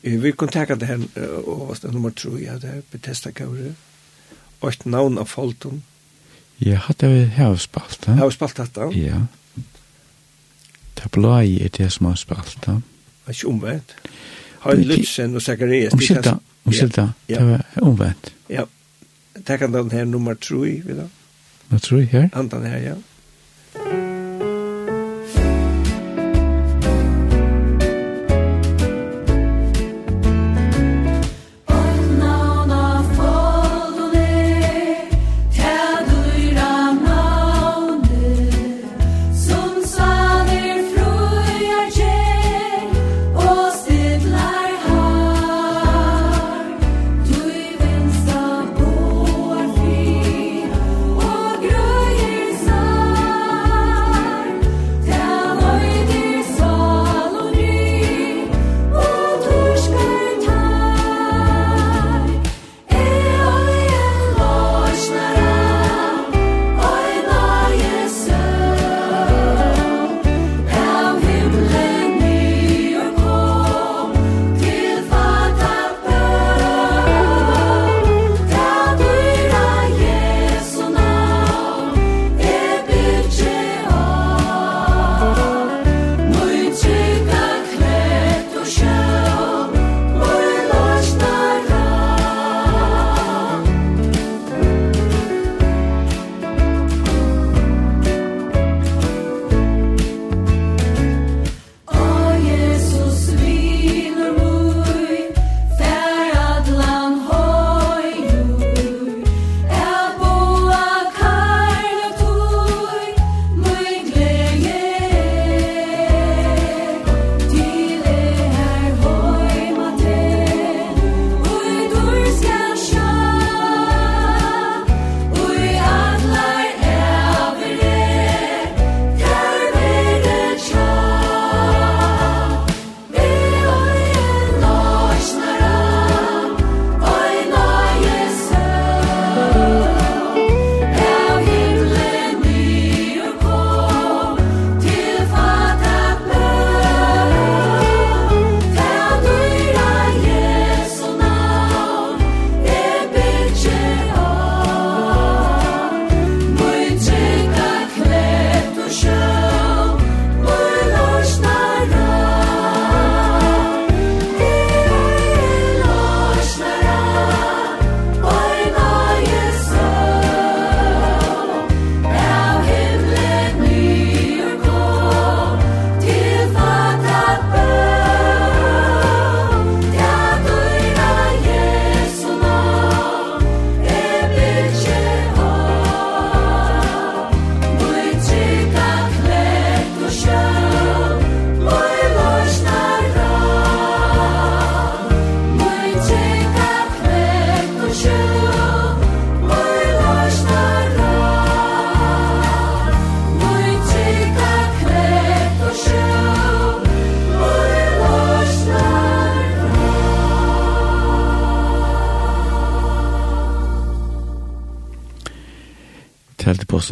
[0.00, 1.02] Jeg vil kontakta det her,
[1.44, 3.74] og hva er nummer tro, ja, det er Bethesda Kaure.
[4.60, 5.82] Og et navn av Folton.
[6.60, 8.14] Ja, hadde vi her spalt, da.
[8.16, 8.88] Her spalt hatt, da.
[8.96, 9.26] Ja.
[10.96, 12.78] Det er blei er det som har spalt, da.
[12.80, 13.94] Det er ikke omvendt.
[14.00, 14.10] Ja.
[14.64, 15.92] Hein Lipsen og Zacharias.
[15.92, 16.34] Omskylda,
[16.66, 18.34] omskylda, det var omvendt.
[18.50, 18.62] Ja,
[19.46, 21.08] det kan den her nummer 3, vet du?
[21.70, 22.28] Nummer 3 her?
[22.32, 22.94] Antan her, ja.
[23.74, 23.99] Ja.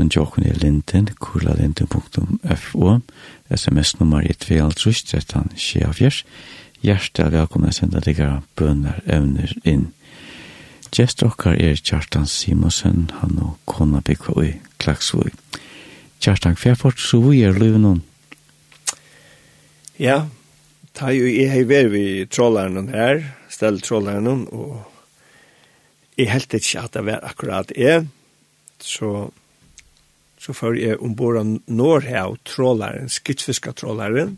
[0.09, 3.01] Hjemmesiden tjokken i linten, kurlalinten.fo,
[3.51, 6.25] sms-nummer er 2.13.24.
[6.81, 8.21] Hjertet er velkommen å sende deg
[8.57, 9.91] bønner evner inn.
[10.95, 15.29] Gjest okkar er Kjartan Simonsen, han og kona bygg i Klagsvøy.
[16.25, 18.01] Kjartan, hva er fort så vi er løven noen?
[19.99, 20.29] Ja,
[20.95, 24.79] ta jo i hei ver vi trollaren her, stell trollaren og
[26.17, 28.09] jeg helt ikke at det var akkurat jeg,
[28.81, 29.29] så
[30.39, 34.37] så får jeg ombord av Norhev, trålaren, skittfiskatrålaren,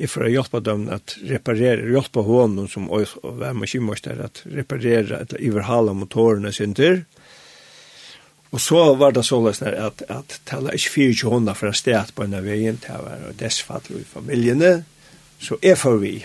[0.00, 5.92] jeg får hjelpe dem at reparere, hjelpe hånden som var maskinmøster, at reparere, at iverhala
[5.92, 7.02] motorene sin til.
[8.52, 12.38] Og så var det såleis at, at tala ikke 24 hånda fra sted på en
[12.40, 14.72] av veien, det var desfatter i familiene,
[15.40, 16.18] så er for vi.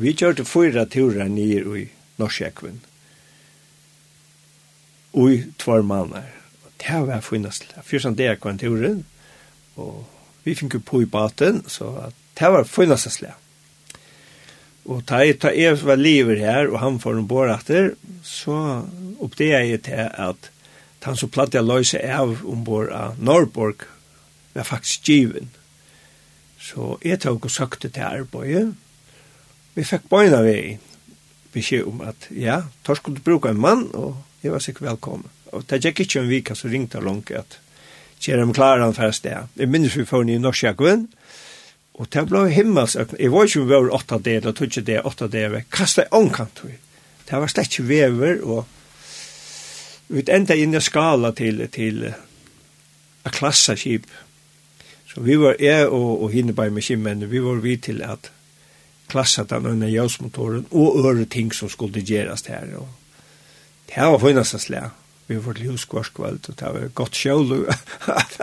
[0.00, 1.86] Vi kjørte fyra turer nir i
[2.20, 2.80] Norskjekven.
[5.16, 6.39] Og i tvær måneder
[6.80, 7.68] det var funnast.
[7.84, 9.04] Fyrsan det er kvanturen,
[9.76, 10.04] og
[10.44, 13.36] vi fikk jo på i baten, så det var funnast slag.
[14.90, 17.92] Og ta jeg, ta jeg var lever her, og han får en bårater,
[18.24, 18.86] så
[19.20, 20.50] oppdager jeg til at
[21.04, 23.86] han så platt jeg løse av ombord av Norrborg,
[24.54, 25.50] var faktisk given.
[26.60, 28.74] Så jeg tok og søkte til arbeidet.
[29.74, 30.78] Vi fikk bøyna vi
[31.54, 35.30] beskjed om at ja, tar skulle du bruke en mann, og jeg var sikkert velkommen.
[35.52, 37.58] Og det gikk ikke en vika så ringte jeg langt at
[38.20, 39.36] kjære dem klare han først det.
[39.56, 41.08] Jeg minnes vi får ni i Norsjakven,
[42.00, 43.18] og det ble himmelsøkne.
[43.20, 46.62] Jeg var ikke over åtta det, eller tog ikke det, åtta det, jeg kastet omkant.
[47.28, 48.66] Det var slett ikke vever, og
[50.10, 54.08] vi enda inn i skala til, til a klassa skip.
[55.10, 58.30] Så vi var, jeg og, og hinne bare med skimmene, vi var vi til at
[59.10, 62.68] klassa den under jøsmotoren og øre ting som skulle gjerast her.
[62.78, 62.88] Og
[63.90, 64.99] det var finnast slag
[65.30, 67.52] vi har fått livskvarskvöld, og det var godt sjål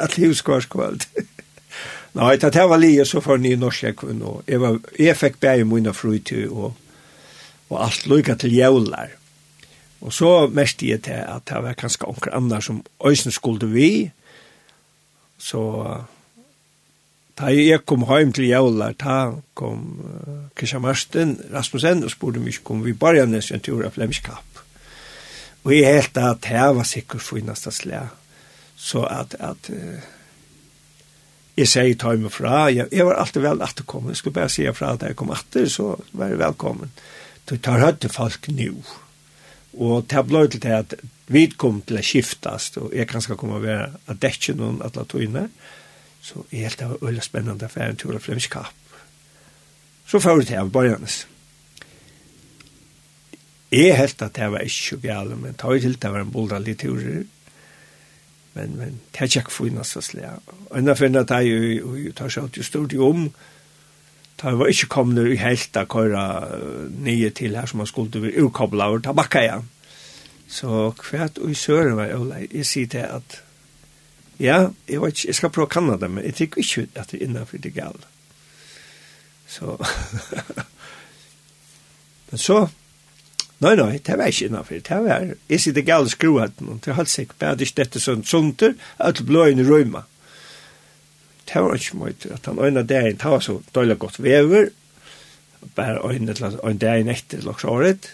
[0.03, 1.03] at livskvarskvöld.
[2.15, 5.68] Nei, det var lige så for nye norskjekven, og jeg, var, jeg fikk bæg i
[5.68, 6.77] mine frutid, og,
[7.69, 9.11] og alt lykka til jævlar.
[10.01, 14.11] Og så mest jeg til at det var kanskje onker andre som øysen skulle vi,
[15.38, 15.61] så
[17.38, 19.18] da jeg kom hjem til jævlar, da
[19.53, 24.57] kom uh, Kristian Marsten Rasmussen og spurte meg om vi bare nesten tur av Flemskap.
[25.68, 28.14] Og jeg helt at det var sikkert finast slag.
[28.77, 30.06] Så at, at uh,
[31.57, 34.64] jeg sier ta meg fra, jeg, jeg var alltid vel atterkommen, jeg skulle bare si
[34.77, 36.94] fra at jeg kom atter, så var jeg velkommen.
[37.49, 38.72] Du tar høyt til folk nå.
[39.77, 40.95] Og det ble til det at
[41.34, 44.56] vi kom til å skiftast, og jeg kan skal komme og være at det ikke
[44.61, 45.49] noen at la tøyne.
[46.23, 48.72] Så jeg helt det var veldig spennende for en tur av fremskap.
[50.07, 51.26] Så får vi til av borgernes.
[53.72, 56.31] Jeg helt at det var ikke så gale, men ta jo til det var en
[56.31, 57.26] bolda litt turer.
[58.53, 60.26] Men, men det er ikke for så slik.
[60.69, 63.27] Og enda finner at jeg jo tar seg ut stort jo om,
[64.41, 66.23] da var ikke kommet i helt av køyre
[67.02, 69.69] nye til her som man skulle være urkobla over tabakka igjen.
[70.48, 73.44] Så kvært og i søren var jeg, jeg sier til at
[74.39, 77.10] Ja, jeg vet ikke, jeg skal prøve å kanna det, men jeg tykker ikke at
[77.10, 78.10] det er innenfor det gale.
[79.49, 79.77] Så,
[82.30, 82.60] men så,
[83.58, 87.10] Nei, nei, det var ikke innanfor, det var, jeg sitter galt skruet, det er helt
[87.10, 90.04] sikkert, men det er ikke dette sånn sunter, at bløyene røyma.
[91.50, 94.70] Det var ikke mye, at han øyne dagen, det var så døylig godt vever,
[95.76, 98.12] bare øyne til at øyne dagen etter laks året,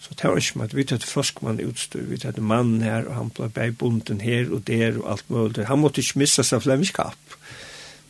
[0.00, 3.32] så det var ikke mye, vi tatt froskmann utstyr, vi tatt mann her, og han
[3.36, 7.36] ble bare bunden her og der og alt mulig, han måtte ikke missa seg flemmiskap.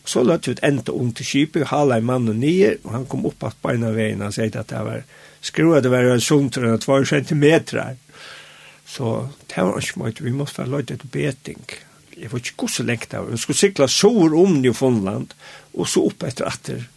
[0.06, 3.08] Så løtt vi et enda ung til skipet, hala en mann og nye, og han
[3.10, 5.02] kom opp at beina veien, han sier at det var,
[5.40, 7.96] skrua det var en sunter enn 2 centimeter.
[8.86, 11.62] Så det var ikke mye, vi måtte være løyde etter beting.
[12.16, 13.30] Jeg var ikke god så lengt av.
[13.30, 15.34] Vi skulle sikla sår om Newfoundland,
[15.72, 16.88] og så opp etter atter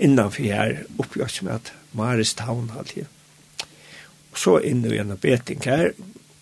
[0.00, 3.06] innanfor her, oppi med at Maris Town hadde
[4.30, 5.92] Og så inn i en beting her,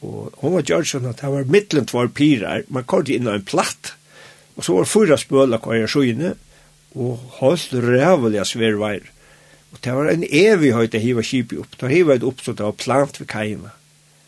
[0.04, 3.40] og hun var gjørt sånn at det var midtelen var pirar, man kom inn av
[3.40, 3.94] en platt,
[4.54, 6.34] og så var fyra spøla kvar jeg sjøyne,
[6.94, 9.08] og holdt rævelig sverveir.
[9.72, 11.76] Og det var en evig høyt å hive kjipi opp.
[11.80, 13.72] Da hive det opp så det var plant ved kajene.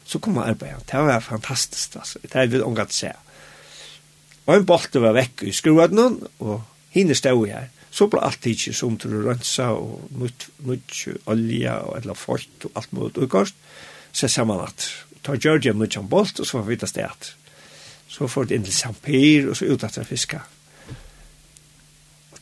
[0.04, 0.82] Så kom han arbeid.
[0.90, 2.20] Det var fantastisk, altså.
[2.22, 3.12] Det er vi omgatt se.
[4.46, 6.64] Og en bolte var vekk i skruet noen, og
[6.94, 7.68] hinne stod her.
[7.90, 10.48] Så ble alt ikke som til å rensa, og nytt,
[11.30, 13.56] olje, og eller fort, og alt mot utgårst.
[14.12, 14.88] Så sa man at,
[15.22, 17.30] ta Georgia mye en bolt, og så var vi det sted.
[18.10, 20.59] Så får det inn til Sampir, og så ut at det fisket.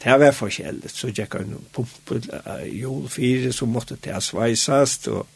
[0.04, 2.20] Det var forskjellig, så gikk han pumpe
[2.70, 5.26] jord fire, så måtte det sveisast, og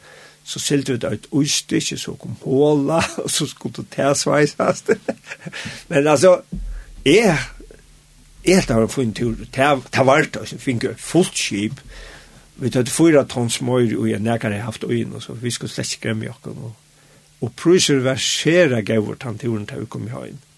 [0.45, 4.91] så silte det ut utstykke, så kom håla, og så skulle det sveisast.
[5.91, 6.41] Men altså,
[7.05, 7.39] jeg,
[8.47, 11.83] jeg hadde fått en tur, det var det, jeg fikk fullt skip,
[12.63, 15.91] vi tatt fyra tons møyre, og jeg nekker jeg haft og så vi skulle slett
[15.91, 16.73] skremme jokken, og,
[17.43, 20.52] og priser var skjera gavert han turen til vi kom i høyne.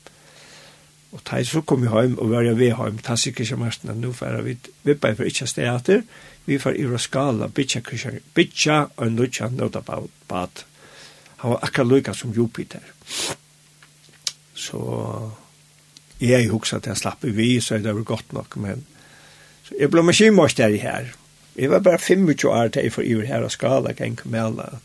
[1.14, 3.92] Og da så kom vi hjem, og var jeg ved hjem, da sier Kristian Marsten
[3.92, 6.02] at nå får vi vippa for ikke stedet,
[6.44, 9.80] vi får i Roskala, bitja Kristian, bitja og nødja nødja
[10.28, 10.64] bad.
[11.36, 12.82] Han var akkurat lykka som Jupiter.
[14.54, 14.80] Så
[16.20, 18.84] jeg husker at jeg slapp i vi, så det var godt nok, men
[19.64, 21.14] så jeg ble maskinmåst der i her.
[21.56, 24.78] Jeg var bare 25 år til jeg får i her og skala, kan ikke.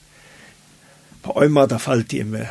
[1.24, 2.46] På øyne måte falt jeg med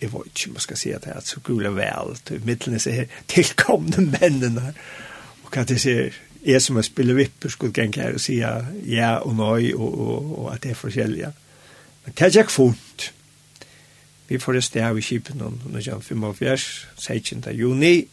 [0.00, 2.80] jeg vet ikke om jeg skal si at det er så gula vel, til midtelen
[2.80, 4.74] er her tilkomne mennene
[5.42, 6.14] og hva det sier,
[6.46, 10.28] jeg som har spillet vipper skulle gjerne her og si ja og nøy, og, og,
[10.38, 11.32] og at det er forskjellige.
[12.04, 13.12] Men det er ikke funnet.
[14.28, 17.44] Vi får det sted av i Kipen om 1945, 16.
[17.58, 18.08] juni,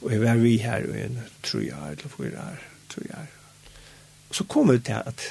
[0.00, 2.56] og jeg var vi her og en tror jeg, eller hvor jeg
[2.88, 3.26] tror jeg.
[4.28, 5.26] Og så kom det til at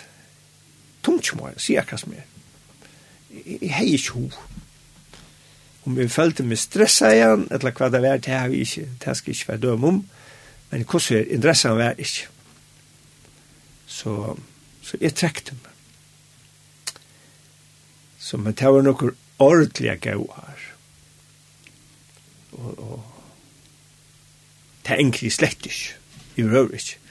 [1.03, 2.29] tungt som var, sier jeg hva som er.
[3.61, 4.45] Jeg har ikke henne
[5.85, 9.17] om vi følte meg stressa igjen, eller hva det var, det har vi ikke, det
[9.17, 10.01] skal ikke være døm om,
[10.71, 12.27] men hvordan er interessen var ikke.
[13.85, 14.35] Så,
[14.81, 15.71] så jeg trekte meg.
[18.19, 20.63] Så men det var noen ordentlige gau her.
[22.57, 23.03] Og, og
[24.85, 25.93] det er egentlig slett ikke,
[26.41, 27.01] i røver ikke.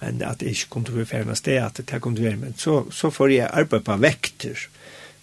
[0.00, 2.24] Men at jeg ikke kom til å være ferdig med sted, at det kom til
[2.24, 4.81] å være, men så, så får jeg arbeid på vekter, og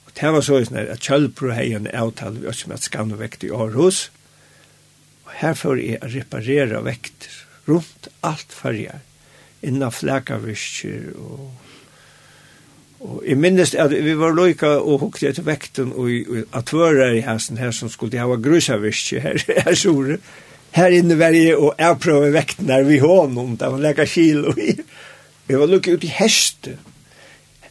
[0.09, 3.19] Og det var så sånn at Kjølbro hei en avtale vi også med at skanne
[3.19, 4.07] vekt i Aarhus.
[5.27, 7.35] Og her får jeg å reparere vekter
[7.69, 9.03] rundt alt farger.
[9.61, 11.49] Innan flækavirker og
[12.99, 17.13] Og jeg minnes at vi var loika og hukte etter vekten og og at tvører
[17.15, 20.17] i hansen her som skulle hava grusavirke her, her sore.
[20.75, 24.51] Her inne var jeg og jeg prøver vekten her vi hånden, det var leka kilo
[24.51, 24.75] vi
[25.47, 26.77] Jeg var lukket ut i hestet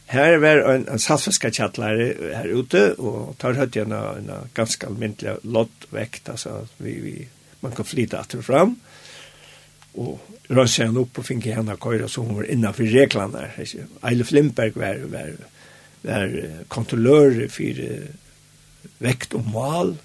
[0.09, 6.31] Her var en, en saltfiskakjattlare her ute, og tar høyt igjen en ganske almindelig lottvekt,
[6.33, 7.17] altså vi, vi,
[7.61, 8.79] man kan flyte etter fram,
[9.99, 10.17] og
[10.49, 13.85] rønse henne opp og finne henne køyre, så hun var innenfor reglene her.
[14.09, 15.37] Eile Flimberg var, var,
[16.07, 16.37] var
[16.73, 17.85] kontrollør for
[19.05, 19.97] vekt og mal,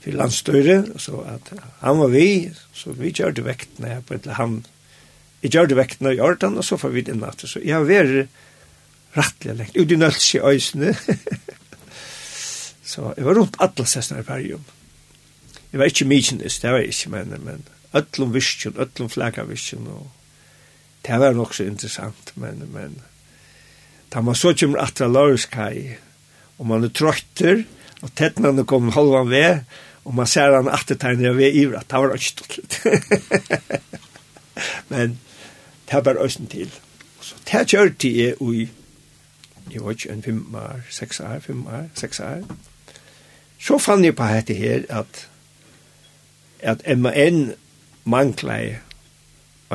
[0.00, 1.52] for landstøyre, så at
[1.82, 4.60] han var vi, så vi gjør det vektene her på et eller han,
[5.42, 7.44] jeg gjør det vektene i Jordan, og så får vi det natt.
[7.46, 8.32] Så jeg har vært
[9.16, 9.76] rettelig lengt.
[9.76, 10.94] Ut i nølts i øysene.
[12.82, 14.64] så jeg var rundt alle sessene i perium.
[15.72, 17.64] Jeg var ikke mykines, det var jeg ikke, men, men
[17.96, 20.06] øtlom visjon, øtlom flagga visjon, og
[21.06, 22.96] det var nok så interessant, men, men,
[24.12, 25.98] da man så kommer atra Loruskai,
[26.58, 27.66] og man er trøytter,
[28.00, 29.60] og tettnane kom halvan ved,
[30.08, 32.80] og man ser han attertegner ved ivra, det var ikke stort.
[34.92, 35.18] men,
[35.90, 36.72] det var øysen til.
[37.20, 38.68] Så det kjørte jeg i
[39.72, 42.42] jeg var ikke en fem år, seks år, fem år, seks år.
[43.58, 45.24] Så fann jeg på dette her at,
[46.60, 47.54] at MAN
[48.04, 48.78] manglet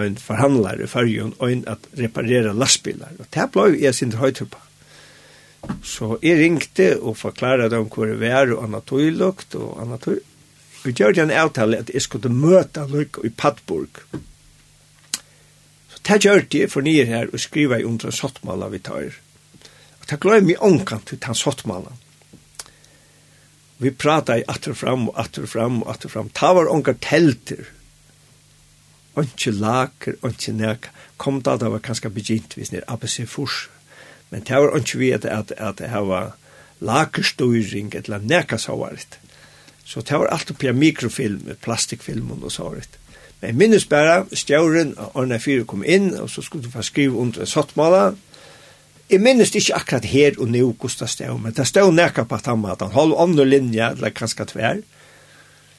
[0.02, 3.14] en forhandler i fargen og en at reparere lastbiler.
[3.20, 4.62] Og det ble jeg sin høytur på.
[5.86, 8.94] Så jeg ringte og forklarade dem hvor det var og annet
[9.56, 10.08] og annet.
[10.84, 14.02] Vi gjør en avtale at jeg skulle møte Løyk i Padborg.
[15.90, 19.23] Så det gjør det for nye her og skriva i omtrent sottmål av vi tar.
[20.14, 21.96] Det gløy mig omkant til hans hottmannen.
[23.82, 26.28] Vi prata i atter fram og atter fram og atter fram.
[26.30, 27.64] Ta var onkar telter.
[29.18, 30.92] Onkje laker, onkje nek.
[31.18, 33.64] Kom da, det var kanskje begynt hvis nir ABC furs.
[34.30, 36.36] Men det var onkje vi at, at, at det var
[36.86, 39.18] lakerstøyring, eller neka så var det.
[39.86, 43.02] Så det var alt oppi mikrofilm, plastikfilm og så var det.
[43.42, 47.18] Men minnes bare, stjauren, og Arne Fyre kom inn, og så skulle du få skrive
[47.18, 48.33] under en sottmala, og
[49.10, 52.40] Jeg minnes ikke akkurat her og nå hvordan det stod, men det stod nækka på
[52.40, 54.82] at han hadde han holdt andre linjer, eller kanskje tver.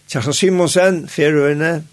[0.09, 1.87] Kjærsson Simonsen, ferøyene,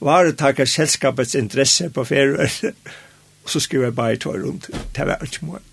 [0.00, 2.74] var det takker selskapets interesse på ferøyene,
[3.42, 4.70] og så skrev jeg bare i tog rundt.
[4.96, 5.64] Det var ikke mål.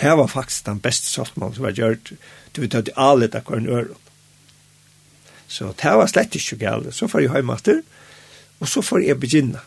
[0.00, 2.12] Det var faktisk den beste softmannen som var gjort.
[2.56, 4.00] Du vet at alle det var en øron.
[5.48, 6.94] Så det var slett ikke galt.
[6.94, 7.80] Så får jeg hjemme etter,
[8.60, 9.60] og så får jeg begynne.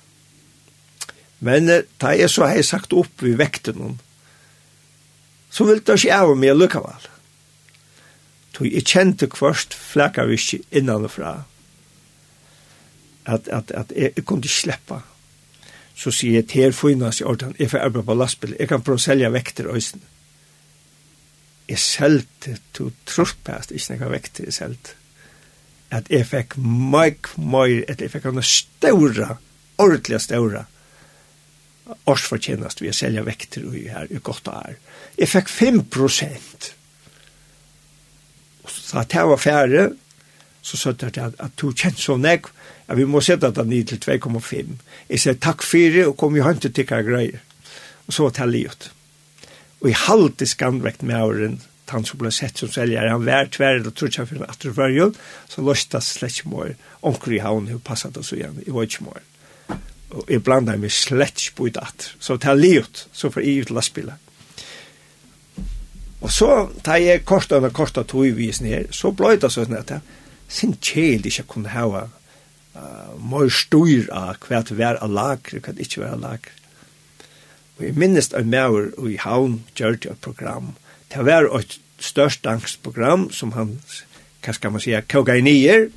[1.39, 1.69] Men
[2.01, 3.99] da jeg så har jeg sagt opp i vekten hon,
[5.53, 7.05] så vil det ikke av meg lukkeval.
[8.57, 11.43] Så jeg kjente først og fra,
[13.25, 14.99] at, at, at jeg, jeg kunne ikke slippe.
[15.97, 18.97] Så sier jeg til finnes i orden, jeg får arbeid på lastbil, jeg kan prøve
[18.97, 20.01] å selge vekter øysen.
[21.67, 24.95] Jeg selte, du tror på at ikke noen vekter jeg selte.
[25.91, 29.37] At jeg fikk mye, mye, at jeg fikk noen større,
[29.77, 30.65] ordentlig større,
[32.07, 34.75] årsfortjenest ved å selge vekter i her i godt år.
[35.17, 36.73] Jeg fikk 5 prosent.
[38.67, 39.87] Så at jeg var færre,
[40.61, 42.49] så sa jeg at, at du kjent så nek,
[42.87, 44.75] at vi må sette det ned til 2,5.
[45.09, 47.41] Jeg sier takk for det, og kom i hånd til tikkere greier.
[48.07, 48.91] Og så var det livet.
[49.81, 51.57] Og jeg halte skandvekt med åren,
[51.87, 54.73] han som ble sett som selger, han var tverre, og trodde jeg for at det
[54.75, 55.11] var jo,
[55.47, 56.75] så løste det slett ikke mer.
[57.07, 59.26] Omkring i havn, hun passet det så igjen, i var ikke mer
[60.11, 62.11] og jeg blanda meg slett ikke på i datt.
[62.19, 64.23] Så det er livet, så får jeg ut lastbilen.
[66.23, 66.51] Og så
[66.83, 70.01] tar jeg kortet og kortet tog vis ned, så ble det sånn at jeg
[70.47, 75.75] sin kjel ikke kunne ha uh, mer styr av hva det var av lager, hva
[75.75, 76.55] det ikke var av lager.
[77.77, 80.73] Og jeg minnes av maur og i havn gjør det et program.
[81.13, 83.75] Det var et størst angstprogram som han,
[84.41, 85.89] hva skal man si, koga i nyer,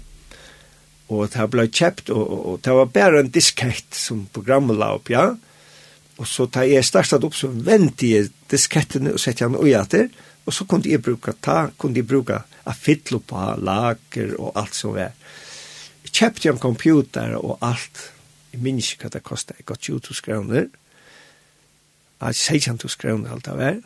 [1.11, 4.93] og det ble kjøpt, og, og, og det var bare en diskett som programmet la
[4.95, 5.27] opp, ja.
[6.21, 10.11] Og så da jeg startet opp, så ventet jeg diskettene og sette han og etter,
[10.47, 14.95] og så kunne jeg bruke ta, kunne jeg bruke affitlo på lager og alt som
[14.97, 15.15] var.
[16.05, 18.11] Jeg kjøpte en computer og alt.
[18.53, 19.61] Jeg minns ikke hva det kostet.
[19.61, 20.67] Jeg gått 20 kroner.
[22.21, 23.79] Jeg sier ikke 20 kroner alt det var.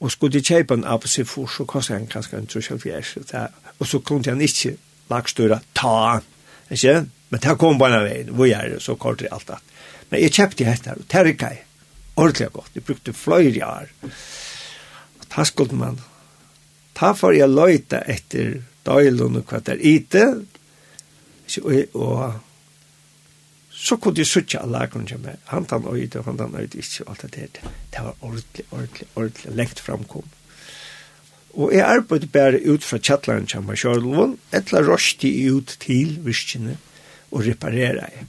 [0.00, 3.36] Og skulle jeg kjøpe en apelsinfors, så kostet han kanskje en 3,5
[3.78, 4.76] Og så kunne han ikke
[5.10, 6.20] lagstura, ta,
[6.70, 7.00] ikke?
[7.30, 9.58] Men det kom bare veien, hvor er det, så kort det alt det.
[10.10, 11.64] Men jeg kjøpte hette her, og terka jeg,
[12.16, 13.92] ordentlig godt, jeg brukte fløyre år.
[15.20, 16.00] Og ta skulle man,
[16.98, 20.24] ta for jeg løyte etter døylen og hva der ite,
[21.62, 22.40] og, og
[23.80, 25.38] så kunne jeg suttje alle lagene til meg.
[25.48, 27.70] han tar øyde, og han tar øyde ikke, og alt det der.
[27.94, 30.39] Det var ordentlig, ordentlig, ordentlig, lengt framkommet.
[31.54, 36.18] Og jeg arbeidde bare ut fra kjattlaren til meg selv, etla røste jeg ut til
[36.24, 36.76] virkene
[37.30, 38.26] og reparere jeg.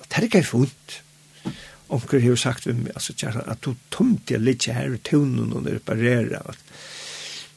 [0.00, 1.02] Og det er ikke funnet.
[1.88, 5.52] Onker har sagt til meg, altså, kjæren, at du tomte jeg litt her i tunnen
[5.54, 6.42] og reparere.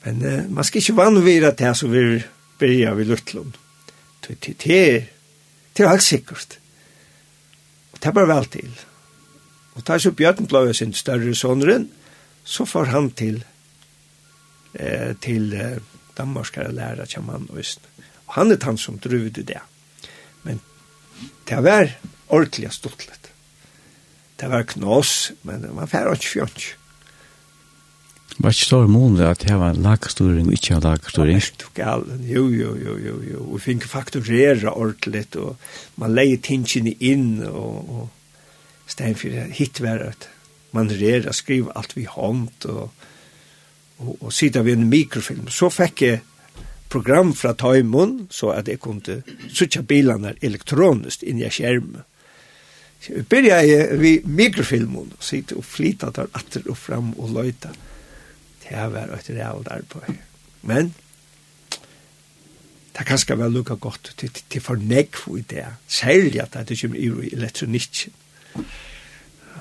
[0.05, 2.03] Men uh, man skal ikke vanvira til som vi
[2.59, 3.57] begynner ved Lutlund.
[4.27, 6.59] Det er helt sikkert.
[7.93, 8.73] Og det er bare vel til.
[9.73, 11.87] Og tar så Bjørn ble sin større sonren,
[12.43, 13.41] så får han til
[14.79, 15.77] eh, til eh,
[16.17, 17.85] danmarskare lærere kommer han og visst.
[18.27, 19.61] Og han er han som druvde det.
[20.43, 20.59] Men
[21.49, 21.95] det var
[22.29, 23.31] ordentlig stortlet.
[24.39, 26.75] Det var knås, men man færre ikke fjønt.
[28.39, 31.41] Var ikke stor måned at det var lagstoring og ikke lagstoring?
[32.23, 33.39] Jo, jo, jo, jo, jo.
[33.51, 35.57] Vi fikk fakturere ordentlig, og
[35.99, 40.29] man leie tingene inn, og, og steinfyr hit var at
[40.71, 42.93] man rera skriva alt vi hånd, og
[43.99, 45.47] og, og sida ved en mikrofilm.
[45.51, 46.21] Så fikk jeg
[46.89, 49.21] program fra Taimon, så at jeg kunne
[49.53, 52.01] sutja bilene elektronisk inn i skjermen.
[52.99, 57.71] Så jeg begynte ved mikrofilmen, og sitte og flytta der atter og fram og løyta.
[58.63, 60.17] Det var et realt arbeid.
[60.61, 60.91] Men,
[62.97, 66.97] det kan skal være lukka godt til, til fornekv i det, særlig at det kommer
[66.97, 68.13] i elektronikken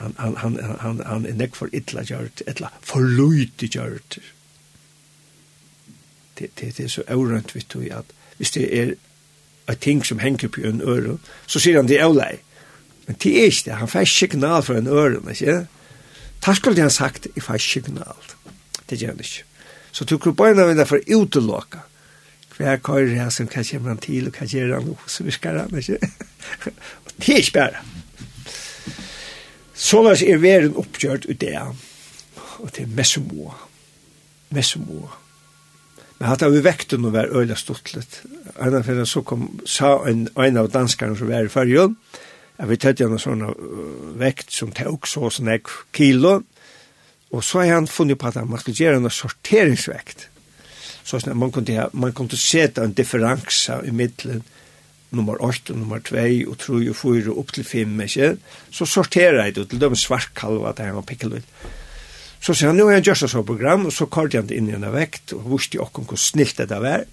[0.01, 4.19] han han han han han er nekk for illa gjort, illa for luti gjort.
[6.39, 8.95] Det det det er så aurant vi to at hvis det er
[9.69, 12.39] et ting som henger på en øre, så sier han det er lei.
[13.07, 15.67] Men det er ikke det, han får signal for en øre, ikke?
[16.47, 18.33] Da skulle han sagt, jeg får signal.
[18.91, 19.45] Det gjør han ikke.
[19.93, 21.79] Så du kan bare nødvendig for utelåka.
[22.57, 25.59] Hver køyre her som kan kjemme han til, og kan gjøre han, og så virker
[25.59, 25.99] han, ikke?
[27.05, 27.85] Og det er ikke bare.
[29.79, 31.55] Så lars er verden oppgjørt ut det,
[32.59, 33.53] og det er Messimo.
[34.51, 35.07] Messimo.
[36.19, 38.23] Men hatt av vekten å være øyla stortlet.
[38.59, 41.95] av fyrir så kom, sa en, en av danskaren som var i fargen,
[42.59, 43.45] at vi tøtt gjennom sånn
[44.19, 46.41] vekt som tåg så sånn ek kilo,
[47.31, 50.27] og så har han funnet på at han måtte gjøre en sorteringsvekt.
[51.07, 54.43] Så sånn at man kunne, man kunne seta en differansa i middelen,
[55.11, 56.17] nummer 8, nummer 2,
[56.51, 58.31] og 3, og 4, og opp til 5, ikke?
[58.71, 61.47] Så sorterer jeg det, til de svartkalva der han var pikkelvitt.
[62.39, 64.69] Så sier han, nu har jeg gjort så program, og så kallte han det inn
[64.71, 67.07] i en vekt, og visste jo okkur hvor snilt det var.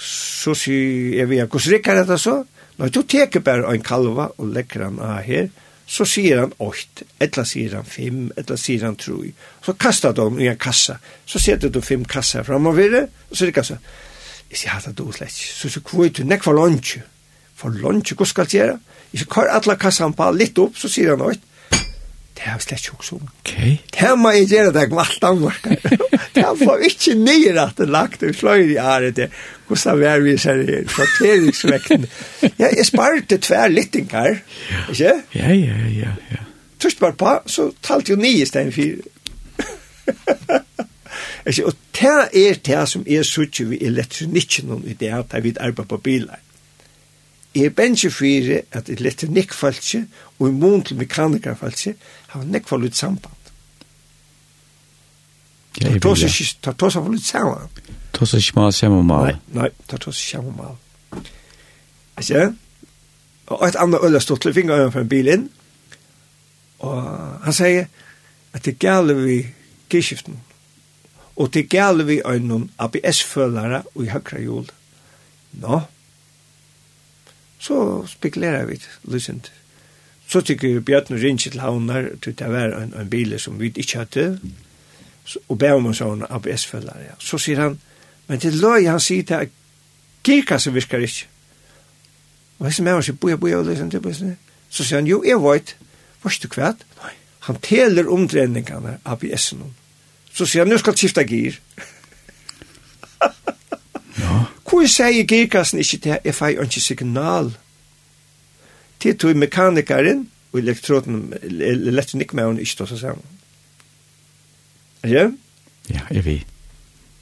[0.00, 2.36] Så sier jeg, vi, hvordan rikker dette så?
[2.78, 5.50] Nå, du teker bare en kalva, og legger han av her,
[5.90, 9.32] så sier han 8, etla sier han 5, etla sier han 3.
[9.66, 13.64] Så kastar de i en kassa, så setter du 5 kasser framover, og så rikker
[13.64, 13.90] han sånn.
[14.50, 15.34] Jeg sier hatt at du slett.
[15.34, 17.04] Så så kvøy du nek for lunsje.
[17.54, 18.78] For lunch, hva skal jeg gjøre?
[19.12, 21.46] Jeg kvar atla kassan på litt opp, så sier han høyt.
[22.40, 23.18] Det har slett ikke også.
[23.20, 23.50] Ok.
[23.92, 25.66] Det må jeg gjøre det alt Danmark.
[26.34, 29.28] det har fått ikke nye at det lagt ut fløyre i æret det.
[29.68, 30.86] Hvordan vi er vi ser her?
[30.88, 32.06] Kvarteringsvekten.
[32.62, 34.40] ja, jeg sparte tver littingar.
[34.88, 35.20] Ikke?
[35.34, 36.14] Ja, ja, ja.
[36.32, 36.42] ja.
[36.80, 39.04] Tørst bare på, så talte jo nye stein fire.
[41.46, 45.88] Altså, og det er det som er sutje vi elektronikken i det at vi arbeider
[45.88, 46.34] på biler.
[47.54, 50.06] Jeg er bensje for at elektronikkfalsje
[50.38, 51.94] og i mån til mekanikerfalsje
[52.26, 53.34] har nekvalut samband.
[55.80, 57.82] Ja, det tos ikke, det tos ikke litt sammen.
[58.12, 59.30] Tos ikke mal sammen mal.
[59.30, 60.76] Nei, nei, det tos ikke sammen mal.
[62.16, 62.52] Altså,
[63.46, 65.48] og et annet øl er stått til fingeren for en bil inn,
[66.86, 67.02] og
[67.44, 67.86] han sier
[68.52, 69.40] at det gale vi
[69.90, 70.38] kirskiften,
[71.40, 74.66] og til gale vi øynun ABS-følare og i høyre jul.
[75.52, 75.80] Nå,
[77.58, 79.52] så spekulerer vi lysent.
[80.28, 83.98] Så tykker Bjørn Rinske til havnar til det var en, en bil som vi ikke
[83.98, 84.26] hadde,
[85.48, 87.08] og ber om en sånn ABS-følare.
[87.08, 87.16] Ja.
[87.18, 87.80] Så sier han,
[88.28, 89.56] men til løy han sier til at
[90.24, 91.26] kirkassen virker ikke.
[92.58, 94.36] Og hans med han sier, boja, boja, og lysent til bussen.
[94.68, 95.76] Så sier han, jo, jeg vet,
[96.22, 96.74] vet du hva?
[97.48, 99.76] Han teler omdreiningarna ABS-en om.
[100.40, 101.58] Så sier han, nu skal skifta gir.
[104.22, 104.36] ja.
[104.64, 107.50] Hvor sier girkassen ikke til jeg fei ikke signal?
[109.00, 110.22] Til tog mekanikeren
[110.52, 113.36] og elektroden, elektronikkmæren ikke til å sammen.
[115.04, 115.26] Ja?
[115.92, 116.56] Ja, jeg vet.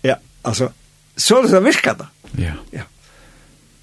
[0.06, 0.70] Ja, altså,
[1.16, 2.08] så er det som virker da.
[2.38, 2.54] Ja.
[2.72, 2.86] Ja.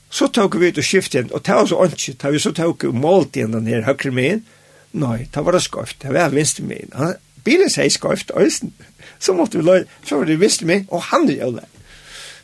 [0.09, 2.55] Så tok vi ut og skiftet igjen, og det var så ikke, da vi så
[2.55, 4.47] tok vi målt igjen den her høyre med,
[4.95, 8.73] nei, det var det skøft, det var venstre med, han, bilen sier skøyft øysen.
[9.19, 11.65] Så måtte vi løy, så var det visste meg, og han er jo jævla.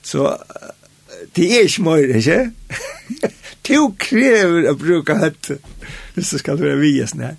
[0.02, 0.38] Så
[1.36, 2.52] det er ikke mer, ikke?
[3.68, 5.52] Du krever å bruke høtt,
[6.16, 7.36] hvis det skal være viesen her.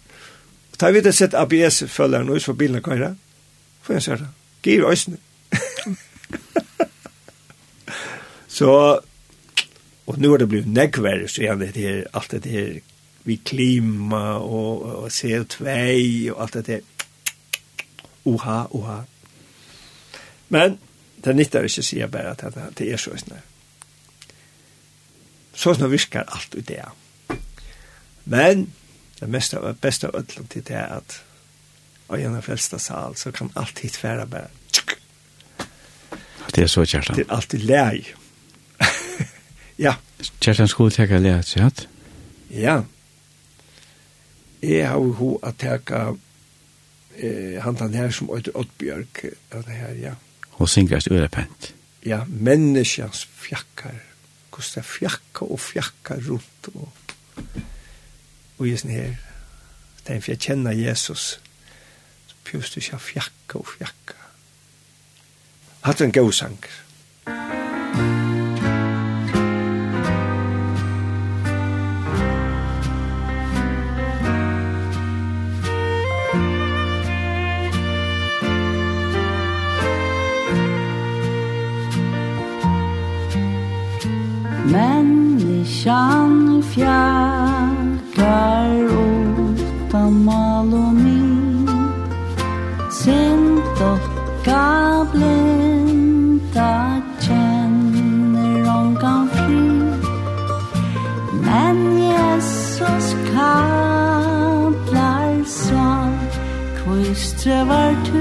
[0.72, 3.16] Og da vi det sett ABS-følgeren ut for bilen køyre.
[3.82, 4.28] Får jeg se det?
[4.62, 5.18] Gir øysen.
[8.52, 8.70] Så,
[10.06, 12.72] og nu er det blivit nekverre, så er det her, alt det her,
[13.24, 15.64] vi klima og, og CO2
[16.34, 16.80] og alt det her
[18.24, 19.02] oha, oha.
[20.48, 20.78] Men
[21.24, 23.48] det nyttar ikke å si bare at det det er så snart.
[25.54, 26.84] Så snart virkar alt ut det.
[28.24, 28.72] Men
[29.20, 31.22] det meste av beste av ødelen til det er at
[32.12, 34.96] og gjennom frelsta sal så kan allt hit färra bara tsk.
[36.54, 37.16] Det er så kärtan.
[37.16, 38.14] Det är alltid läg.
[39.76, 39.94] ja.
[40.40, 41.86] Kärtan skulle teka läg, så att?
[42.48, 42.84] Ja.
[44.60, 46.16] Jeg har jo ho att teka
[47.16, 50.14] eh, han hantan her som Øyder Oddbjørg, og det her, ja.
[50.52, 51.74] Og syngast urepent.
[52.06, 53.98] Ja, menneskjans fjakkar,
[54.50, 56.88] hvordan det fjakkar og fjakkar rundt, og,
[58.58, 59.16] og jeg sånn her,
[60.02, 61.26] det er for jeg kjenner Jesus,
[62.26, 64.30] så pjøst du ikke fjakkar og fjakkar.
[65.82, 66.80] Hatt en god sanger.
[67.26, 67.71] Musikk
[85.82, 87.72] Kyrkjan fjärkar
[89.88, 91.70] utan mal och min
[92.90, 99.68] Sen docka blända känner hon fri.
[101.44, 103.84] Men Jesus kallar
[105.44, 106.34] svart
[106.84, 108.11] Kvistrevar till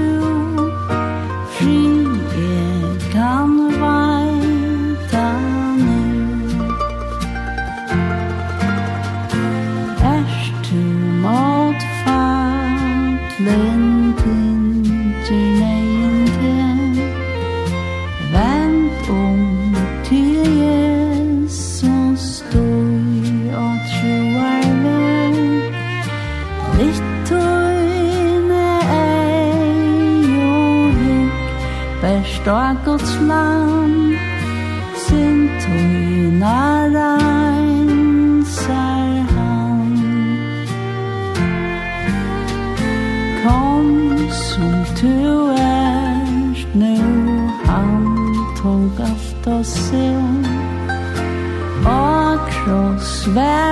[32.44, 34.16] förstå Guds land
[34.96, 38.46] sin tøyna reinsar
[39.34, 39.90] han.
[43.44, 46.96] Kom som du erst nu
[47.66, 48.16] han
[48.62, 50.46] tog allt och sin
[51.86, 53.71] och krossvärd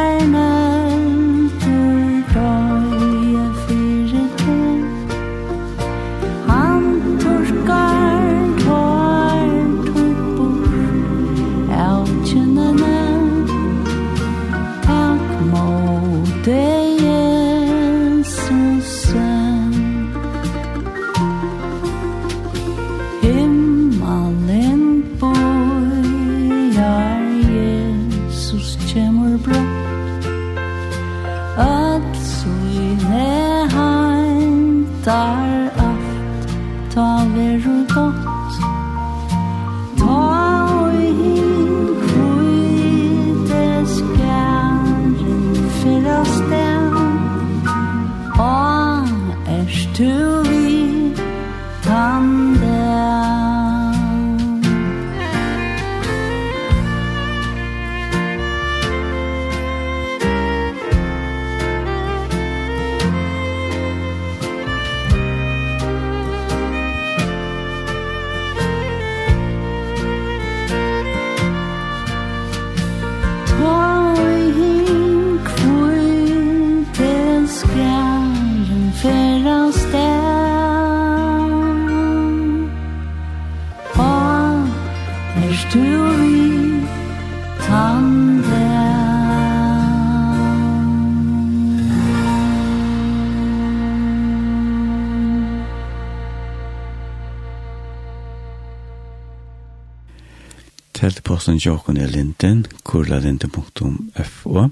[101.00, 104.68] teltposten Jokon er linden, kurlalinden.fo.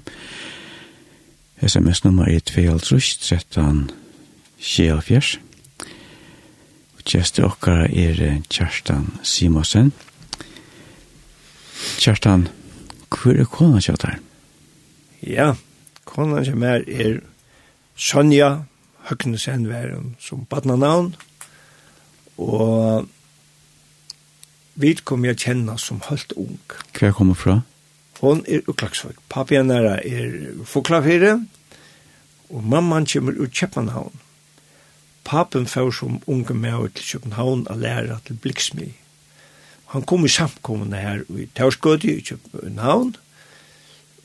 [1.61, 3.89] SMS-nummer er 2.13
[4.59, 5.39] Sjeafjers.
[7.09, 9.89] Kjester okkara er Kjerstan Simonsen.
[11.97, 12.47] Kjerstan,
[13.09, 14.19] hvor er kona kjatt her?
[15.25, 15.53] Ja,
[16.05, 17.23] kona som er er
[17.97, 18.51] Sonja
[19.09, 19.65] Høgnesen,
[20.19, 21.15] som badna navn.
[22.37, 23.09] Og
[24.79, 26.59] vi kom jeg kjenne som helt ung.
[26.95, 27.59] Hva kommer fra?
[28.19, 29.19] Hon er uklagsvøk.
[29.31, 30.33] Pappi henne er
[30.67, 31.37] forklavere,
[32.49, 34.15] og mamman kommer ut København.
[35.23, 38.89] Papen får som unge med til København å lære til Bliksmi.
[39.93, 43.15] Han kom i samkommende her i Tørsgødde i København,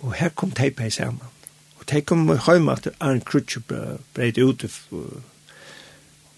[0.00, 1.22] og her kom Teipei sammen.
[1.78, 3.60] Og de kom hjemme at Arne Krutje
[4.14, 4.64] breit ut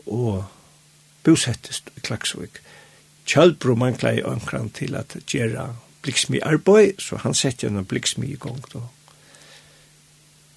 [0.07, 0.45] og
[1.25, 2.63] bosettest i Klagsvøk.
[3.27, 5.73] Kjølbro mangla i omkran til at gjøre
[6.07, 8.83] bliksmi arbeid, så han sette en bliksmi i gang då.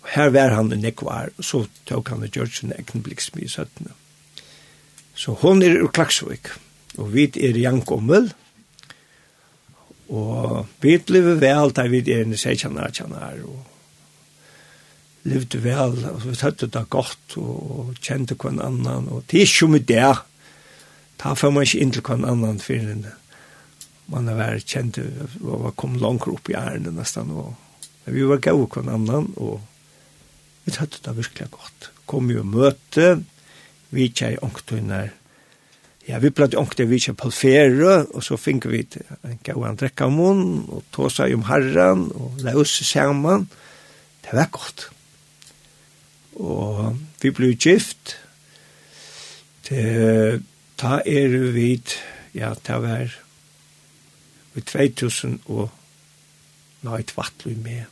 [0.01, 3.43] Og her var han en ekvar, og så tok han og gjør sin egen bliksmi
[3.45, 3.95] i søttene.
[5.15, 6.53] Så hon er ur Klaksvik,
[6.97, 8.31] og vi er i Jankommel,
[10.09, 13.65] og vi lever vel da vi er i Seitjanar, Kjanar, og
[15.29, 19.67] levde vel, og vi tøtte det godt, og kjente hver annan, og det er ikke
[19.73, 20.15] med det,
[21.19, 23.05] ta får man ikke inn til hver annen for den.
[24.09, 27.29] Man har vært kjent og var kom langt opp i ærene nesten.
[27.35, 27.53] Og,
[28.05, 29.59] men vi var gode hver annen, og
[30.65, 31.91] vi tatt det virkelig godt.
[32.09, 33.19] Kom jo møte,
[33.93, 35.11] vi kjei ångtøyner.
[36.09, 38.81] Ja, vi pratet ångtøy, vi kjær palfere, og så fikk vi
[39.27, 43.45] en gode en drekk av munnen, og tog seg om herren, og la oss sammen.
[44.25, 44.87] Det var godt.
[46.39, 48.15] Og vi ble gift.
[49.69, 50.41] Det
[50.79, 51.91] ta er vid,
[52.33, 53.11] ja, ta var
[54.55, 55.67] i 2000 og
[56.87, 57.83] nei, tvattlu med,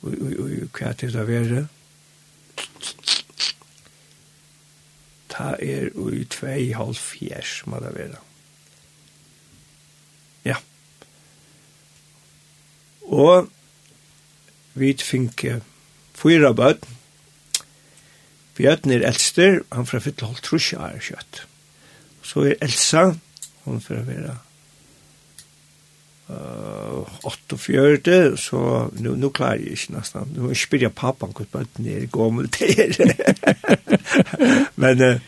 [0.00, 1.66] og, og, og hva er det var
[5.36, 8.20] Ta er i 2,5 må det være.
[10.48, 10.56] Ja.
[13.12, 13.50] Og
[14.74, 15.44] vi fikk
[16.16, 16.88] fyra bøtt,
[18.56, 21.42] Bjørn er eldster, han fra fyrt holdt trusja er kjøtt.
[22.26, 23.04] Så er Elsa,
[23.64, 24.34] hun får være
[26.28, 30.32] uh, 48, så nu, nu klarer jeg ikke nesten.
[30.34, 33.14] Nu må jeg spørre pappaen hvordan bøtten er gammel til.
[34.82, 35.20] Men uh,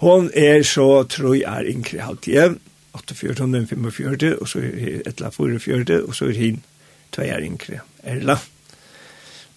[0.00, 2.56] hun er så, tror jeg, er yngre halvtid.
[2.96, 6.62] 48, hun er 45, og så er et Etla 44, og så er hun
[7.12, 8.38] tve er yngre, Erla.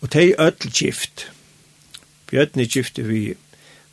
[0.02, 1.32] Og det er ødel gift.
[2.28, 3.34] Bjøtten er gift vi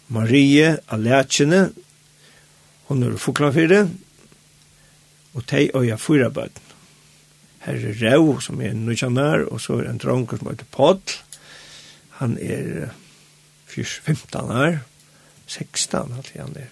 [0.09, 1.71] Marie Alertjene,
[2.87, 3.89] Hon er fokla fire,
[5.35, 6.63] og tei øya fyra bøtten.
[7.67, 11.17] Her er Rau, som er nukjanar, og så er en dronker som heter Podd.
[12.21, 12.93] Han er
[13.67, 14.79] 15 år,
[15.47, 16.71] 16 alt han er.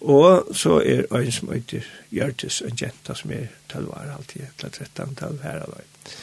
[0.00, 4.70] Og så er en som heter Gjørtis, en jenta som er 12 år alltid, eller
[4.70, 6.14] 13, 12 her alltid.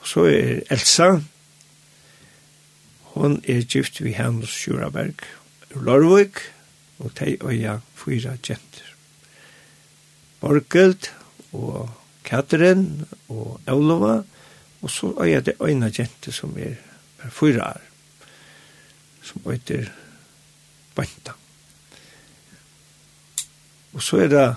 [0.00, 1.10] Og så er Elsa,
[3.12, 5.26] hon er gift vi hans Sjuraberg,
[5.74, 6.40] Lorvik,
[7.02, 8.88] og de øya fyra jenter.
[10.40, 11.12] Borgelt
[11.52, 11.90] og
[12.24, 14.22] Katrin og Eulova,
[14.82, 16.74] og så øya det øyna kjente som er,
[17.22, 17.80] er fyra er,
[19.22, 19.90] som øyter
[20.94, 21.32] Banta.
[23.92, 24.54] Og så er det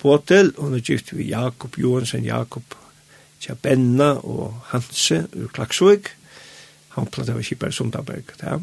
[0.00, 2.74] Båtel, hun er gift ved Jakob Johansen, Jakob
[3.40, 6.08] Tjabenna og Hanse ur Klaksvig.
[6.96, 8.62] Han platt av Kipar Sundaberg, det er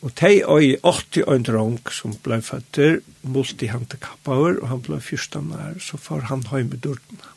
[0.00, 5.00] Og tei og i 80 og en drong som blei føtter, multihandikappaver, og han blei
[5.04, 7.36] fyrstanar, så far han høy med dørtene.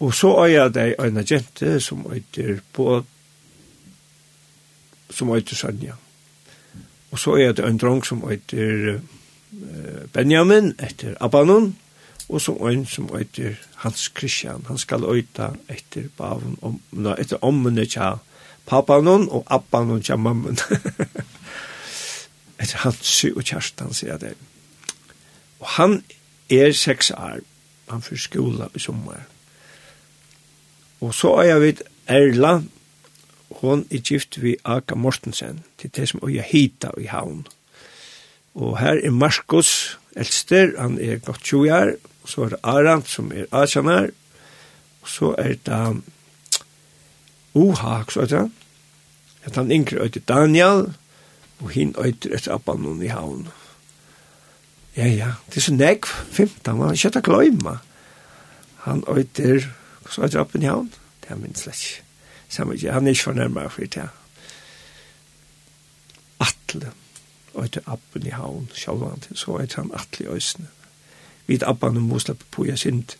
[0.00, 3.04] Og så og jeg dei og agente som øyder på
[5.10, 5.94] som øyder Sanja.
[7.10, 8.98] Og så er det en drong som øyder
[10.12, 11.76] Benjamin etter Abanon,
[12.28, 14.64] og så en som øyder Hans Christian.
[14.68, 17.86] Han skal øyta etter Bavon, om, no, etter ommene
[18.66, 20.58] pappanon og appanon kja mammun.
[22.60, 24.34] Etter Hansi og kjærstan, sier det.
[25.60, 26.00] Og han
[26.50, 27.42] er seks år.
[27.90, 29.26] Han fyr skola i sommer.
[31.00, 32.60] Og så er jeg vidt Erla.
[33.60, 35.62] Hon er gift vi Aka Mortensen.
[35.78, 37.46] Til det som er hita i havn.
[38.54, 40.72] Og her er Markus Elster.
[40.80, 41.96] Han er godt 20 år.
[42.26, 44.08] Så er det Arant som er Asjanar.
[45.02, 46.02] Og så er det
[47.56, 48.50] Ohak, så er det.
[49.44, 50.94] At han yngre øyde Daniel,
[51.58, 53.48] og hin øyde etter Abbanon i havn.
[54.96, 57.78] Ja, ja, det er så nekv, 15, man ikke av gløyma.
[58.84, 59.62] Han øyde,
[60.02, 60.92] hva så det Abbanon i havn?
[61.22, 62.02] Det er minst slett.
[62.48, 64.08] Samme ikke, han er ikke fornærmere for det.
[66.40, 66.92] Atle,
[67.56, 70.68] øyde Abbanon i havn, sjålvand, så heter han Atle i øysene.
[71.46, 73.18] Vid Abbanon må slippe på jeg sint,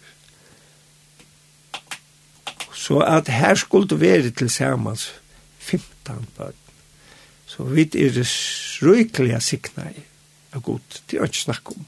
[2.77, 4.97] Så at her skulle det være til sammen
[5.59, 6.63] 15 bøten.
[7.47, 8.29] Så vi er det
[8.83, 10.03] røykelige sikna i
[10.57, 11.87] av god, det er ikke snakk om.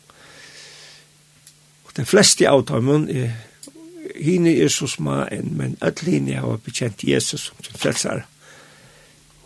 [1.87, 3.37] Og de fleste av dem er
[4.19, 8.25] hine er så små enn, men alle hine har bekjent Jesus som sin frelsare.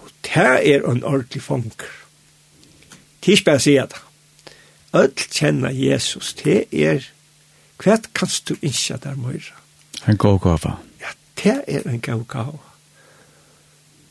[0.03, 1.91] Og det er en ordentlig fanger.
[3.23, 4.03] Det er ikke bare å si det.
[4.93, 7.07] Alle kjenner Jesus, det er
[7.83, 9.57] hva kan du ikke der møyre?
[10.07, 10.77] En god gava
[11.43, 12.59] det er en god gav.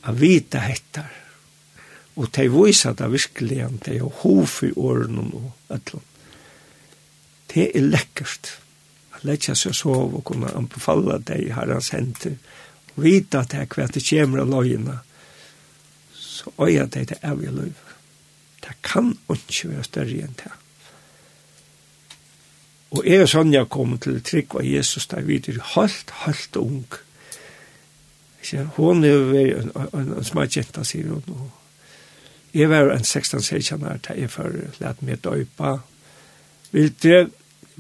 [0.03, 1.11] A vita hettar.
[2.15, 6.07] Og de viser det virkelig, de har hov i årene og ætlån.
[7.53, 8.57] Det er lekkert.
[9.15, 12.35] At letja seg sove og kunne anbefalla deg i hans henter.
[12.95, 14.97] Og vita at det er hva det kommer av løgene.
[16.13, 17.71] Så øya deg det er vi løy.
[18.61, 20.51] Det kan ikke være større enn det.
[22.91, 26.83] Og jeg og Sonja kom til trygg av Jesus da vi er helt, helt ung.
[28.41, 28.65] Ikke?
[28.75, 31.23] Hun er jo en, en, en smart jenta, sier hun.
[31.29, 31.51] Og
[32.53, 35.77] jeg var en 16-16 år, da jeg for lett meg døypa.
[36.71, 37.29] Vil det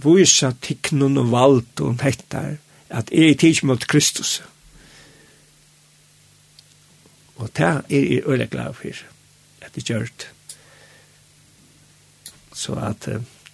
[0.01, 2.57] vise tikkenen og valgt og nettar
[2.91, 4.41] at jeg er tids mot Kristus.
[7.35, 9.05] Og det er jeg øyne glad for
[9.61, 10.27] at det gjør det.
[12.53, 13.07] Så at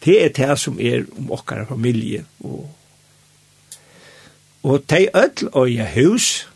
[0.06, 2.74] det er det som er om okkar familie og
[4.68, 6.48] Og tei öll og jeg hus,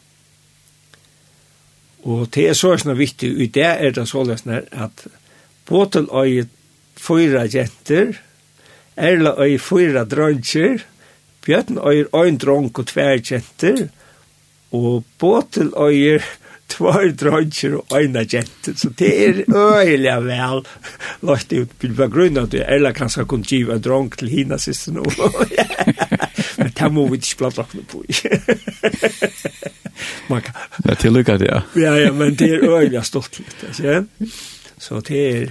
[2.03, 5.05] Og det er så sånn viktig, og det er det så løsne at
[5.69, 6.47] båten øye
[6.97, 8.17] fyra jenter,
[9.01, 10.81] Erla øye fyra drøntjer,
[11.45, 13.87] Bjørn øye øyn dronk og tver jenter,
[14.71, 16.19] og båten øye
[16.71, 18.75] tvær drøntjer og eina jenter.
[18.77, 20.63] Så det er øyelig vel
[21.27, 22.63] lagt ut på grunn av det.
[22.67, 25.05] Erla kanskje kunne giva en dronk til hina siste nå.
[26.57, 28.03] Men det må vi ikke blant lakene på.
[30.29, 30.53] Man kan...
[30.83, 31.61] Det er tillykket, ja.
[31.75, 34.03] ja, ja, men det er øyelig stolt litt, altså,
[34.81, 35.49] Så det er,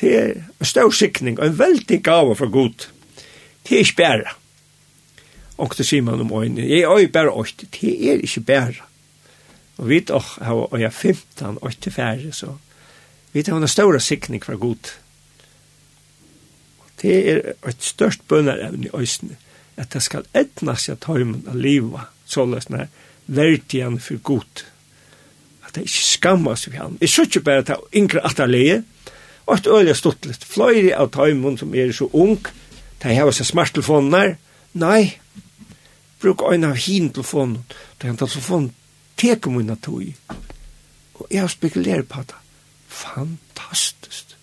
[0.00, 2.88] det er en stor sikning, og en veldig gave for god.
[3.68, 4.36] Det er ikke bæra.
[5.58, 8.86] Og det sier man om øynene, jeg er øy bæra øyne, det er ikke bæra.
[9.78, 12.54] Og vi tar, og jeg er 15, 8 færre, så
[13.32, 14.94] vi tar en stor sikning for god.
[17.02, 19.36] Det er et størst bønnerevne i øynene
[19.78, 22.88] at det skal etna seg tøymen av livet, så når
[23.28, 24.64] verdi han for god.
[25.66, 26.98] At det ikke skammas vi han.
[27.00, 28.82] Jeg synes ikke bare at det er yngre atterlige,
[29.46, 32.40] og at øyelig stått litt fløyre av tøymen som er så ung,
[33.02, 34.34] de har seg smarttelefoner,
[34.76, 35.02] nei,
[36.20, 37.62] bruk øyne av hin telefonen,
[38.00, 38.72] de har telefonen
[39.18, 40.12] teker mine tøy.
[41.18, 42.38] Og jeg har spekulert på det.
[42.88, 44.34] Fantastisk.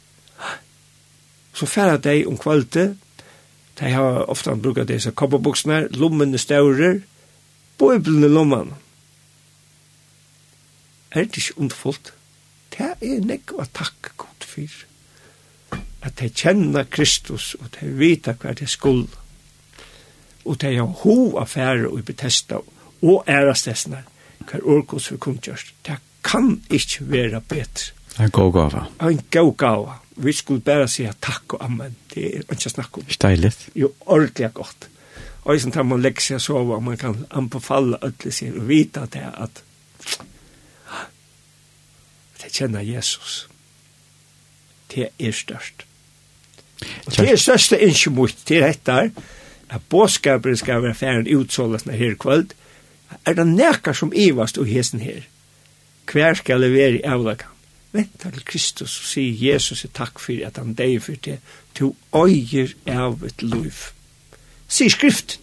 [1.56, 2.98] Så færre deg om kvalitet,
[3.80, 7.02] De har ofte brukt disse kopperbuksene, lommene staurer,
[7.80, 8.74] bøybelen i lommen.
[11.12, 12.14] Er det ikke underfullt?
[12.76, 14.86] Det er nekva takk god fyr.
[16.04, 19.08] At de kjenner Kristus, og de vet hva de skulle.
[20.46, 22.60] Og de har ho affære og betesta,
[23.02, 24.04] og ærastesene,
[24.46, 25.74] hva orkos vi kunne kunngjørst.
[25.88, 27.92] Det kan ikke være bedre.
[28.20, 28.86] En god gava.
[29.02, 31.96] En god gava vi skulle bare si takk og amen.
[32.14, 33.08] Det er ikke snakk om.
[33.10, 33.70] Steiligt.
[33.76, 34.90] Jo, ordentlig godt.
[35.46, 38.70] Og sånn tar man legger seg og sover, og man kan anbefale ødelig seg og
[38.70, 39.62] vite at det er at
[42.42, 43.48] det kjenner Jesus.
[44.94, 45.86] Det er størst.
[47.06, 48.98] Og det er største innskymmot til dette
[49.70, 52.54] at båtskaperen skal være ferdig utsålet når her kvöld.
[53.26, 55.26] Er det nekker som ivast og hesen her?
[56.12, 57.55] Hver skal levere i avlakan?
[57.96, 61.40] venter til Kristus og sier Jesus er takk for at han deg for det
[61.78, 63.90] til øyer av et liv.
[64.68, 65.42] Sier skriften.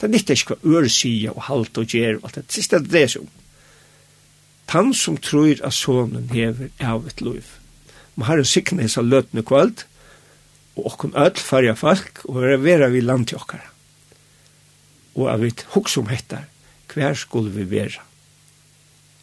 [0.00, 2.46] Det er nytt ikke hva ør sier og halt og gjør og alt det.
[2.54, 3.28] Sist er det er som.
[4.72, 7.44] Han som tror at sonen hever av et liv.
[8.14, 9.84] Man har herre sikne seg løtene kvalt
[10.78, 13.66] og okkon öll farja folk og vera vi land til okkara.
[15.18, 16.46] Og jeg vet et hoksom hettar
[16.90, 18.02] hver skulle vi vera.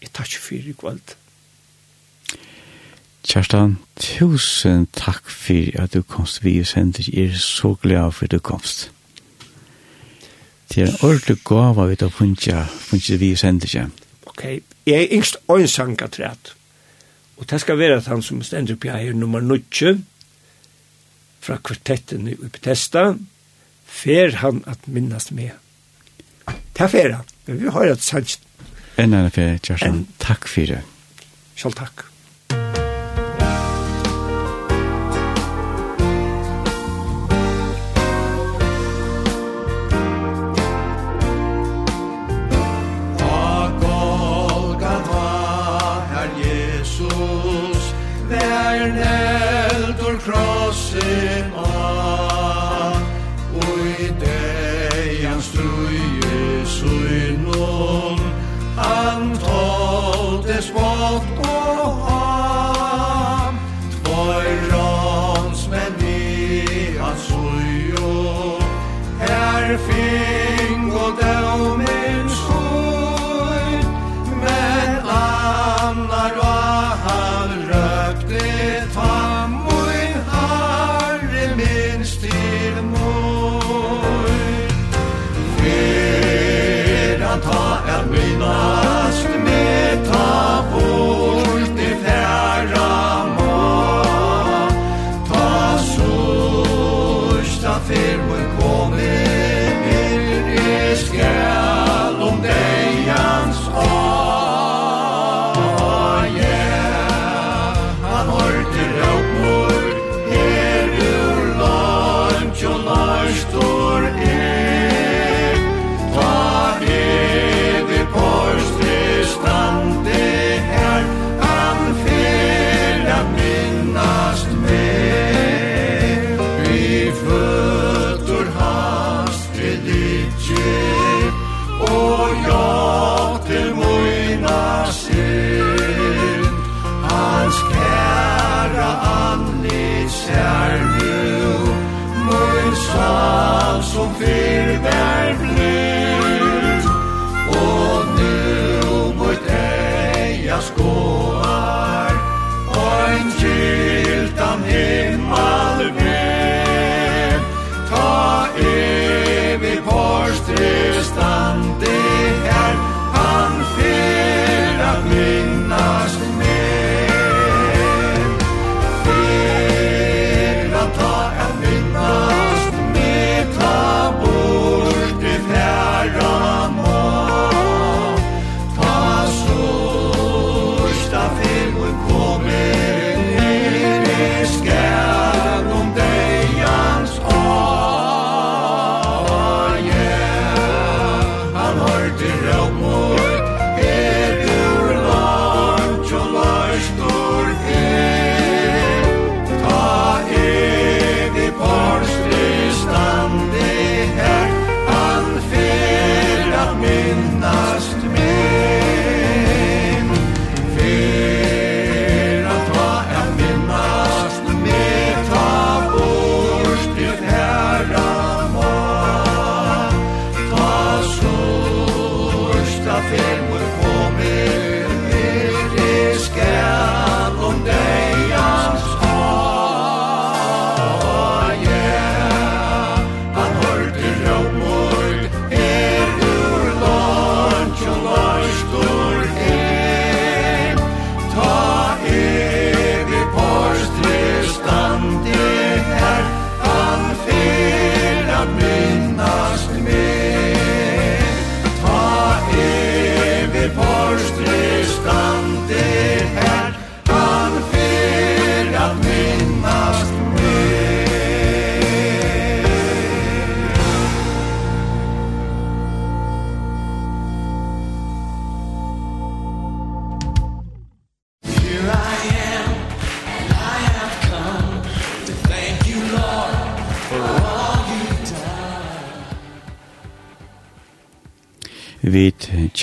[0.02, 1.16] Jeg tar ikke fyrir kvalt.
[3.28, 7.04] Kjerstan, tusen takk for at du komst vi og sender.
[7.12, 8.92] Jeg er så glad for at du komst.
[10.72, 13.90] Det er en ordentlig gava vi tar funnet, funnet vi og sender.
[14.26, 14.44] Ok,
[14.86, 16.54] jeg er yngst øynsanga træt.
[17.38, 20.04] Og det skal være at han som stender på her nummer 9,
[21.40, 23.14] fra kvartetten i Bethesda,
[23.86, 25.50] fer han at minnast med.
[26.80, 27.26] Det fer han.
[27.46, 28.44] Vi har et sannsyn.
[28.98, 30.06] Enn enn fer, Kjerstan.
[30.20, 30.82] Takk for det.
[31.56, 32.08] Selv takk.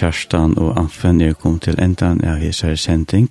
[0.05, 3.31] Kjerstan og Anfen er kom til endan av hesar sending.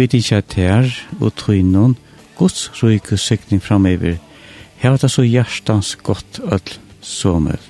[0.00, 0.86] vet ikkje at her
[1.20, 1.96] og trøynun
[2.38, 4.16] Guds røyke sykning framover.
[4.80, 7.69] Her var det så hjertans godt öll sommer.